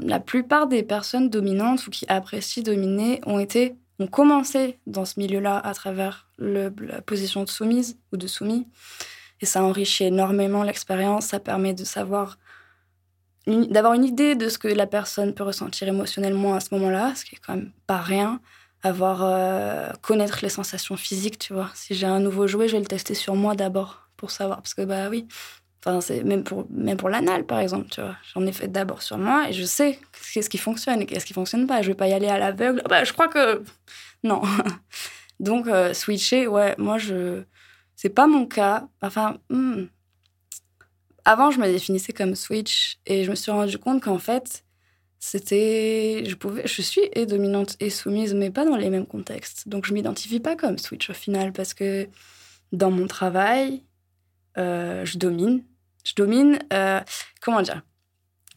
La 0.00 0.18
plupart 0.18 0.66
des 0.66 0.82
personnes 0.82 1.30
dominantes 1.30 1.86
ou 1.86 1.90
qui 1.90 2.06
apprécient 2.08 2.64
dominer 2.64 3.20
ont 3.24 3.38
été 3.38 3.76
ont 3.98 4.06
commencé 4.06 4.78
dans 4.86 5.04
ce 5.04 5.18
milieu-là 5.18 5.58
à 5.58 5.74
travers 5.74 6.28
la 6.38 6.70
position 7.02 7.44
de 7.44 7.48
soumise 7.48 7.98
ou 8.12 8.16
de 8.16 8.26
soumis. 8.26 8.66
Et 9.40 9.46
ça 9.46 9.62
enrichit 9.62 10.04
énormément 10.04 10.62
l'expérience, 10.62 11.26
ça 11.26 11.40
permet 11.40 11.74
de 11.74 11.84
savoir, 11.84 12.38
d'avoir 13.46 13.94
une 13.94 14.04
idée 14.04 14.34
de 14.34 14.48
ce 14.48 14.58
que 14.58 14.68
la 14.68 14.86
personne 14.86 15.34
peut 15.34 15.44
ressentir 15.44 15.88
émotionnellement 15.88 16.54
à 16.54 16.60
ce 16.60 16.74
moment-là, 16.74 17.14
ce 17.14 17.24
qui 17.24 17.36
est 17.36 17.38
quand 17.44 17.54
même 17.54 17.72
pas 17.86 17.98
rien. 18.00 18.40
Avoir, 18.84 19.24
euh, 19.24 19.90
connaître 20.02 20.38
les 20.42 20.48
sensations 20.48 20.96
physiques, 20.96 21.38
tu 21.38 21.52
vois. 21.52 21.70
Si 21.74 21.94
j'ai 21.94 22.06
un 22.06 22.20
nouveau 22.20 22.46
jouet, 22.46 22.68
je 22.68 22.74
vais 22.74 22.80
le 22.80 22.86
tester 22.86 23.14
sur 23.14 23.34
moi 23.34 23.56
d'abord 23.56 24.08
pour 24.16 24.30
savoir. 24.30 24.58
Parce 24.58 24.74
que, 24.74 24.82
bah 24.82 25.08
oui, 25.08 25.26
Enfin, 25.84 26.00
c'est 26.00 26.24
même 26.24 26.42
pour, 26.42 26.66
même 26.70 26.96
pour 26.96 27.08
l'anal, 27.08 27.46
par 27.46 27.60
exemple, 27.60 27.88
tu 27.90 28.00
vois. 28.00 28.16
J'en 28.34 28.44
ai 28.46 28.52
fait 28.52 28.68
d'abord 28.68 29.00
sur 29.00 29.16
moi 29.16 29.48
et 29.48 29.52
je 29.52 29.64
sais 29.64 29.98
qu'est-ce 30.34 30.50
qui 30.50 30.58
fonctionne 30.58 31.00
et 31.02 31.06
qu'est-ce 31.06 31.24
qui 31.24 31.34
fonctionne 31.34 31.66
pas. 31.66 31.82
Je 31.82 31.88
vais 31.88 31.94
pas 31.94 32.08
y 32.08 32.12
aller 32.12 32.28
à 32.28 32.38
l'aveugle. 32.38 32.82
Bah, 32.88 33.04
je 33.04 33.12
crois 33.12 33.28
que. 33.28 33.62
Non. 34.24 34.42
Donc, 35.40 35.68
euh, 35.68 35.94
switcher, 35.94 36.48
ouais, 36.48 36.74
moi, 36.76 36.98
je. 36.98 37.44
C'est 37.94 38.08
pas 38.08 38.26
mon 38.26 38.46
cas. 38.46 38.88
Enfin, 39.00 39.38
hmm. 39.48 39.84
avant, 41.24 41.52
je 41.52 41.60
me 41.60 41.66
définissais 41.66 42.12
comme 42.12 42.34
switch 42.34 42.98
et 43.06 43.22
je 43.22 43.30
me 43.30 43.36
suis 43.36 43.52
rendu 43.52 43.78
compte 43.78 44.02
qu'en 44.02 44.18
fait, 44.18 44.64
c'était. 45.20 46.24
Je, 46.26 46.34
pouvais... 46.34 46.66
je 46.66 46.82
suis 46.82 47.02
et 47.12 47.26
dominante 47.26 47.76
et 47.78 47.90
soumise, 47.90 48.34
mais 48.34 48.50
pas 48.50 48.64
dans 48.64 48.76
les 48.76 48.90
mêmes 48.90 49.06
contextes. 49.06 49.68
Donc, 49.68 49.86
je 49.86 49.94
m'identifie 49.94 50.40
pas 50.40 50.56
comme 50.56 50.78
switch 50.78 51.10
au 51.10 51.14
final 51.14 51.52
parce 51.52 51.74
que 51.74 52.08
dans 52.72 52.90
mon 52.90 53.06
travail, 53.06 53.84
je 54.58 55.18
domine. 55.18 55.62
Je 56.04 56.14
domine, 56.14 56.58
euh, 56.72 57.00
comment 57.40 57.62
dire? 57.62 57.82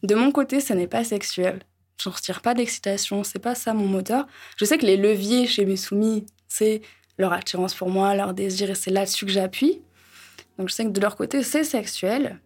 De 0.02 0.14
mon 0.14 0.32
côté, 0.32 0.60
ce 0.60 0.72
n'est 0.72 0.86
pas 0.86 1.04
sexuel. 1.04 1.60
Je 2.02 2.08
ne 2.08 2.14
retire 2.14 2.40
pas 2.40 2.54
d'excitation, 2.54 3.22
c'est 3.24 3.38
pas 3.38 3.54
ça 3.54 3.74
mon 3.74 3.86
moteur. 3.86 4.26
Je 4.56 4.64
sais 4.64 4.78
que 4.78 4.86
les 4.86 4.96
leviers 4.96 5.46
chez 5.46 5.64
mes 5.66 5.76
soumis, 5.76 6.26
c'est 6.48 6.80
leur 7.18 7.32
attirance 7.32 7.74
pour 7.74 7.90
moi, 7.90 8.14
leur 8.14 8.34
désir, 8.34 8.70
et 8.70 8.74
c'est 8.74 8.90
là-dessus 8.90 9.26
que 9.26 9.30
j'appuie. 9.30 9.82
Donc 10.58 10.68
je 10.68 10.74
sais 10.74 10.84
que 10.84 10.90
de 10.90 11.00
leur 11.00 11.14
côté, 11.14 11.42
c'est 11.42 11.62
sexuel. 11.62 12.40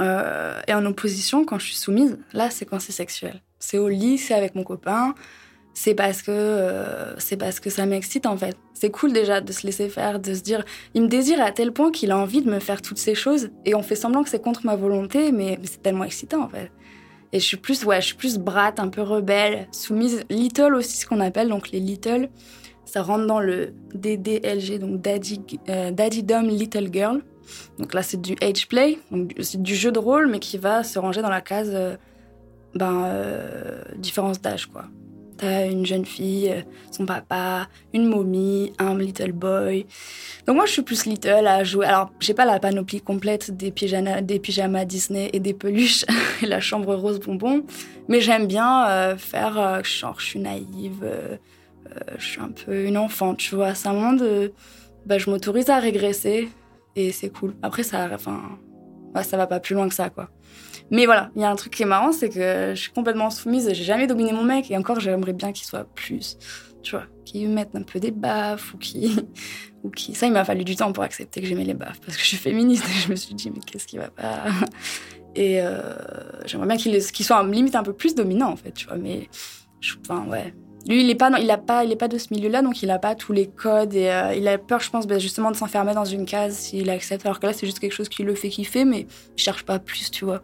Euh, 0.00 0.60
et 0.68 0.74
en 0.74 0.86
opposition, 0.86 1.44
quand 1.44 1.58
je 1.58 1.66
suis 1.66 1.76
soumise, 1.76 2.18
là, 2.32 2.50
c'est 2.50 2.64
quand 2.64 2.78
c'est 2.78 2.92
sexuel. 2.92 3.42
C'est 3.58 3.78
au 3.78 3.88
lit, 3.88 4.16
c'est 4.16 4.34
avec 4.34 4.54
mon 4.54 4.62
copain, 4.62 5.14
c'est 5.80 5.94
parce 5.94 6.22
que 6.22 6.32
euh, 6.32 7.16
c'est 7.20 7.36
parce 7.36 7.60
que 7.60 7.70
ça 7.70 7.86
m'excite 7.86 8.26
en 8.26 8.36
fait. 8.36 8.56
C'est 8.74 8.90
cool 8.90 9.12
déjà 9.12 9.40
de 9.40 9.52
se 9.52 9.64
laisser 9.64 9.88
faire, 9.88 10.18
de 10.18 10.34
se 10.34 10.40
dire 10.40 10.64
il 10.94 11.02
me 11.02 11.06
désire 11.06 11.40
à 11.40 11.52
tel 11.52 11.70
point 11.70 11.92
qu'il 11.92 12.10
a 12.10 12.18
envie 12.18 12.42
de 12.42 12.50
me 12.50 12.58
faire 12.58 12.82
toutes 12.82 12.98
ces 12.98 13.14
choses 13.14 13.50
et 13.64 13.76
on 13.76 13.82
fait 13.84 13.94
semblant 13.94 14.24
que 14.24 14.28
c'est 14.28 14.42
contre 14.42 14.66
ma 14.66 14.74
volonté 14.74 15.30
mais, 15.30 15.56
c'est 15.62 15.80
tellement 15.80 16.02
excitant 16.02 16.42
en 16.42 16.48
fait. 16.48 16.72
Et 17.32 17.38
je 17.38 17.44
suis 17.44 17.58
plus 17.58 17.84
ouais, 17.84 18.00
je 18.00 18.06
suis 18.06 18.16
plus 18.16 18.38
brate, 18.38 18.80
un 18.80 18.88
peu 18.88 19.02
rebelle, 19.02 19.68
soumise 19.70 20.24
little 20.30 20.74
aussi 20.74 20.96
ce 20.96 21.06
qu'on 21.06 21.20
appelle 21.20 21.48
donc 21.48 21.70
les 21.70 21.78
little 21.78 22.28
ça 22.84 23.02
rentre 23.02 23.28
dans 23.28 23.38
le 23.38 23.72
DDLG 23.94 24.80
donc 24.80 25.00
daddy 25.00 25.40
euh, 25.68 25.92
daddy 25.92 26.24
dumb 26.24 26.48
little 26.48 26.92
girl. 26.92 27.22
Donc 27.78 27.94
là 27.94 28.02
c'est 28.02 28.20
du 28.20 28.34
age 28.42 28.66
play, 28.66 28.98
donc 29.12 29.32
c'est 29.40 29.62
du 29.62 29.76
jeu 29.76 29.92
de 29.92 30.00
rôle 30.00 30.26
mais 30.26 30.40
qui 30.40 30.58
va 30.58 30.82
se 30.82 30.98
ranger 30.98 31.22
dans 31.22 31.30
la 31.30 31.40
case 31.40 31.70
euh, 31.72 31.96
ben 32.74 33.06
différence 33.96 34.40
d'âge 34.40 34.66
quoi 34.66 34.86
T'as 35.38 35.66
une 35.66 35.86
jeune 35.86 36.04
fille, 36.04 36.50
euh, 36.50 36.62
son 36.90 37.06
papa, 37.06 37.68
une 37.94 38.06
momie, 38.06 38.72
un 38.78 38.98
little 38.98 39.32
boy. 39.32 39.86
Donc 40.46 40.56
moi, 40.56 40.66
je 40.66 40.72
suis 40.72 40.82
plus 40.82 41.06
little 41.06 41.46
à 41.46 41.62
jouer. 41.62 41.86
Alors, 41.86 42.10
j'ai 42.18 42.34
pas 42.34 42.44
la 42.44 42.58
panoplie 42.58 43.00
complète 43.00 43.56
des 43.56 43.70
pyjamas, 43.70 44.20
des 44.20 44.40
pyjamas 44.40 44.84
Disney 44.84 45.30
et 45.32 45.38
des 45.38 45.54
peluches 45.54 46.04
et 46.42 46.46
la 46.46 46.60
chambre 46.60 46.94
rose 46.94 47.20
bonbon, 47.20 47.64
mais 48.08 48.20
j'aime 48.20 48.46
bien 48.46 48.88
euh, 48.88 49.16
faire 49.16 49.58
euh, 49.58 49.82
genre 49.84 50.18
je 50.18 50.26
suis 50.26 50.40
naïve, 50.40 51.08
je 52.18 52.24
suis 52.24 52.40
un 52.40 52.50
peu 52.50 52.84
une 52.84 52.98
enfant, 52.98 53.34
tu 53.34 53.54
vois. 53.54 53.74
C'est 53.74 53.88
un 53.88 53.94
monde, 53.94 54.52
bah, 55.06 55.18
je 55.18 55.30
m'autorise 55.30 55.70
à 55.70 55.78
régresser 55.78 56.48
et 56.96 57.12
c'est 57.12 57.30
cool. 57.30 57.54
Après, 57.62 57.84
ça, 57.84 58.08
enfin, 58.12 58.58
ça 59.22 59.36
va 59.36 59.46
pas 59.46 59.60
plus 59.60 59.74
loin 59.74 59.88
que 59.88 59.94
ça, 59.94 60.10
quoi. 60.10 60.30
Mais 60.90 61.06
voilà, 61.06 61.30
il 61.36 61.42
y 61.42 61.44
a 61.44 61.50
un 61.50 61.56
truc 61.56 61.74
qui 61.74 61.82
est 61.82 61.86
marrant, 61.86 62.12
c'est 62.12 62.30
que 62.30 62.72
je 62.74 62.80
suis 62.80 62.92
complètement 62.92 63.30
soumise, 63.30 63.68
j'ai 63.72 63.84
jamais 63.84 64.06
dominé 64.06 64.32
mon 64.32 64.44
mec, 64.44 64.70
et 64.70 64.76
encore, 64.76 65.00
j'aimerais 65.00 65.34
bien 65.34 65.52
qu'il 65.52 65.66
soit 65.66 65.84
plus, 65.84 66.38
tu 66.82 66.92
vois, 66.92 67.04
qu'il 67.24 67.48
mette 67.50 67.74
un 67.74 67.82
peu 67.82 68.00
des 68.00 68.10
baffes, 68.10 68.74
ou 68.74 68.78
qu'il. 68.78 69.26
Ou 69.84 69.90
qui... 69.90 70.12
Ça, 70.12 70.26
il 70.26 70.32
m'a 70.32 70.44
fallu 70.44 70.64
du 70.64 70.74
temps 70.74 70.92
pour 70.92 71.04
accepter 71.04 71.40
que 71.40 71.46
j'aimais 71.46 71.62
les 71.62 71.72
baffes, 71.72 72.00
parce 72.00 72.16
que 72.16 72.22
je 72.24 72.26
suis 72.26 72.36
féministe, 72.36 72.84
et 72.88 73.00
je 73.00 73.10
me 73.10 73.14
suis 73.14 73.32
dit, 73.34 73.48
mais 73.48 73.60
qu'est-ce 73.60 73.86
qui 73.86 73.96
va 73.96 74.08
pas? 74.08 74.46
Et 75.36 75.62
euh, 75.62 75.94
j'aimerais 76.46 76.66
bien 76.66 76.76
qu'il 76.76 77.24
soit 77.24 77.46
limite 77.46 77.76
un 77.76 77.84
peu 77.84 77.92
plus 77.92 78.16
dominant, 78.16 78.50
en 78.50 78.56
fait, 78.56 78.72
tu 78.72 78.86
vois, 78.86 78.96
mais. 78.96 79.28
Enfin, 80.00 80.26
ouais. 80.26 80.52
Lui, 80.86 81.02
il 81.02 81.10
est 81.10 81.14
pas, 81.14 81.30
il 81.38 81.58
pas, 81.66 81.84
il 81.84 81.96
pas 81.96 82.08
de 82.08 82.18
ce 82.18 82.28
milieu-là, 82.32 82.62
donc 82.62 82.82
il 82.82 82.90
a 82.90 82.98
pas 82.98 83.14
tous 83.14 83.32
les 83.32 83.46
codes 83.46 83.94
et 83.94 84.10
euh, 84.10 84.34
il 84.34 84.46
a 84.48 84.56
peur, 84.56 84.80
je 84.80 84.90
pense, 84.90 85.06
bah, 85.06 85.18
justement 85.18 85.50
de 85.50 85.56
s'enfermer 85.56 85.92
dans 85.92 86.04
une 86.04 86.24
case 86.24 86.56
s'il 86.56 86.88
accepte. 86.88 87.26
Alors 87.26 87.40
que 87.40 87.46
là, 87.46 87.52
c'est 87.52 87.66
juste 87.66 87.78
quelque 87.78 87.92
chose 87.92 88.08
qui 88.08 88.22
le 88.22 88.34
fait 88.34 88.48
kiffer, 88.48 88.84
mais 88.84 89.06
il 89.36 89.42
cherche 89.42 89.64
pas 89.64 89.78
plus, 89.78 90.10
tu 90.10 90.24
vois. 90.24 90.42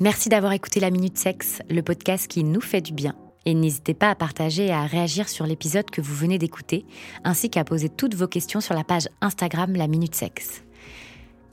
Merci 0.00 0.28
d'avoir 0.28 0.52
écouté 0.52 0.80
La 0.80 0.90
Minute 0.90 1.18
Sexe, 1.18 1.60
le 1.70 1.82
podcast 1.82 2.26
qui 2.26 2.42
nous 2.42 2.60
fait 2.60 2.80
du 2.80 2.92
bien. 2.92 3.14
Et 3.44 3.54
n'hésitez 3.54 3.94
pas 3.94 4.10
à 4.10 4.14
partager 4.14 4.66
et 4.66 4.72
à 4.72 4.86
réagir 4.86 5.28
sur 5.28 5.46
l'épisode 5.46 5.90
que 5.90 6.00
vous 6.00 6.14
venez 6.14 6.38
d'écouter, 6.38 6.84
ainsi 7.24 7.50
qu'à 7.50 7.64
poser 7.64 7.88
toutes 7.88 8.14
vos 8.14 8.28
questions 8.28 8.60
sur 8.60 8.74
la 8.74 8.84
page 8.84 9.08
Instagram 9.20 9.74
La 9.74 9.88
Minute 9.88 10.14
Sexe. 10.14 10.62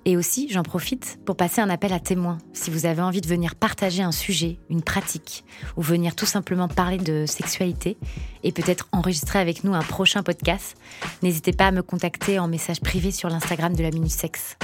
Et 0.05 0.15
aussi, 0.15 0.47
j'en 0.49 0.63
profite 0.63 1.19
pour 1.25 1.35
passer 1.35 1.61
un 1.61 1.69
appel 1.69 1.91
à 1.93 1.99
témoins. 1.99 2.37
Si 2.53 2.71
vous 2.71 2.85
avez 2.85 3.01
envie 3.01 3.21
de 3.21 3.27
venir 3.27 3.55
partager 3.55 4.01
un 4.01 4.11
sujet, 4.11 4.57
une 4.69 4.81
pratique, 4.81 5.43
ou 5.75 5.81
venir 5.81 6.15
tout 6.15 6.25
simplement 6.25 6.67
parler 6.67 6.97
de 6.97 7.25
sexualité, 7.25 7.97
et 8.43 8.51
peut-être 8.51 8.87
enregistrer 8.91 9.39
avec 9.39 9.63
nous 9.63 9.73
un 9.73 9.83
prochain 9.83 10.23
podcast, 10.23 10.77
n'hésitez 11.21 11.51
pas 11.51 11.67
à 11.67 11.71
me 11.71 11.83
contacter 11.83 12.39
en 12.39 12.47
message 12.47 12.79
privé 12.79 13.11
sur 13.11 13.29
l'Instagram 13.29 13.75
de 13.75 13.83
la 13.83 13.91
Minute 13.91 14.11
Sexe. 14.11 14.57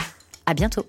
À 0.45 0.53
bientôt! 0.53 0.85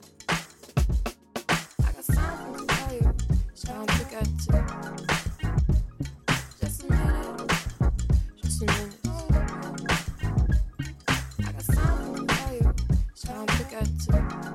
Thank 14.09 14.33
you. 14.33 14.46